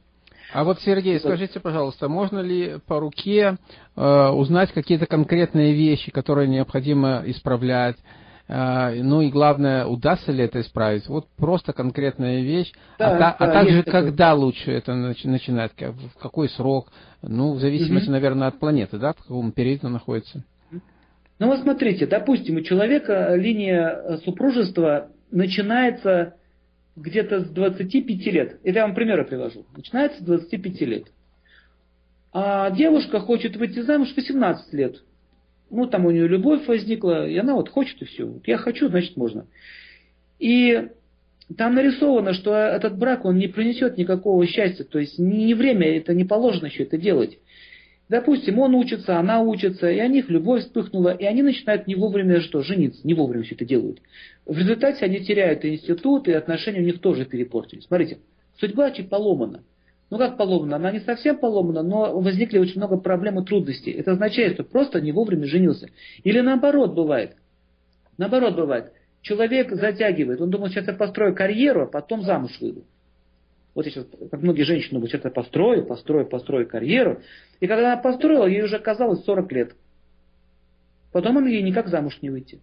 А 0.51 0.65
вот, 0.65 0.81
Сергей, 0.81 1.17
скажите, 1.21 1.61
пожалуйста, 1.61 2.09
можно 2.09 2.39
ли 2.39 2.79
по 2.85 2.99
руке 2.99 3.55
э, 3.95 4.27
узнать 4.27 4.73
какие-то 4.73 5.05
конкретные 5.05 5.73
вещи, 5.73 6.11
которые 6.11 6.49
необходимо 6.49 7.23
исправлять? 7.27 7.95
Э, 8.49 9.01
ну 9.01 9.21
и 9.21 9.29
главное, 9.29 9.85
удастся 9.85 10.33
ли 10.33 10.43
это 10.43 10.59
исправить? 10.59 11.07
Вот 11.07 11.27
просто 11.37 11.71
конкретная 11.71 12.41
вещь. 12.41 12.73
А 12.99 12.99
да, 12.99 13.15
а, 13.15 13.19
да, 13.19 13.31
а 13.39 13.51
также, 13.53 13.83
когда 13.83 14.31
такой... 14.31 14.43
лучше 14.43 14.69
это 14.69 14.93
начинать? 14.93 15.71
В 15.79 16.19
какой 16.21 16.49
срок? 16.49 16.91
Ну, 17.21 17.53
в 17.53 17.59
зависимости, 17.61 18.07
угу. 18.07 18.11
наверное, 18.11 18.49
от 18.49 18.59
планеты, 18.59 18.97
да, 18.97 19.13
в 19.13 19.21
каком 19.21 19.53
периоде 19.53 19.79
она 19.83 19.91
находится. 19.91 20.43
Ну 21.37 21.47
вот 21.47 21.59
смотрите, 21.59 22.05
допустим, 22.05 22.57
у 22.57 22.61
человека 22.61 23.35
линия 23.35 24.17
супружества 24.23 25.11
начинается 25.31 26.35
где-то 26.95 27.41
с 27.41 27.49
25 27.49 28.25
лет. 28.27 28.59
Это 28.63 28.79
я 28.79 28.85
вам 28.85 28.95
примеры 28.95 29.25
привожу. 29.25 29.65
Начинается 29.75 30.21
с 30.21 30.25
25 30.25 30.81
лет. 30.81 31.07
А 32.31 32.71
девушка 32.71 33.19
хочет 33.19 33.55
выйти 33.55 33.79
замуж 33.81 34.13
в 34.13 34.15
18 34.15 34.73
лет. 34.73 35.03
Ну, 35.69 35.87
там 35.87 36.05
у 36.05 36.11
нее 36.11 36.27
любовь 36.27 36.67
возникла, 36.67 37.27
и 37.27 37.37
она 37.37 37.55
вот 37.55 37.69
хочет, 37.69 38.01
и 38.01 38.05
все. 38.05 38.25
Вот 38.25 38.47
я 38.47 38.57
хочу, 38.57 38.87
значит, 38.87 39.17
можно. 39.17 39.47
И 40.39 40.89
там 41.57 41.75
нарисовано, 41.75 42.33
что 42.33 42.55
этот 42.55 42.97
брак, 42.97 43.25
он 43.25 43.37
не 43.37 43.47
принесет 43.47 43.97
никакого 43.97 44.45
счастья. 44.47 44.83
То 44.83 44.99
есть 44.99 45.19
не 45.19 45.53
время, 45.53 45.97
это 45.97 46.13
не 46.13 46.23
положено 46.23 46.67
еще 46.67 46.83
это 46.83 46.97
делать. 46.97 47.39
Допустим, 48.07 48.59
он 48.59 48.75
учится, 48.75 49.17
она 49.17 49.41
учится, 49.41 49.89
и 49.89 49.99
у 49.99 50.07
них 50.07 50.29
любовь 50.29 50.61
вспыхнула, 50.61 51.09
и 51.09 51.25
они 51.25 51.41
начинают 51.41 51.87
не 51.87 51.95
вовремя 51.95 52.39
что, 52.41 52.61
жениться, 52.61 53.01
не 53.03 53.15
вовремя 53.15 53.43
все 53.43 53.55
это 53.55 53.65
делают. 53.65 53.99
В 54.45 54.57
результате 54.57 55.05
они 55.05 55.21
теряют 55.21 55.65
институт, 55.65 56.27
и 56.27 56.31
отношения 56.33 56.81
у 56.81 56.85
них 56.85 57.01
тоже 57.01 57.25
перепортились. 57.25 57.85
Смотрите, 57.85 58.19
судьба 58.59 58.91
чуть 58.91 59.09
поломана. 59.09 59.63
Ну 60.11 60.19
как 60.19 60.37
поломана? 60.37 60.75
Она 60.75 60.91
не 60.91 60.99
совсем 60.99 61.39
поломана, 61.39 61.81
но 61.81 62.19
возникли 62.19 62.59
очень 62.59 62.77
много 62.77 62.97
проблем 62.97 63.39
и 63.39 63.45
трудностей. 63.45 63.91
Это 63.91 64.11
означает, 64.11 64.53
что 64.53 64.63
просто 64.63 65.01
не 65.01 65.11
вовремя 65.11 65.47
женился. 65.47 65.89
Или 66.23 66.41
наоборот 66.41 66.93
бывает. 66.93 67.35
Наоборот 68.19 68.55
бывает. 68.55 68.91
Человек 69.23 69.71
затягивает. 69.71 70.39
Он 70.41 70.51
думает, 70.51 70.73
сейчас 70.73 70.85
я 70.85 70.93
построю 70.93 71.35
карьеру, 71.35 71.81
а 71.81 71.87
потом 71.87 72.21
замуж 72.21 72.51
выйду. 72.61 72.85
Вот 73.75 73.85
я 73.85 73.91
сейчас, 73.91 74.07
как 74.31 74.41
многие 74.41 74.63
женщины, 74.63 75.05
сейчас 75.05 75.25
я 75.25 75.29
построю, 75.29 75.85
построю, 75.85 76.25
построю 76.25 76.65
карьеру. 76.65 77.21
И 77.59 77.67
когда 77.67 77.93
она 77.93 78.01
построила, 78.01 78.45
ей 78.45 78.63
уже 78.63 78.79
казалось 78.79 79.23
40 79.25 79.51
лет. 79.51 79.75
Потом 81.11 81.37
он 81.37 81.45
ей 81.45 81.61
никак 81.61 81.89
замуж 81.89 82.17
не 82.21 82.29
выйти. 82.29 82.61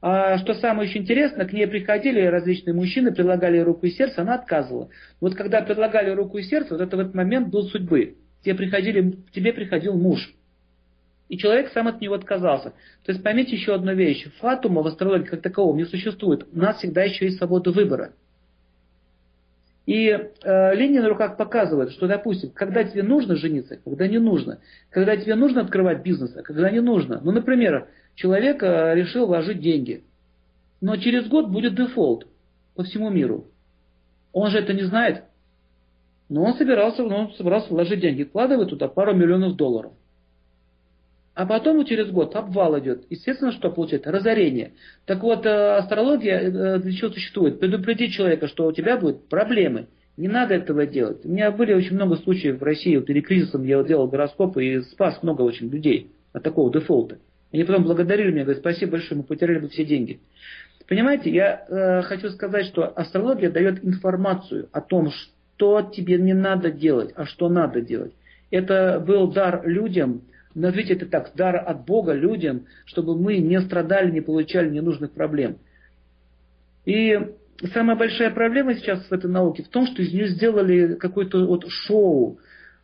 А 0.00 0.38
что 0.38 0.54
самое 0.54 0.88
еще 0.88 0.98
интересное, 0.98 1.46
к 1.46 1.52
ней 1.52 1.66
приходили 1.66 2.20
различные 2.20 2.74
мужчины, 2.74 3.12
предлагали 3.12 3.58
руку 3.58 3.86
и 3.86 3.90
сердце, 3.90 4.22
она 4.22 4.34
отказывала. 4.34 4.88
Вот 5.20 5.34
когда 5.34 5.60
предлагали 5.60 6.10
руку 6.10 6.38
и 6.38 6.42
сердце, 6.42 6.74
вот 6.74 6.80
это 6.80 6.96
в 6.96 7.00
этот 7.00 7.14
момент 7.14 7.48
был 7.48 7.64
судьбы. 7.64 8.16
Тебе, 8.42 8.54
приходили, 8.54 9.18
тебе 9.32 9.52
приходил 9.52 9.98
муж. 9.98 10.34
И 11.28 11.36
человек 11.36 11.72
сам 11.72 11.88
от 11.88 12.00
него 12.00 12.14
отказался. 12.14 12.70
То 13.04 13.12
есть 13.12 13.22
поймите 13.22 13.56
еще 13.56 13.74
одну 13.74 13.94
вещь. 13.94 14.26
Фатума 14.38 14.82
в 14.82 14.86
астрологии 14.86 15.26
как 15.26 15.42
такового 15.42 15.76
не 15.76 15.84
существует. 15.84 16.46
У 16.52 16.58
нас 16.58 16.78
всегда 16.78 17.02
еще 17.02 17.26
есть 17.26 17.38
свобода 17.38 17.70
выбора. 17.70 18.12
И 19.86 20.08
э, 20.08 20.74
линия 20.74 21.00
на 21.00 21.08
руках 21.08 21.36
показывает, 21.36 21.92
что, 21.92 22.08
допустим, 22.08 22.50
когда 22.50 22.82
тебе 22.82 23.04
нужно 23.04 23.36
жениться, 23.36 23.78
когда 23.84 24.08
не 24.08 24.18
нужно, 24.18 24.58
когда 24.90 25.16
тебе 25.16 25.36
нужно 25.36 25.60
открывать 25.60 26.02
бизнес, 26.02 26.36
а 26.36 26.42
когда 26.42 26.70
не 26.70 26.80
нужно. 26.80 27.20
Ну, 27.22 27.30
например, 27.30 27.88
человек 28.16 28.62
э, 28.64 28.94
решил 28.96 29.26
вложить 29.26 29.60
деньги, 29.60 30.02
но 30.80 30.96
через 30.96 31.28
год 31.28 31.48
будет 31.50 31.76
дефолт 31.76 32.26
по 32.74 32.82
всему 32.82 33.10
миру. 33.10 33.46
Он 34.32 34.50
же 34.50 34.58
это 34.58 34.72
не 34.72 34.82
знает. 34.82 35.22
Но 36.28 36.42
он 36.42 36.54
собирался, 36.54 37.04
он 37.04 37.32
собирался 37.34 37.72
вложить 37.72 38.00
деньги, 38.00 38.24
вкладывает 38.24 38.70
туда 38.70 38.88
пару 38.88 39.14
миллионов 39.14 39.54
долларов. 39.54 39.92
А 41.36 41.44
потом 41.44 41.84
через 41.84 42.10
год 42.10 42.34
обвал 42.34 42.78
идет. 42.78 43.04
Естественно, 43.10 43.52
что 43.52 43.70
получается? 43.70 44.10
Разорение. 44.10 44.72
Так 45.04 45.22
вот, 45.22 45.44
э, 45.44 45.76
астрология 45.76 46.40
э, 46.40 46.78
для 46.78 46.92
чего 46.92 47.10
существует? 47.10 47.60
Предупредить 47.60 48.14
человека, 48.14 48.48
что 48.48 48.66
у 48.66 48.72
тебя 48.72 48.96
будут 48.96 49.28
проблемы. 49.28 49.88
Не 50.16 50.28
надо 50.28 50.54
этого 50.54 50.86
делать. 50.86 51.26
У 51.26 51.28
меня 51.28 51.50
были 51.50 51.74
очень 51.74 51.94
много 51.94 52.16
случаев 52.16 52.58
в 52.58 52.62
России, 52.62 52.98
перед 53.00 53.26
кризисом 53.26 53.64
я 53.64 53.84
делал 53.84 54.08
гороскопы 54.08 54.64
и 54.64 54.80
спас 54.80 55.22
много 55.22 55.42
очень 55.42 55.68
людей 55.68 56.10
от 56.32 56.42
такого 56.42 56.72
дефолта. 56.72 57.18
Они 57.52 57.64
потом 57.64 57.84
благодарили 57.84 58.30
меня, 58.30 58.44
говорят, 58.44 58.62
спасибо 58.62 58.92
большое, 58.92 59.18
мы 59.18 59.24
потеряли 59.26 59.58
бы 59.58 59.68
все 59.68 59.84
деньги. 59.84 60.20
Понимаете, 60.88 61.30
я 61.30 61.66
э, 61.68 62.02
хочу 62.04 62.30
сказать, 62.30 62.64
что 62.64 62.86
астрология 62.86 63.50
дает 63.50 63.84
информацию 63.84 64.70
о 64.72 64.80
том, 64.80 65.10
что 65.10 65.82
тебе 65.82 66.16
не 66.16 66.32
надо 66.32 66.70
делать, 66.70 67.12
а 67.14 67.26
что 67.26 67.50
надо 67.50 67.82
делать. 67.82 68.12
Это 68.50 69.04
был 69.06 69.30
дар 69.30 69.68
людям, 69.68 70.22
назовите 70.56 70.94
это 70.94 71.06
так, 71.06 71.32
дар 71.34 71.56
от 71.56 71.84
Бога 71.84 72.12
людям, 72.12 72.66
чтобы 72.86 73.16
мы 73.16 73.38
не 73.38 73.60
страдали, 73.60 74.10
не 74.10 74.20
получали 74.20 74.70
ненужных 74.70 75.12
проблем. 75.12 75.58
И 76.84 77.18
самая 77.72 77.96
большая 77.96 78.30
проблема 78.30 78.74
сейчас 78.74 79.06
в 79.06 79.12
этой 79.12 79.30
науке 79.30 79.62
в 79.62 79.68
том, 79.68 79.86
что 79.86 80.02
из 80.02 80.12
нее 80.12 80.28
сделали 80.28 80.94
какое-то 80.94 81.46
вот 81.46 81.68
шоу. 81.68 82.38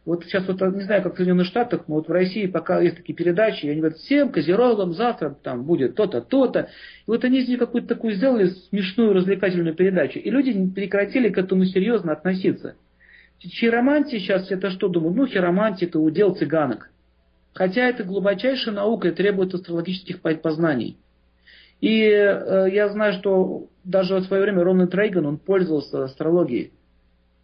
Вот 0.04 0.24
сейчас 0.24 0.46
вот, 0.48 0.60
не 0.74 0.82
знаю, 0.82 1.02
как 1.02 1.14
в 1.14 1.16
Соединенных 1.16 1.46
Штатах, 1.46 1.84
но 1.86 1.94
вот 1.94 2.08
в 2.08 2.12
России 2.12 2.46
пока 2.46 2.80
есть 2.80 2.96
такие 2.96 3.14
передачи, 3.14 3.64
и 3.64 3.70
они 3.70 3.80
говорят, 3.80 3.98
всем 3.98 4.30
козерогам 4.30 4.92
завтра 4.94 5.36
там 5.42 5.62
будет 5.62 5.94
то-то, 5.94 6.20
то-то. 6.20 6.68
И 7.06 7.10
вот 7.10 7.24
они 7.24 7.38
из 7.38 7.48
нее 7.48 7.56
какую-то 7.56 7.94
такую 7.94 8.14
сделали 8.14 8.48
смешную 8.68 9.12
развлекательную 9.12 9.76
передачу. 9.76 10.18
И 10.18 10.28
люди 10.28 10.70
прекратили 10.74 11.28
к 11.28 11.38
этому 11.38 11.64
серьезно 11.66 12.12
относиться. 12.12 12.74
Хиромантия 13.38 14.18
сейчас, 14.18 14.50
это 14.50 14.70
что 14.70 14.88
думаю? 14.88 15.14
Ну, 15.14 15.26
хиромантия 15.26 15.86
это 15.88 16.00
удел 16.00 16.34
цыганок. 16.34 16.91
Хотя 17.54 17.88
это 17.88 18.04
глубочайшая 18.04 18.74
наука 18.74 19.08
и 19.08 19.12
требует 19.12 19.54
астрологических 19.54 20.20
познаний. 20.20 20.96
И 21.80 22.00
э, 22.00 22.68
я 22.70 22.88
знаю, 22.88 23.14
что 23.14 23.68
даже 23.84 24.16
в 24.16 24.24
свое 24.24 24.42
время 24.42 24.62
Рональд 24.62 24.94
Рейган, 24.94 25.26
он 25.26 25.38
пользовался 25.38 26.04
астрологией. 26.04 26.72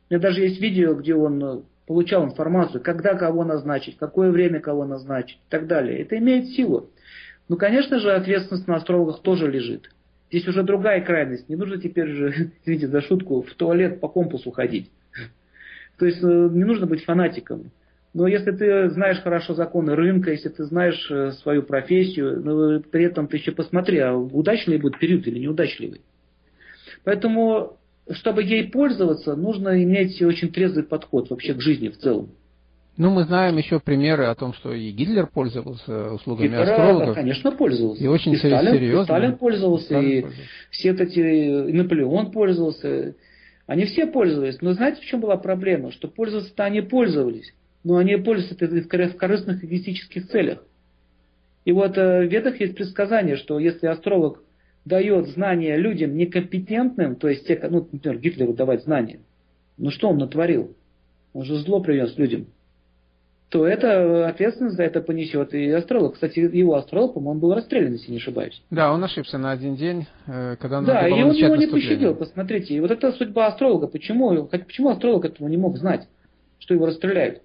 У 0.08 0.14
меня 0.14 0.22
даже 0.22 0.42
есть 0.42 0.60
видео, 0.60 0.94
где 0.94 1.14
он 1.14 1.44
э, 1.44 1.60
получал 1.86 2.24
информацию, 2.24 2.82
когда 2.82 3.14
кого 3.14 3.44
назначить, 3.44 3.96
какое 3.98 4.30
время 4.30 4.60
кого 4.60 4.84
назначить 4.84 5.38
и 5.38 5.50
так 5.50 5.66
далее. 5.66 6.00
Это 6.00 6.16
имеет 6.18 6.46
силу. 6.50 6.90
Ну, 7.48 7.56
конечно 7.56 7.98
же, 7.98 8.12
ответственность 8.12 8.68
на 8.68 8.76
астрологах 8.76 9.22
тоже 9.22 9.50
лежит. 9.50 9.90
Здесь 10.30 10.46
уже 10.46 10.62
другая 10.62 11.00
крайность. 11.00 11.48
Не 11.48 11.56
нужно 11.56 11.78
теперь 11.78 12.08
же, 12.08 12.52
извините 12.62 12.88
за 12.88 13.00
шутку, 13.00 13.42
в 13.42 13.52
туалет 13.54 14.00
по 14.00 14.08
компасу 14.08 14.50
ходить. 14.50 14.90
То 15.98 16.06
есть 16.06 16.22
э, 16.22 16.26
не 16.26 16.64
нужно 16.64 16.86
быть 16.86 17.04
фанатиком. 17.04 17.70
Но 18.14 18.26
если 18.26 18.52
ты 18.52 18.88
знаешь 18.90 19.20
хорошо 19.20 19.54
законы 19.54 19.94
рынка, 19.94 20.30
если 20.30 20.48
ты 20.48 20.64
знаешь 20.64 21.10
э, 21.10 21.32
свою 21.42 21.62
профессию, 21.62 22.40
но 22.42 22.80
при 22.80 23.04
этом 23.04 23.28
ты 23.28 23.36
еще 23.36 23.52
посмотри, 23.52 23.98
а 23.98 24.14
удачливый 24.16 24.80
будет 24.80 24.98
период 24.98 25.26
или 25.26 25.38
неудачливый. 25.40 26.00
Поэтому, 27.04 27.76
чтобы 28.10 28.42
ей 28.42 28.68
пользоваться, 28.70 29.36
нужно 29.36 29.82
иметь 29.82 30.20
очень 30.22 30.50
трезвый 30.50 30.84
подход 30.84 31.28
вообще 31.28 31.54
к 31.54 31.60
жизни 31.60 31.88
в 31.88 31.98
целом. 31.98 32.30
Ну, 32.96 33.10
мы 33.10 33.24
знаем 33.24 33.56
еще 33.58 33.78
примеры 33.78 34.24
о 34.24 34.34
том, 34.34 34.54
что 34.54 34.72
и 34.72 34.90
Гитлер 34.90 35.28
пользовался 35.28 36.10
услугами 36.14 36.48
Гитлера, 36.48 36.62
астрологов. 36.62 37.14
конечно, 37.14 37.52
пользовался. 37.52 38.02
И 38.02 38.06
очень 38.08 38.32
и 38.32 38.36
Сталин, 38.38 38.72
серьезно. 38.72 39.02
И 39.02 39.04
Сталин 39.04 39.36
пользовался, 39.36 39.84
и, 39.84 39.86
Сталин 39.86 40.10
и 40.10 40.22
пользовался. 40.22 40.50
все 40.70 40.90
эти, 40.90 41.20
и 41.68 41.72
Наполеон 41.74 42.32
пользовался. 42.32 43.14
Они 43.66 43.84
все 43.84 44.06
пользовались. 44.06 44.60
Но 44.62 44.72
знаете, 44.72 45.00
в 45.02 45.04
чем 45.04 45.20
была 45.20 45.36
проблема? 45.36 45.92
Что 45.92 46.08
пользоваться-то 46.08 46.64
они 46.64 46.80
пользовались 46.80 47.52
но 47.88 47.96
они 47.96 48.16
пользуются 48.16 48.66
в 48.66 49.16
корыстных 49.16 49.64
эгоистических 49.64 50.28
целях. 50.28 50.62
И 51.64 51.72
вот 51.72 51.96
э, 51.96 52.26
в 52.26 52.30
Ведах 52.30 52.60
есть 52.60 52.76
предсказание, 52.76 53.36
что 53.36 53.58
если 53.58 53.86
астролог 53.86 54.42
дает 54.84 55.28
знания 55.28 55.74
людям 55.78 56.14
некомпетентным, 56.14 57.16
то 57.16 57.30
есть, 57.30 57.46
те, 57.46 57.58
ну, 57.70 57.88
например, 57.90 58.18
Гитлеру 58.20 58.52
давать 58.52 58.84
знания, 58.84 59.20
ну 59.78 59.90
что 59.90 60.10
он 60.10 60.18
натворил? 60.18 60.76
Он 61.32 61.44
же 61.44 61.56
зло 61.60 61.80
принес 61.80 62.14
людям. 62.18 62.48
То 63.48 63.66
это 63.66 64.28
ответственность 64.28 64.76
за 64.76 64.82
это 64.82 65.00
понесет 65.00 65.54
и 65.54 65.70
астролог. 65.70 66.12
Кстати, 66.12 66.40
его 66.40 66.74
астролог, 66.74 67.14
по-моему, 67.14 67.40
был 67.40 67.54
расстрелян, 67.54 67.92
если 67.92 68.10
не 68.10 68.18
ошибаюсь. 68.18 68.62
Да, 68.68 68.92
он 68.92 69.02
ошибся 69.02 69.38
на 69.38 69.50
один 69.50 69.76
день, 69.76 70.06
э, 70.26 70.56
когда 70.56 70.80
он 70.80 70.84
Да, 70.84 71.08
и 71.08 71.12
он 71.12 71.32
его 71.32 71.56
не 71.56 71.66
пощадил, 71.66 72.14
посмотрите. 72.14 72.74
И 72.74 72.80
вот 72.80 72.90
это 72.90 73.12
судьба 73.12 73.46
астролога. 73.46 73.86
Почему, 73.86 74.44
почему 74.44 74.90
астролог 74.90 75.24
этого 75.24 75.48
не 75.48 75.56
мог 75.56 75.78
знать, 75.78 76.06
что 76.58 76.74
его 76.74 76.84
расстреляют? 76.84 77.40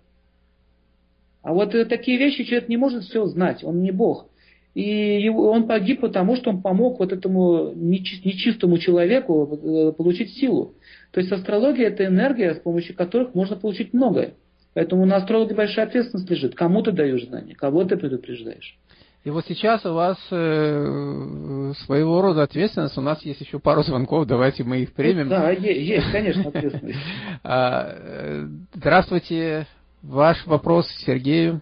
А 1.43 1.53
вот 1.53 1.75
э, 1.75 1.85
такие 1.85 2.17
вещи 2.17 2.45
человек 2.45 2.69
не 2.69 2.77
может 2.77 3.03
все 3.03 3.25
знать, 3.25 3.63
он 3.63 3.81
не 3.81 3.91
Бог. 3.91 4.27
И 4.73 5.29
он 5.29 5.67
погиб 5.67 6.01
потому, 6.01 6.35
что 6.35 6.49
он 6.49 6.63
помог 6.63 6.97
вот 6.97 7.11
этому 7.11 7.73
нечистому 7.75 8.79
человеку 8.79 9.59
э, 9.61 9.91
получить 9.91 10.33
силу. 10.33 10.73
То 11.11 11.19
есть 11.19 11.31
астрология 11.31 11.89
это 11.89 12.05
энергия, 12.05 12.55
с 12.55 12.59
помощью 12.59 12.95
которых 12.95 13.35
можно 13.35 13.55
получить 13.55 13.93
многое. 13.93 14.33
Поэтому 14.73 15.05
на 15.05 15.17
астролога 15.17 15.53
большая 15.53 15.85
ответственность 15.85 16.29
лежит. 16.31 16.55
Кому 16.55 16.81
ты 16.81 16.91
даешь 16.91 17.27
знания, 17.27 17.53
кого 17.53 17.83
ты 17.83 17.97
предупреждаешь. 17.97 18.79
И 19.23 19.29
вот 19.29 19.45
сейчас 19.47 19.85
у 19.85 19.93
вас 19.93 20.17
э, 20.31 21.73
своего 21.85 22.21
рода 22.21 22.43
ответственность. 22.43 22.97
У 22.97 23.01
нас 23.01 23.23
есть 23.23 23.41
еще 23.41 23.59
пару 23.59 23.83
звонков, 23.83 24.25
давайте 24.25 24.63
мы 24.63 24.79
их 24.79 24.93
примем. 24.93 25.29
Да, 25.29 25.51
есть, 25.51 26.11
конечно, 26.11 26.47
ответственность. 26.47 26.99
А, 27.43 27.95
э, 27.95 28.47
здравствуйте. 28.73 29.67
Ваш 30.03 30.45
вопрос 30.47 30.85
Сергею. 31.05 31.61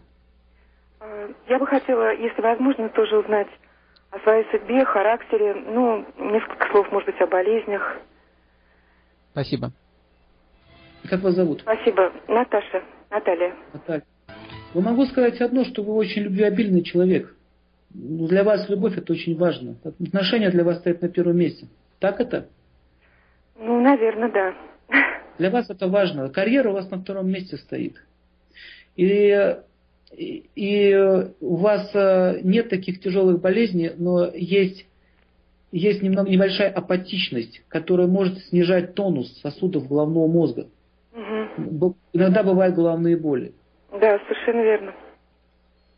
Я 1.48 1.60
бы 1.60 1.68
хотела, 1.68 2.12
если 2.16 2.42
возможно, 2.42 2.90
тоже 2.90 3.20
узнать 3.20 3.48
о 4.10 4.20
своей 4.20 4.46
судьбе, 4.52 4.84
характере, 4.84 5.54
ну, 5.54 6.06
несколько 6.18 6.68
слов, 6.72 6.92
может 6.92 7.06
быть, 7.06 7.22
о 7.22 7.28
болезнях. 7.28 7.98
Спасибо. 9.32 9.72
Как 11.08 11.22
вас 11.22 11.36
зовут? 11.36 11.62
Спасибо. 11.62 12.12
Наташа. 12.28 12.84
Наталья. 13.12 13.56
Наталья. 13.74 14.04
Ну, 14.74 14.82
могу 14.82 15.06
сказать 15.06 15.40
одно, 15.40 15.64
что 15.64 15.84
вы 15.84 15.94
очень 15.94 16.24
любвеобильный 16.24 16.84
человек. 16.84 17.36
Для 17.92 18.44
вас 18.44 18.68
любовь 18.70 18.98
это 18.98 19.14
очень 19.14 19.38
важно. 19.38 19.76
Отношения 19.84 20.50
для 20.50 20.64
вас 20.64 20.80
стоят 20.80 21.02
на 21.02 21.10
первом 21.10 21.38
месте. 21.38 21.68
Так 22.00 22.20
это? 22.20 22.48
Ну, 23.56 23.82
наверное, 23.82 24.32
да. 24.32 24.56
Для 25.38 25.52
вас 25.52 25.70
это 25.70 25.88
важно. 25.88 26.30
Карьера 26.30 26.70
у 26.70 26.74
вас 26.74 26.90
на 26.90 27.00
втором 27.00 27.30
месте 27.30 27.58
стоит. 27.58 27.98
И, 28.96 29.58
и, 30.16 30.46
и 30.56 30.96
у 31.40 31.56
вас 31.56 31.90
э, 31.94 32.40
нет 32.44 32.70
таких 32.70 33.00
тяжелых 33.00 33.42
болезней, 33.42 33.92
но 33.98 34.30
есть, 34.34 34.86
есть 35.72 36.02
немного, 36.02 36.30
небольшая 36.30 36.70
апатичность, 36.70 37.64
которая 37.68 38.08
может 38.08 38.40
снижать 38.46 38.94
тонус 38.94 39.40
сосудов 39.42 39.88
головного 39.88 40.28
мозга. 40.28 40.68
Угу. 41.14 41.96
Иногда 42.14 42.44
бывают 42.44 42.76
головные 42.76 43.18
боли. 43.18 43.54
Да, 43.92 44.20
совершенно 44.28 44.62
верно. 44.62 44.94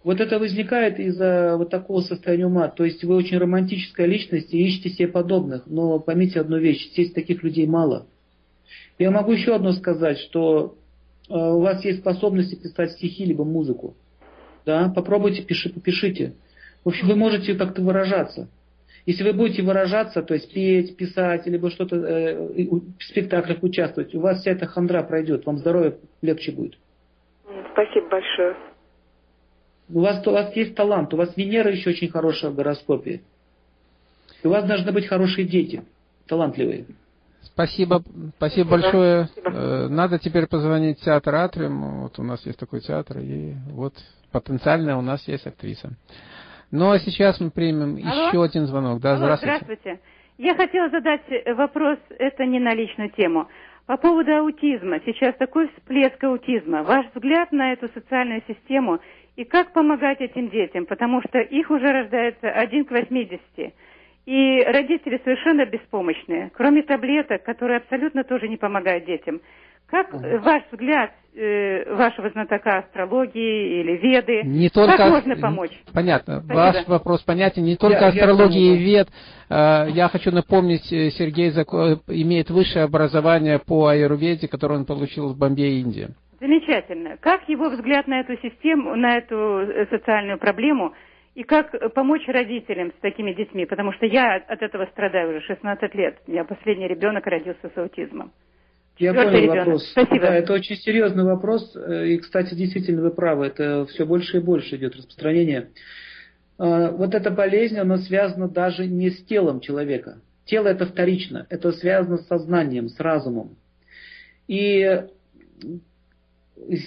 Вот 0.03 0.19
это 0.19 0.37
возникает 0.37 0.99
из-за 0.99 1.55
вот 1.57 1.69
такого 1.69 2.01
состояния 2.01 2.47
ума. 2.47 2.67
То 2.67 2.83
есть 2.83 3.03
вы 3.03 3.15
очень 3.15 3.37
романтическая 3.37 4.05
личность 4.05 4.53
и 4.53 4.61
ищете 4.61 4.89
себе 4.89 5.07
подобных. 5.07 5.63
Но 5.65 5.99
поймите 5.99 6.41
одну 6.41 6.57
вещь, 6.57 6.91
здесь 6.91 7.13
таких 7.13 7.41
людей 7.41 7.67
мало. 7.67 8.05
Я 8.99 9.11
могу 9.11 9.31
еще 9.31 9.55
одно 9.55 9.71
сказать, 9.71 10.19
что 10.19 10.75
у 11.29 11.59
вас 11.59 11.83
есть 11.85 11.99
способности 11.99 12.55
писать 12.55 12.91
стихи 12.91 13.25
либо 13.25 13.43
музыку. 13.43 13.95
Да, 14.65 14.91
попробуйте, 14.93 15.43
пиши, 15.43 15.69
попишите. 15.69 16.33
В 16.83 16.89
общем, 16.89 17.07
вы 17.07 17.15
можете 17.15 17.55
как-то 17.55 17.81
выражаться. 17.81 18.49
Если 19.05 19.23
вы 19.23 19.33
будете 19.33 19.61
выражаться, 19.63 20.21
то 20.21 20.33
есть 20.33 20.53
петь, 20.53 20.95
писать, 20.95 21.45
либо 21.45 21.69
что-то 21.69 21.97
э, 21.97 22.65
в 22.67 23.03
спектаклях 23.03 23.61
участвовать, 23.61 24.15
у 24.15 24.21
вас 24.21 24.39
вся 24.39 24.51
эта 24.51 24.65
хандра 24.65 25.03
пройдет, 25.03 25.45
вам 25.45 25.57
здоровье 25.57 25.97
легче 26.21 26.53
будет. 26.53 26.77
Спасибо 27.73 28.07
большое. 28.09 28.55
У 29.89 29.99
вас, 29.99 30.25
у 30.25 30.31
вас 30.31 30.55
есть 30.55 30.75
талант, 30.75 31.13
у 31.13 31.17
вас 31.17 31.35
Венера 31.35 31.69
еще 31.69 31.89
очень 31.89 32.09
хорошая 32.09 32.51
в 32.51 32.55
гороскопе. 32.55 33.21
И 34.41 34.47
у 34.47 34.49
вас 34.49 34.65
должны 34.65 34.91
быть 34.93 35.07
хорошие 35.07 35.45
дети, 35.45 35.83
талантливые. 36.27 36.85
Спасибо, 37.45 38.01
спасибо 38.37 38.71
большое. 38.71 39.25
Спасибо. 39.25 39.49
Э, 39.49 39.87
надо 39.87 40.19
теперь 40.19 40.47
позвонить 40.47 40.99
в 40.99 41.03
театр 41.03 41.35
Атриум. 41.35 42.01
Вот 42.01 42.19
у 42.19 42.23
нас 42.23 42.45
есть 42.45 42.59
такой 42.59 42.81
театр, 42.81 43.19
и 43.19 43.53
вот 43.71 43.93
потенциально 44.31 44.97
у 44.97 45.01
нас 45.01 45.27
есть 45.27 45.45
актриса. 45.45 45.91
Ну 46.71 46.91
а 46.91 46.99
сейчас 46.99 47.39
мы 47.39 47.51
примем 47.51 47.99
Алло? 48.05 48.27
еще 48.27 48.43
один 48.43 48.65
звонок. 48.65 48.99
Да, 48.99 49.11
Алло, 49.11 49.35
здравствуйте. 49.35 49.65
Здравствуйте. 49.65 49.99
Я 50.37 50.55
хотела 50.55 50.89
задать 50.89 51.21
вопрос, 51.55 51.99
это 52.17 52.45
не 52.45 52.59
на 52.59 52.73
личную 52.73 53.11
тему. 53.11 53.47
По 53.85 53.97
поводу 53.97 54.33
аутизма. 54.35 54.99
Сейчас 55.05 55.35
такой 55.35 55.69
всплеск 55.69 56.23
аутизма. 56.23 56.83
Ваш 56.83 57.05
взгляд 57.13 57.51
на 57.51 57.73
эту 57.73 57.89
социальную 57.93 58.41
систему 58.47 58.99
и 59.35 59.43
как 59.43 59.73
помогать 59.73 60.21
этим 60.21 60.49
детям? 60.49 60.85
Потому 60.85 61.21
что 61.21 61.39
их 61.39 61.69
уже 61.69 61.91
рождается 61.91 62.49
один 62.49 62.85
к 62.85 62.91
80. 62.91 63.41
И 64.25 64.63
родители 64.63 65.19
совершенно 65.23 65.65
беспомощные, 65.65 66.49
кроме 66.55 66.83
таблеток, 66.83 67.43
которые 67.43 67.77
абсолютно 67.77 68.23
тоже 68.23 68.47
не 68.47 68.55
помогают 68.55 69.05
детям. 69.05 69.41
Как 69.87 70.13
угу. 70.13 70.23
ваш 70.39 70.63
взгляд 70.71 71.11
э, 71.35 71.93
вашего 71.93 72.29
знатока 72.29 72.79
астрологии 72.79 73.81
или 73.81 73.97
веды, 73.97 74.41
не 74.43 74.69
только, 74.69 74.97
как 74.97 75.09
можно 75.11 75.35
помочь? 75.35 75.71
Понятно. 75.93 76.39
Спасибо. 76.39 76.55
Ваш 76.55 76.87
вопрос 76.87 77.21
понятен. 77.23 77.63
Не 77.63 77.75
только 77.75 77.99
я, 77.99 78.07
астрология 78.07 78.71
я 78.71 78.75
и 78.75 78.77
вед. 78.77 79.07
Э, 79.49 79.87
я 79.89 80.07
хочу 80.07 80.31
напомнить, 80.31 80.91
э, 80.91 81.11
Сергей 81.11 81.51
Зако... 81.51 81.99
имеет 82.07 82.49
высшее 82.49 82.85
образование 82.85 83.59
по 83.59 83.87
аюрведе, 83.87 84.47
которое 84.47 84.79
он 84.79 84.85
получил 84.85 85.27
в 85.27 85.37
Бомбее, 85.37 85.81
Индии. 85.81 86.07
Замечательно. 86.39 87.17
Как 87.17 87.47
его 87.49 87.69
взгляд 87.69 88.07
на 88.07 88.21
эту 88.21 88.37
систему, 88.37 88.95
на 88.95 89.17
эту 89.17 89.35
э, 89.35 89.85
социальную 89.91 90.39
проблему– 90.39 90.93
и 91.35 91.43
как 91.43 91.93
помочь 91.93 92.27
родителям 92.27 92.91
с 92.91 93.01
такими 93.01 93.33
детьми, 93.33 93.65
потому 93.65 93.91
что 93.93 94.05
я 94.05 94.35
от 94.35 94.61
этого 94.61 94.85
страдаю 94.91 95.29
уже 95.29 95.41
16 95.41 95.95
лет. 95.95 96.17
У 96.27 96.31
меня 96.31 96.43
последний 96.43 96.87
ребенок 96.87 97.25
родился 97.25 97.71
с 97.73 97.77
аутизмом. 97.77 98.31
Я 98.99 99.13
понял 99.15 99.31
ребенок. 99.31 99.57
вопрос. 99.57 99.89
Спасибо. 99.89 100.19
Да, 100.19 100.35
это 100.35 100.53
очень 100.53 100.75
серьезный 100.75 101.23
вопрос. 101.23 101.75
Э, 101.75 102.07
и, 102.07 102.17
кстати, 102.19 102.53
действительно 102.53 103.01
вы 103.01 103.09
правы. 103.09 103.47
Это 103.47 103.87
все 103.87 104.05
больше 104.05 104.37
и 104.37 104.41
больше 104.41 104.75
идет 104.75 104.95
распространение. 104.95 105.69
А, 106.59 106.91
вот 106.91 107.15
эта 107.15 107.31
болезнь, 107.31 107.79
она 107.79 107.97
связана 107.97 108.47
даже 108.47 108.85
не 108.85 109.09
с 109.09 109.23
телом 109.25 109.61
человека. 109.61 110.21
Тело 110.45 110.67
это 110.67 110.85
вторично. 110.85 111.47
Это 111.49 111.71
связано 111.71 112.17
с 112.17 112.27
сознанием, 112.27 112.87
с 112.87 112.99
разумом. 112.99 113.55
И 114.47 115.05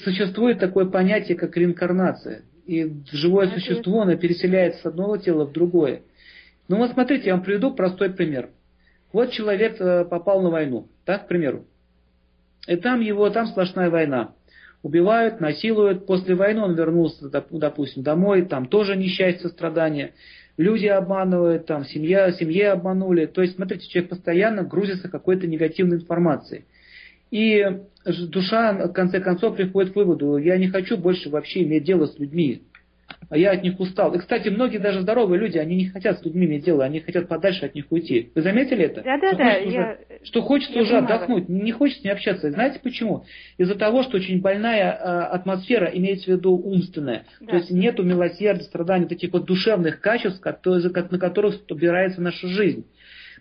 существует 0.04 0.60
такое 0.60 0.86
понятие, 0.86 1.36
как 1.36 1.56
реинкарнация 1.56 2.42
и 2.66 2.92
живое 3.10 3.48
существо, 3.48 4.02
оно 4.02 4.16
переселяется 4.16 4.82
с 4.82 4.86
одного 4.86 5.16
тела 5.16 5.46
в 5.46 5.52
другое. 5.52 6.02
Ну 6.68 6.78
вот 6.78 6.90
смотрите, 6.90 7.26
я 7.26 7.34
вам 7.34 7.44
приведу 7.44 7.74
простой 7.74 8.10
пример. 8.10 8.50
Вот 9.12 9.30
человек 9.30 9.80
э, 9.80 10.04
попал 10.04 10.42
на 10.42 10.50
войну, 10.50 10.88
так, 11.04 11.24
к 11.24 11.28
примеру. 11.28 11.64
И 12.66 12.76
там 12.76 13.00
его, 13.00 13.30
там 13.30 13.46
сплошная 13.46 13.88
война. 13.88 14.34
Убивают, 14.82 15.40
насилуют. 15.40 16.06
После 16.06 16.34
войны 16.34 16.62
он 16.62 16.74
вернулся, 16.74 17.28
допустим, 17.50 18.02
домой, 18.02 18.44
там 18.44 18.66
тоже 18.66 18.96
несчастье, 18.96 19.48
страдания. 19.48 20.14
Люди 20.56 20.86
обманывают, 20.86 21.66
там 21.66 21.84
семья, 21.84 22.32
семье 22.32 22.70
обманули. 22.72 23.26
То 23.26 23.42
есть, 23.42 23.56
смотрите, 23.56 23.86
человек 23.88 24.10
постоянно 24.10 24.64
грузится 24.64 25.08
какой-то 25.08 25.46
негативной 25.46 25.98
информацией. 25.98 26.64
И 27.30 27.64
душа, 28.04 28.72
в 28.72 28.92
конце 28.92 29.20
концов, 29.20 29.56
приходит 29.56 29.92
к 29.92 29.96
выводу, 29.96 30.36
я 30.36 30.56
не 30.56 30.68
хочу 30.68 30.96
больше 30.96 31.28
вообще 31.28 31.62
иметь 31.62 31.84
дело 31.84 32.06
с 32.06 32.18
людьми. 32.18 32.62
А 33.28 33.36
я 33.36 33.52
от 33.52 33.62
них 33.62 33.78
устал. 33.80 34.14
И, 34.14 34.18
кстати, 34.18 34.48
многие 34.48 34.78
даже 34.78 35.00
здоровые 35.00 35.40
люди, 35.40 35.58
они 35.58 35.76
не 35.76 35.86
хотят 35.86 36.18
с 36.18 36.24
людьми 36.24 36.46
иметь 36.46 36.64
дело, 36.64 36.84
они 36.84 37.00
хотят 37.00 37.28
подальше 37.28 37.66
от 37.66 37.74
них 37.74 37.86
уйти. 37.90 38.30
Вы 38.34 38.42
заметили 38.42 38.84
это? 38.84 39.02
Да, 39.02 39.18
да, 39.18 39.28
что 39.28 39.36
да. 39.38 39.54
Хочется 39.54 39.70
я... 39.70 39.80
уже, 39.80 39.98
что 40.22 40.42
хочется 40.42 40.74
я 40.74 40.82
уже 40.82 40.92
понимаю. 40.92 41.14
отдохнуть, 41.14 41.48
не 41.48 41.72
хочется 41.72 42.00
с 42.00 42.04
ней 42.04 42.10
общаться. 42.10 42.50
Знаете 42.50 42.80
почему? 42.80 43.24
Из-за 43.58 43.74
того, 43.74 44.04
что 44.04 44.16
очень 44.16 44.40
больная 44.40 44.92
э, 44.92 44.96
атмосфера, 45.34 45.86
имеется 45.86 46.26
в 46.26 46.36
виду 46.36 46.52
умственная. 46.52 47.24
Да. 47.40 47.46
То 47.48 47.56
есть 47.56 47.70
нету 47.70 48.04
милосердия, 48.04 48.62
страданий, 48.62 49.06
таких 49.06 49.32
вот 49.32 49.44
душевных 49.44 50.00
качеств, 50.00 50.40
которые, 50.40 50.88
на 50.88 51.18
которых 51.18 51.56
опирается 51.68 52.20
наша 52.20 52.46
жизнь. 52.46 52.86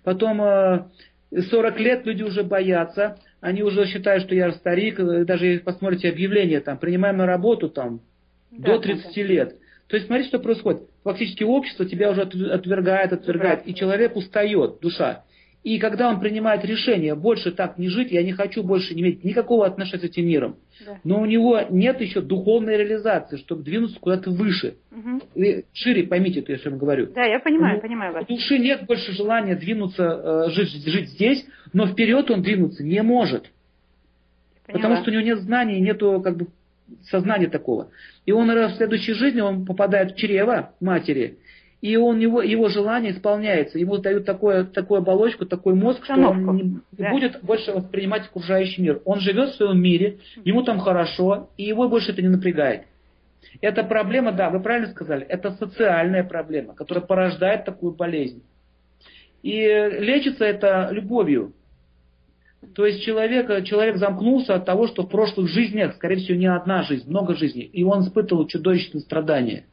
Потом 0.03 0.41
э, 0.41 0.85
40 1.31 1.79
лет 1.79 2.05
люди 2.05 2.23
уже 2.23 2.43
боятся, 2.43 3.17
они 3.45 3.61
уже 3.61 3.85
считают, 3.85 4.23
что 4.23 4.33
я 4.33 4.51
старик, 4.53 4.97
даже 4.97 5.45
если 5.45 5.63
посмотрите 5.63 6.09
объявление, 6.09 6.61
там, 6.61 6.79
принимаем 6.79 7.17
на 7.17 7.27
работу 7.27 7.69
там, 7.69 8.01
да, 8.49 8.73
до 8.73 8.79
30 8.79 9.15
да. 9.15 9.21
лет. 9.21 9.55
То 9.87 9.97
есть 9.97 10.07
смотрите, 10.07 10.29
что 10.29 10.39
происходит. 10.39 10.81
Фактически 11.03 11.43
общество 11.43 11.85
тебя 11.85 12.09
уже 12.09 12.23
отвергает, 12.23 13.13
отвергает, 13.13 13.67
и 13.67 13.75
человек 13.75 14.15
устает, 14.15 14.79
душа. 14.81 15.25
И 15.65 15.79
когда 15.79 16.09
он 16.09 16.19
принимает 16.19 16.63
решение 16.63 17.15
больше 17.15 17.51
так 17.51 17.79
не 17.79 17.89
жить, 17.89 18.11
я 18.11 18.21
не 18.21 18.33
хочу 18.33 18.61
больше 18.61 18.93
не 18.93 19.01
иметь 19.01 19.23
никакого 19.23 19.65
отношения 19.65 20.03
с 20.03 20.05
этим 20.05 20.27
миром. 20.27 20.57
Да. 20.85 20.99
Но 21.03 21.19
у 21.19 21.25
него 21.25 21.59
нет 21.71 21.99
еще 22.01 22.21
духовной 22.21 22.77
реализации, 22.77 23.37
чтобы 23.37 23.63
двинуться 23.63 23.99
куда-то 23.99 24.29
выше. 24.29 24.75
Угу. 24.91 25.43
И 25.43 25.65
шире 25.73 26.03
поймите, 26.03 26.43
то, 26.43 26.51
я 26.51 26.59
говорю. 26.69 27.07
Да, 27.15 27.23
я 27.23 27.39
понимаю, 27.39 27.79
у, 27.79 27.81
понимаю 27.81 28.13
вас. 28.13 28.25
У 28.29 28.35
души 28.35 28.59
нет 28.59 28.85
больше 28.85 29.11
желания 29.13 29.55
двинуться, 29.55 30.03
э, 30.03 30.51
жить, 30.51 30.85
жить 30.85 31.09
здесь, 31.09 31.43
но 31.73 31.87
вперед 31.87 32.29
он 32.29 32.43
двинуться 32.43 32.83
не 32.83 33.01
может. 33.01 33.49
Поняла. 34.67 34.81
Потому 34.83 35.01
что 35.01 35.09
у 35.09 35.13
него 35.15 35.23
нет 35.23 35.39
знаний, 35.39 35.81
нету 35.81 36.21
как 36.23 36.37
бы 36.37 36.47
сознания 37.09 37.47
такого. 37.47 37.89
И 38.27 38.31
он 38.31 38.47
в 38.51 38.75
следующей 38.75 39.13
жизни 39.13 39.41
он 39.41 39.65
попадает 39.65 40.11
в 40.11 40.15
чрево 40.15 40.73
матери, 40.79 41.39
и 41.85 41.97
он, 41.97 42.17
его, 42.17 42.41
его 42.41 42.67
желание 42.67 43.11
исполняется. 43.11 43.77
Ему 43.77 43.99
дают 43.99 44.25
такое, 44.25 44.63
такую 44.63 45.01
оболочку, 45.01 45.45
такой 45.45 45.75
мозг, 45.75 46.01
Установку. 46.01 46.41
что 46.41 46.49
он 46.49 46.57
не 46.57 46.79
да. 46.93 47.11
будет 47.11 47.43
больше 47.43 47.73
воспринимать 47.73 48.25
окружающий 48.25 48.81
мир. 48.81 49.01
Он 49.05 49.19
живет 49.19 49.49
в 49.49 49.55
своем 49.57 49.79
мире, 49.79 50.17
ему 50.43 50.63
там 50.63 50.79
хорошо, 50.79 51.51
и 51.57 51.63
его 51.63 51.87
больше 51.87 52.11
это 52.11 52.23
не 52.23 52.29
напрягает. 52.29 52.85
Это 53.61 53.83
проблема, 53.83 54.31
да, 54.31 54.49
вы 54.49 54.61
правильно 54.61 54.87
сказали, 54.87 55.27
это 55.27 55.51
социальная 55.51 56.23
проблема, 56.23 56.73
которая 56.73 57.05
порождает 57.05 57.65
такую 57.65 57.93
болезнь. 57.93 58.41
И 59.43 59.53
лечится 59.53 60.43
это 60.43 60.89
любовью. 60.91 61.53
То 62.73 62.87
есть 62.87 63.03
человек, 63.03 63.63
человек 63.63 63.97
замкнулся 63.97 64.55
от 64.55 64.65
того, 64.65 64.87
что 64.87 65.03
в 65.03 65.09
прошлых 65.09 65.49
жизнях, 65.49 65.93
скорее 65.97 66.15
всего, 66.15 66.35
не 66.35 66.47
одна 66.47 66.81
жизнь, 66.81 67.07
много 67.07 67.35
жизней, 67.35 67.69
и 67.71 67.83
он 67.83 68.01
испытывал 68.01 68.47
чудовищные 68.47 69.01
страдания. 69.01 69.65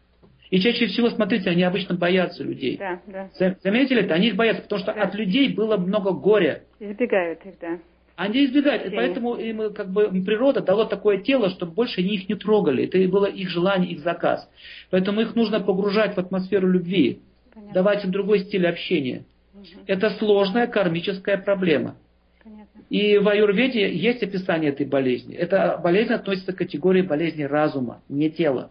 И 0.52 0.60
чаще 0.60 0.86
всего, 0.86 1.08
смотрите, 1.08 1.48
они 1.48 1.62
обычно 1.62 1.94
боятся 1.94 2.44
людей. 2.44 2.76
Да, 2.76 3.00
да. 3.06 3.54
Заметили 3.64 4.02
это? 4.02 4.12
Они 4.12 4.28
их 4.28 4.36
боятся, 4.36 4.60
потому 4.60 4.82
что 4.82 4.92
да. 4.92 5.04
от 5.04 5.14
людей 5.14 5.48
было 5.48 5.78
много 5.78 6.10
горя. 6.12 6.64
Избегают 6.78 7.40
их, 7.46 7.54
да. 7.58 7.78
Они 8.16 8.44
избегают, 8.44 8.84
и 8.84 8.90
поэтому 8.94 9.36
им 9.36 9.72
как 9.72 9.90
бы 9.90 10.10
природа 10.22 10.60
дала 10.60 10.84
такое 10.84 11.22
тело, 11.22 11.48
чтобы 11.48 11.72
больше 11.72 12.02
они 12.02 12.16
их 12.16 12.28
не 12.28 12.34
трогали. 12.34 12.84
Это 12.84 12.98
было 13.10 13.24
их 13.24 13.48
желание, 13.48 13.92
их 13.92 14.00
заказ. 14.00 14.46
Поэтому 14.90 15.22
их 15.22 15.34
нужно 15.34 15.60
погружать 15.60 16.16
в 16.16 16.18
атмосферу 16.18 16.68
любви, 16.68 17.20
Понятно. 17.54 17.72
давать 17.72 18.04
им 18.04 18.10
другой 18.10 18.40
стиль 18.40 18.66
общения. 18.66 19.24
Угу. 19.54 19.64
Это 19.86 20.10
сложная 20.18 20.66
кармическая 20.66 21.38
проблема. 21.38 21.96
Понятно. 22.44 22.82
И 22.90 23.16
в 23.16 23.26
аюрведе 23.26 23.90
есть 23.90 24.22
описание 24.22 24.70
этой 24.70 24.84
болезни. 24.84 25.34
Эта 25.34 25.80
болезнь 25.82 26.12
относится 26.12 26.52
к 26.52 26.58
категории 26.58 27.00
болезни 27.00 27.44
разума, 27.44 28.02
не 28.10 28.30
тела. 28.30 28.70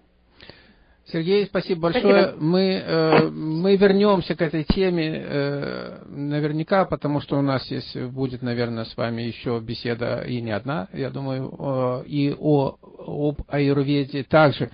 Сергей, 1.12 1.46
спасибо 1.46 1.82
большое. 1.82 2.24
Спасибо. 2.24 2.44
Мы, 2.44 2.74
э, 2.74 3.30
мы 3.30 3.76
вернемся 3.76 4.36
к 4.36 4.42
этой 4.42 4.64
теме 4.64 5.24
э, 5.24 6.04
наверняка, 6.08 6.86
потому 6.86 7.20
что 7.20 7.38
у 7.38 7.42
нас 7.42 7.66
здесь 7.66 7.96
будет, 8.12 8.42
наверное, 8.42 8.86
с 8.86 8.96
вами 8.96 9.24
еще 9.24 9.60
беседа 9.60 10.22
и 10.22 10.42
не 10.42 10.52
одна, 10.52 10.88
я 10.94 11.10
думаю, 11.10 11.54
э, 11.60 12.08
и 12.08 12.36
о, 12.38 12.76
об 12.82 13.42
аюрведе 13.48 14.24
также. 14.24 14.72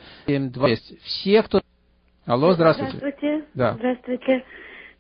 Все, 1.03 1.43
кто... 1.43 1.61
Алло, 2.25 2.53
здравствуйте. 2.53 2.97
Здравствуйте. 2.97 3.45
Да. 3.53 3.73
Здравствуйте. 3.73 4.43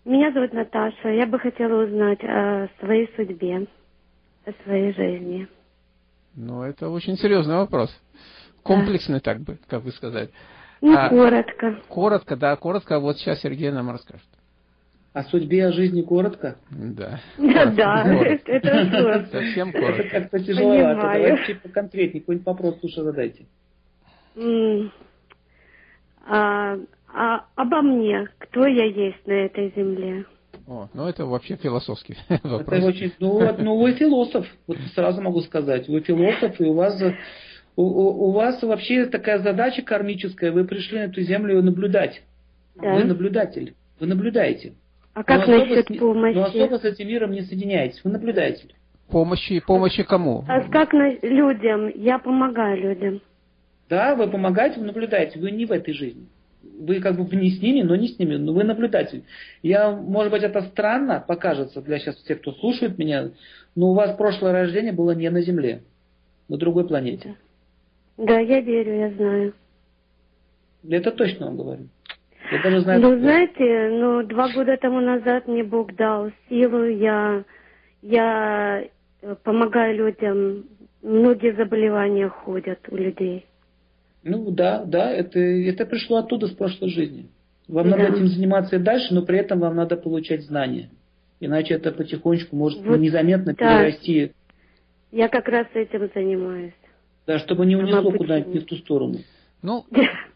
Меня 0.05 0.31
зовут 0.31 0.53
Наташа. 0.53 1.09
Я 1.09 1.27
бы 1.27 1.37
хотела 1.37 1.83
узнать 1.83 2.23
о 2.23 2.69
своей 2.79 3.09
судьбе, 3.15 3.67
о 4.45 4.63
своей 4.63 4.93
жизни. 4.93 5.47
Ну, 6.35 6.63
это 6.63 6.89
очень 6.89 7.17
серьезный 7.17 7.55
вопрос. 7.55 7.89
Комплексный, 8.63 9.15
да. 9.15 9.19
так 9.21 9.41
бы, 9.41 9.57
как 9.67 9.83
бы 9.83 9.91
сказать. 9.91 10.29
Ну, 10.81 10.95
а, 10.95 11.09
коротко. 11.09 11.79
Коротко, 11.87 12.35
да, 12.35 12.55
коротко. 12.55 12.99
Вот 12.99 13.17
сейчас 13.17 13.41
Сергей 13.41 13.71
нам 13.71 13.89
расскажет. 13.89 14.27
О 15.13 15.23
судьбе, 15.23 15.65
о 15.65 15.71
жизни 15.71 16.03
коротко? 16.03 16.57
Да. 16.69 17.19
Да, 17.37 17.65
да, 17.65 18.03
это 18.45 19.27
Совсем 19.31 19.71
коротко. 19.71 20.01
Это 20.03 20.09
как-то 20.09 20.39
тяжеловато. 20.39 21.01
Давайте 21.01 21.55
поконкретнее, 21.55 22.21
какой-нибудь 22.21 22.45
вопрос 22.45 22.77
лучше 22.83 23.01
задайте. 23.01 23.45
А, 26.29 26.77
а, 27.13 27.45
обо 27.55 27.81
мне, 27.81 28.27
кто 28.37 28.67
я 28.67 28.85
есть 28.85 29.25
на 29.25 29.33
этой 29.33 29.73
земле? 29.75 30.25
О, 30.67 30.89
ну 30.93 31.07
это 31.07 31.25
вообще 31.25 31.55
философский 31.55 32.17
вопрос. 32.43 32.79
Это 32.79 32.85
очень, 32.85 33.13
ну, 33.19 33.55
ну 33.57 33.79
вы 33.79 33.93
философ, 33.93 34.45
вот 34.67 34.77
сразу 34.93 35.21
могу 35.21 35.39
сказать. 35.41 35.87
Вы 35.87 36.01
философ, 36.01 36.59
и 36.59 36.65
у 36.65 36.73
вас 36.73 37.01
у, 37.77 37.83
у, 37.83 38.27
у 38.27 38.31
вас 38.31 38.61
вообще 38.63 39.05
такая 39.05 39.39
задача 39.39 39.83
кармическая, 39.83 40.51
вы 40.51 40.65
пришли 40.65 40.97
на 40.97 41.03
эту 41.03 41.21
землю 41.21 41.61
наблюдать. 41.61 42.23
Да. 42.75 42.95
Вы 42.95 43.05
наблюдатель, 43.05 43.75
вы 43.99 44.07
наблюдаете. 44.07 44.73
А 45.13 45.23
как 45.23 45.47
но 45.47 45.59
насчет 45.59 45.87
с, 45.87 45.97
помощи? 45.97 46.35
Но 46.35 46.43
особо 46.45 46.77
с 46.77 46.83
этим 46.83 47.07
миром 47.07 47.31
не 47.31 47.41
соединяетесь, 47.41 48.03
вы 48.03 48.11
наблюдаете. 48.11 48.65
Помощи, 49.09 49.61
помощи 49.65 50.03
кому? 50.03 50.43
А 50.47 50.61
как 50.69 50.91
на 50.91 51.13
людям? 51.21 51.89
Я 51.95 52.19
помогаю 52.19 52.81
людям. 52.81 53.21
Да, 53.89 54.15
вы 54.15 54.27
помогаете, 54.27 54.79
вы 54.79 54.87
наблюдаете, 54.87 55.39
вы 55.39 55.51
не 55.51 55.65
в 55.65 55.71
этой 55.71 55.93
жизни. 55.93 56.27
Вы 56.79 56.99
как 56.99 57.15
бы 57.15 57.35
не 57.35 57.51
с 57.51 57.61
ними, 57.61 57.83
но 57.83 57.95
не 57.95 58.09
с 58.09 58.19
ними, 58.19 58.35
но 58.35 58.53
вы 58.53 58.63
наблюдатель. 58.63 59.23
Я, 59.61 59.91
может 59.91 60.31
быть, 60.31 60.43
это 60.43 60.63
странно 60.63 61.23
покажется 61.25 61.81
для 61.81 61.99
сейчас 61.99 62.17
тех, 62.23 62.41
кто 62.41 62.51
слушает 62.53 62.97
меня, 62.97 63.29
но 63.75 63.91
у 63.91 63.93
вас 63.93 64.17
прошлое 64.17 64.51
рождение 64.51 64.91
было 64.91 65.11
не 65.11 65.29
на 65.29 65.41
Земле, 65.41 65.83
на 66.49 66.57
другой 66.57 66.87
планете. 66.87 67.35
Да, 68.17 68.39
я 68.39 68.61
верю, 68.61 68.95
я 68.95 69.09
знаю. 69.11 69.53
Это 70.89 71.11
точно 71.11 71.47
вам 71.47 71.57
говорю. 71.57 71.87
Я 72.51 72.63
даже 72.63 72.79
знаю, 72.81 73.01
ну, 73.01 73.19
знаете, 73.19 73.89
ну, 73.91 74.23
два 74.23 74.49
года 74.53 74.77
тому 74.77 75.01
назад 75.01 75.47
мне 75.47 75.63
Бог 75.63 75.93
дал 75.95 76.31
силу, 76.47 76.85
я, 76.85 77.43
я 78.01 78.85
э, 79.21 79.35
помогаю 79.43 79.97
людям, 79.97 80.63
многие 81.01 81.53
заболевания 81.53 82.29
ходят 82.29 82.79
у 82.89 82.95
людей. 82.95 83.45
Ну 84.23 84.49
да, 84.51 84.83
да, 84.85 85.11
это, 85.11 85.39
это 85.39 85.85
пришло 85.85 86.17
оттуда 86.17 86.47
с 86.47 86.51
прошлой 86.51 86.89
жизни. 86.89 87.27
Вам 87.67 87.89
да. 87.89 87.97
надо 87.97 88.15
этим 88.15 88.27
заниматься 88.27 88.77
и 88.77 88.79
дальше, 88.79 89.13
но 89.13 89.23
при 89.23 89.39
этом 89.39 89.59
вам 89.59 89.75
надо 89.75 89.97
получать 89.97 90.43
знания. 90.43 90.89
Иначе 91.41 91.73
это 91.73 91.91
потихонечку 91.91 92.55
может 92.55 92.81
вот, 92.81 92.97
незаметно 92.97 93.53
да. 93.53 93.79
перерасти. 93.79 94.31
Я 95.11 95.27
как 95.27 95.47
раз 95.49 95.67
этим 95.73 96.09
занимаюсь. 96.15 96.73
Да, 97.27 97.39
чтобы 97.39 97.65
не 97.65 97.75
унесло 97.75 98.11
куда-нибудь 98.11 98.53
не 98.53 98.59
в 98.61 98.65
ту 98.65 98.77
сторону. 98.77 99.19
Ну, 99.61 99.85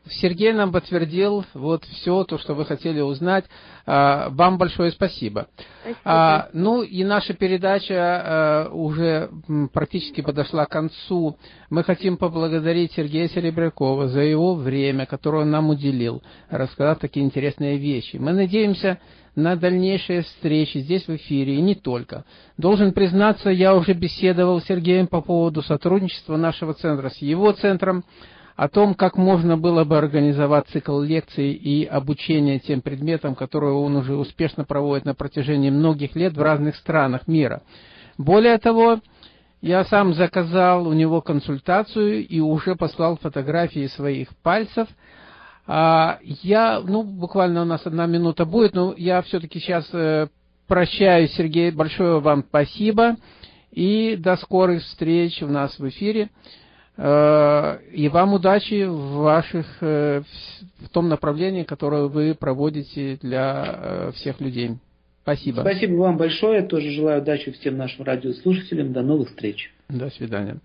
Сергей 0.10 0.52
нам 0.52 0.72
подтвердил 0.72 1.46
вот 1.54 1.86
все 1.86 2.24
то, 2.24 2.38
что 2.40 2.56
вы 2.56 2.66
хотели 2.66 3.02
узнать. 3.02 3.46
А, 3.86 4.30
вам 4.30 4.58
большое 4.58 4.92
спасибо. 4.92 5.48
спасибо. 5.82 6.00
А, 6.04 6.50
ну 6.54 6.82
и 6.82 7.04
наша 7.04 7.34
передача 7.34 7.96
а, 7.96 8.70
уже 8.74 9.30
практически 9.72 10.22
подошла 10.22 10.66
к 10.66 10.70
концу. 10.70 11.38
Мы 11.70 11.84
хотим 11.84 12.18
поблагодарить 12.18 12.94
Сергея 12.94 13.28
Серебрякова 13.28 14.08
за 14.08 14.22
его 14.22 14.56
время, 14.56 15.06
которое 15.06 15.44
он 15.44 15.52
нам 15.52 15.70
уделил, 15.70 16.24
рассказав 16.50 16.98
такие 17.00 17.24
интересные 17.24 17.78
вещи. 17.78 18.18
Мы 18.18 18.34
надеемся, 18.34 18.98
на 19.36 19.56
дальнейшие 19.56 20.24
встречи 20.24 20.80
здесь 20.80 21.08
в 21.08 21.16
эфире 21.16 21.56
и 21.56 21.62
не 21.62 21.76
только. 21.76 22.26
Должен 22.58 22.92
признаться, 22.92 23.50
я 23.50 23.76
уже 23.76 23.94
беседовал 23.94 24.62
с 24.62 24.66
Сергеем 24.66 25.08
по 25.08 25.22
поводу 25.22 25.62
сотрудничества 25.62 26.38
нашего 26.38 26.74
центра 26.74 27.10
с 27.10 27.18
его 27.18 27.52
центром, 27.54 28.04
о 28.58 28.68
том, 28.68 28.94
как 28.94 29.18
можно 29.18 29.58
было 29.58 29.86
бы 29.86 29.98
организовать 29.98 30.68
цикл 30.68 31.00
лекций 31.00 31.54
и 31.54 31.86
обучения 31.86 32.60
тем 32.60 32.82
предметам, 32.82 33.34
которые 33.34 33.74
он 33.74 33.96
уже 33.96 34.16
успешно 34.16 34.66
проводит 34.66 35.06
на 35.06 35.16
протяжении 35.16 35.70
многих 35.70 36.16
лет 36.16 36.34
в 36.34 36.42
разных 36.42 36.76
странах 36.76 37.28
мира. 37.28 37.64
Более 38.18 38.58
того, 38.60 39.00
я 39.62 39.84
сам 39.86 40.14
заказал 40.14 40.88
у 40.88 40.94
него 40.94 41.22
консультацию 41.22 42.28
и 42.28 42.40
уже 42.40 42.76
послал 42.76 43.18
фотографии 43.18 43.88
своих 43.88 44.30
пальцев– 44.44 44.88
я, 45.72 46.82
ну, 46.86 47.04
буквально 47.04 47.62
у 47.62 47.66
нас 47.66 47.86
одна 47.86 48.06
минута 48.06 48.46
будет, 48.46 48.74
но 48.74 48.94
я 48.98 49.22
все-таки 49.22 49.60
сейчас 49.60 49.88
э, 49.94 50.28
прощаюсь, 50.68 51.32
Сергей, 51.32 51.72
большое 51.72 52.20
вам 52.20 52.44
спасибо. 52.48 53.16
И 53.72 54.18
до 54.18 54.36
скорых 54.36 54.84
встреч 54.84 55.42
у 55.42 55.48
нас 55.48 55.80
в 55.80 55.88
эфире. 55.88 56.30
Э, 56.98 57.78
и 57.94 58.10
вам 58.10 58.34
удачи 58.34 58.84
в 58.84 59.20
ваших, 59.20 59.66
э, 59.80 60.24
в 60.80 60.90
том 60.90 61.08
направлении, 61.08 61.64
которое 61.64 62.08
вы 62.08 62.36
проводите 62.36 63.18
для 63.22 64.12
всех 64.16 64.42
людей. 64.42 64.72
Спасибо. 65.24 65.62
Спасибо 65.62 65.94
вам 65.96 66.18
большое. 66.18 66.64
Тоже 66.64 66.90
желаю 66.90 67.22
удачи 67.22 67.52
всем 67.52 67.78
нашим 67.78 68.04
радиослушателям. 68.04 68.92
До 68.92 69.04
новых 69.04 69.30
встреч. 69.30 69.72
До 69.88 70.10
свидания. 70.10 70.58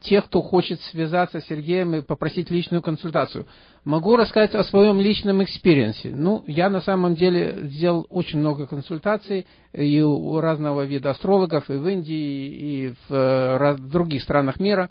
тех, 0.05 0.25
кто 0.25 0.41
хочет 0.41 0.81
связаться 0.81 1.39
с 1.39 1.47
Сергеем 1.47 1.95
и 1.95 2.01
попросить 2.01 2.51
личную 2.51 2.81
консультацию. 2.81 3.45
Могу 3.85 4.17
рассказать 4.17 4.55
о 4.55 4.65
своем 4.65 4.99
личном 4.99 5.45
experience 5.45 6.03
е. 6.03 6.15
Ну, 6.17 6.43
я 6.47 6.71
на 6.71 6.81
самом 6.81 7.15
деле 7.15 7.59
сделал 7.65 8.07
очень 8.09 8.39
много 8.39 8.67
консультаций 8.67 9.47
и 9.75 10.01
у 10.01 10.41
разного 10.41 10.87
вида 10.87 11.11
астрологов 11.11 11.69
и 11.69 11.75
в 11.75 11.87
Индии, 11.87 12.47
и 12.49 12.95
в, 13.07 13.15
э, 13.15 13.77
других 13.77 14.23
странах 14.23 14.59
мира. 14.59 14.89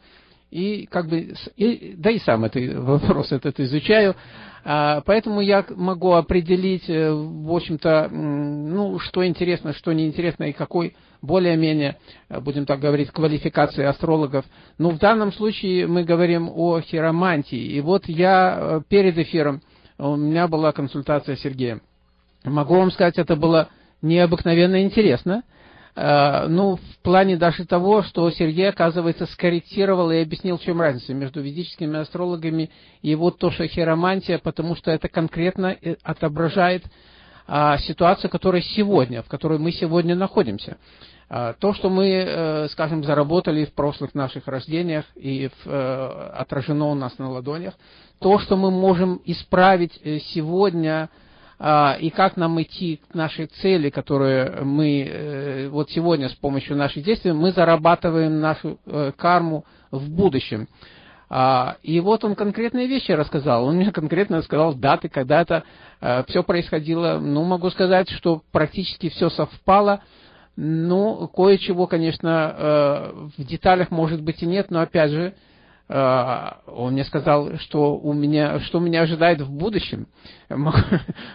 И 0.51 0.85
как 0.85 1.07
бы, 1.07 1.33
и, 1.55 1.95
да 1.97 2.11
и 2.11 2.19
сам 2.19 2.45
этот 2.45 2.75
вопрос 2.75 3.31
этот 3.31 3.59
изучаю. 3.59 4.15
А, 4.63 5.01
поэтому 5.01 5.41
я 5.41 5.65
могу 5.75 6.11
определить, 6.11 6.87
э, 6.87 7.11
в 7.11 7.51
общем-то, 7.51 8.07
ну, 8.11 8.99
что 8.99 9.25
интересно, 9.25 9.73
что 9.73 9.91
неинтересно, 9.93 10.43
и 10.43 10.53
какой 10.53 10.95
более-менее, 11.23 11.97
э, 12.29 12.39
будем 12.39 12.67
так 12.67 12.79
говорить, 12.79 13.09
квалификации 13.09 13.83
астрологов. 13.85 14.45
Но 14.77 14.91
в 14.91 14.99
данном 14.99 15.31
случае 15.31 15.87
мы 15.87 16.03
говорим 16.03 16.49
о 16.53 16.81
хиромантии. 16.81 17.57
И 17.57 17.81
вот 17.81 18.07
я 18.07 18.57
э, 18.59 18.81
перед 18.87 19.17
эфиром 19.17 19.61
у 19.97 20.15
меня 20.15 20.47
была 20.47 20.71
консультация 20.73 21.35
с 21.35 21.39
Сергеем. 21.39 21.81
Могу 22.43 22.75
вам 22.75 22.91
сказать, 22.91 23.17
это 23.17 23.35
было 23.35 23.69
необыкновенно 24.01 24.83
интересно. 24.83 25.43
Э, 25.95 26.47
ну, 26.47 26.75
в 26.75 26.99
плане 27.03 27.37
даже 27.37 27.65
того, 27.65 28.01
что 28.03 28.29
Сергей, 28.31 28.67
оказывается, 28.69 29.25
скорректировал 29.27 30.11
и 30.11 30.17
объяснил, 30.17 30.57
в 30.57 30.61
чем 30.61 30.81
разница 30.81 31.13
между 31.13 31.41
ведическими 31.41 31.99
астрологами 31.99 32.69
и 33.01 33.15
вот 33.15 33.37
то, 33.37 33.49
что 33.49 33.65
хиромантия, 33.65 34.39
потому 34.39 34.75
что 34.75 34.91
это 34.91 35.07
конкретно 35.07 35.77
э, 35.81 35.95
отображает 36.03 36.83
а, 37.45 37.77
ситуацию, 37.77 38.29
которая 38.29 38.61
сегодня, 38.61 39.21
в 39.21 39.27
которой 39.27 39.59
мы 39.59 39.71
сегодня 39.71 40.15
находимся. 40.15 40.77
А, 41.35 41.53
то, 41.53 41.73
что 41.73 41.89
мы, 41.89 42.09
э, 42.09 42.67
скажем, 42.69 43.03
заработали 43.03 43.65
в 43.65 43.73
прошлых 43.73 44.13
наших 44.13 44.47
рождениях 44.47 45.05
и 45.15 45.49
в, 45.63 46.31
отражено 46.37 46.91
у 46.91 46.93
нас 46.93 47.17
на 47.17 47.31
ладонях, 47.31 47.73
то, 48.19 48.37
что 48.37 48.55
мы 48.55 48.69
можем 48.69 49.19
исправить 49.25 49.93
сегодня– 50.33 51.09
а, 51.65 51.95
и 51.97 52.09
как 52.09 52.35
нам 52.35 52.61
идти 52.61 52.99
к 53.09 53.13
нашей 53.13 53.45
цели, 53.45 53.89
которую 53.89 54.65
мы 54.65 55.07
э, 55.07 55.67
вот 55.69 55.89
сегодня 55.91 56.27
с 56.27 56.33
помощью 56.33 56.75
наших 56.75 57.05
действий, 57.05 57.31
мы 57.31 57.53
зарабатываем 57.53 58.41
нашу 58.41 58.79
э, 58.85 59.13
карму 59.15 59.63
в 59.89 60.09
будущем. 60.09 60.67
А, 61.29 61.77
и 61.81 62.01
вот 62.01 62.25
он 62.25 62.35
конкретные 62.35 62.87
вещи 62.87 63.11
рассказал. 63.11 63.65
Он 63.65 63.77
мне 63.77 63.93
конкретно 63.93 64.41
сказал 64.41 64.73
даты, 64.73 65.07
когда 65.07 65.41
это 65.41 65.63
э, 66.01 66.23
все 66.27 66.43
происходило. 66.43 67.19
Ну, 67.19 67.45
могу 67.45 67.69
сказать, 67.69 68.09
что 68.09 68.41
практически 68.51 69.07
все 69.07 69.29
совпало. 69.29 70.01
Ну, 70.55 71.27
кое-чего, 71.27 71.87
конечно, 71.87 73.29
в 73.37 73.43
деталях 73.43 73.89
может 73.89 74.21
быть 74.21 74.43
и 74.43 74.45
нет, 74.45 74.69
но 74.69 74.81
опять 74.81 75.09
же, 75.09 75.33
а, 75.89 76.61
он 76.65 76.93
мне 76.93 77.03
сказал, 77.03 77.57
что 77.59 77.95
у 77.97 78.13
меня, 78.13 78.59
что 78.61 78.79
меня 78.79 79.01
ожидает 79.01 79.41
в 79.41 79.51
будущем. 79.51 80.07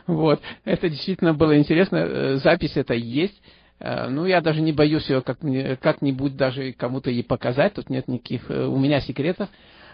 Вот. 0.07 0.41
Это 0.65 0.89
действительно 0.89 1.35
было 1.35 1.59
интересно. 1.59 1.97
Э, 1.97 2.37
запись 2.37 2.77
это 2.77 2.95
есть. 2.95 3.41
Э, 3.79 4.09
ну, 4.09 4.25
я 4.25 4.41
даже 4.41 4.61
не 4.61 4.73
боюсь 4.73 5.09
ее 5.11 5.21
как, 5.21 5.39
как-нибудь 5.81 6.37
даже 6.37 6.73
кому-то 6.73 7.11
ей 7.11 7.23
показать. 7.23 7.75
Тут 7.75 7.91
нет 7.91 8.09
никаких 8.09 8.51
э, 8.51 8.67
у 8.67 8.79
меня 8.79 9.01
секретов. 9.01 9.49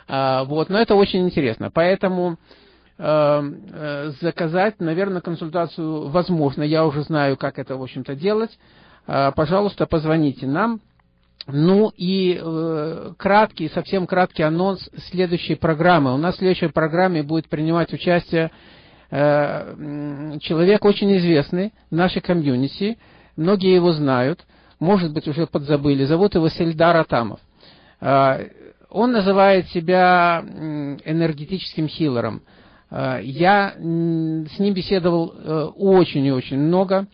А, 0.06 0.44
вот. 0.44 0.70
Но 0.70 0.78
это 0.78 0.94
очень 0.94 1.26
интересно. 1.26 1.70
Поэтому 1.70 2.38
заказать, 2.96 4.78
наверное, 4.78 5.20
консультацию 5.20 6.06
возможно. 6.10 6.62
Я 6.62 6.86
уже 6.86 7.02
знаю, 7.02 7.36
как 7.36 7.58
это, 7.58 7.76
в 7.76 7.82
общем-то, 7.82 8.14
делать. 8.14 8.56
А, 9.07 9.32
пожалуйста, 9.32 9.86
позвоните 9.86 10.46
нам. 10.46 10.80
Ну 11.46 11.92
и 11.96 12.40
э, 12.40 13.12
краткий, 13.18 13.68
совсем 13.68 14.07
краткий 14.07 14.42
анонс 14.42 14.88
следующей 15.11 15.57
программы. 15.57 16.14
У 16.14 16.16
нас 16.16 16.36
в 16.36 16.38
следующей 16.38 16.68
программе 16.68 17.22
будет 17.22 17.48
принимать 17.48 17.92
участие 17.92 18.50
э, 19.11 20.38
человек 20.40 20.84
очень 20.86 21.14
известный 21.18 21.74
в 21.90 21.94
нашей 21.94 22.22
комьюнити. 22.22 22.96
Многие 23.36 23.74
его 23.74 23.92
знают, 23.92 24.46
может 24.80 25.12
быть, 25.12 25.28
уже 25.28 25.46
подзабыли. 25.46 26.05
Зовут 26.05 26.34
его 26.34 26.48
Сельдар 26.48 26.96
Атамов. 26.96 27.40
Э, 28.00 28.48
он 28.88 29.12
называет 29.12 29.68
себя 29.68 30.42
энергетическим 30.42 31.88
хиллером. 31.88 32.40
Э, 32.90 33.18
я 33.22 33.74
с 33.76 34.59
ним 34.59 34.72
беседовал 34.72 35.34
э, 35.36 35.64
очень 35.76 36.24
и 36.24 36.32
очень 36.32 36.59
много. 36.59 37.07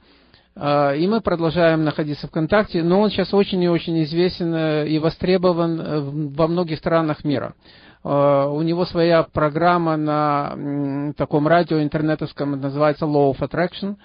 И 0.56 1.06
мы 1.06 1.20
продолжаем 1.20 1.84
находиться 1.84 2.26
в 2.26 2.30
контакте, 2.30 2.82
но 2.82 3.00
он 3.00 3.10
сейчас 3.10 3.32
очень 3.32 3.62
и 3.62 3.68
очень 3.68 4.02
известен 4.02 4.52
э, 4.52 4.88
и 4.88 4.98
востребован 4.98 5.80
э, 5.80 6.00
во 6.00 6.48
многих 6.48 6.78
странах 6.78 7.24
мира. 7.24 7.54
А, 8.02 8.48
у 8.48 8.62
него 8.62 8.84
своя 8.84 9.22
программа 9.22 9.96
на 9.96 11.14
таком 11.16 11.46
радио 11.46 11.80
интернетовском, 11.82 12.60
называется 12.60 13.04
Law 13.04 13.32
of 13.32 13.38
Attraction. 13.38 13.96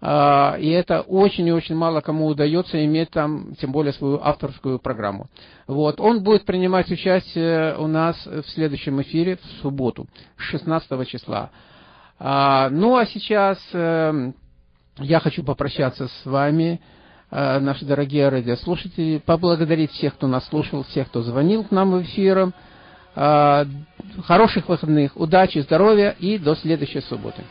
А, 0.00 0.56
и 0.58 0.68
это 0.68 1.00
очень 1.00 1.48
и 1.48 1.52
очень 1.52 1.74
мало 1.74 2.00
кому 2.00 2.26
удается 2.26 2.84
иметь 2.84 3.10
там, 3.10 3.54
тем 3.56 3.72
более 3.72 3.92
свою 3.92 4.20
авторскую 4.22 4.78
программу. 4.78 5.26
Вот. 5.66 5.98
Он 5.98 6.22
будет 6.22 6.44
принимать 6.44 6.90
участие 6.90 7.76
у 7.76 7.88
нас 7.88 8.16
в 8.24 8.48
следующем 8.50 9.02
эфире 9.02 9.36
в 9.36 9.62
субботу, 9.62 10.06
16 10.36 11.08
числа. 11.08 11.50
Ну 12.20 12.96
а 12.96 13.06
сейчас 13.06 13.58
эм, 13.72 14.34
я 14.98 15.20
хочу 15.20 15.42
попрощаться 15.42 16.08
с 16.08 16.26
вами, 16.26 16.80
э, 17.30 17.58
наши 17.58 17.84
дорогие 17.84 18.28
радиослушатели, 18.28 19.22
поблагодарить 19.24 19.92
всех, 19.92 20.14
кто 20.14 20.26
нас 20.26 20.46
слушал, 20.48 20.82
всех, 20.84 21.08
кто 21.08 21.22
звонил 21.22 21.64
к 21.64 21.70
нам 21.70 21.92
в 21.92 22.02
эфир. 22.02 22.52
Э, 23.14 23.64
хороших 24.24 24.68
выходных, 24.68 25.16
удачи, 25.16 25.58
здоровья 25.58 26.14
и 26.18 26.38
до 26.38 26.54
следующей 26.54 27.00
субботы. 27.00 27.42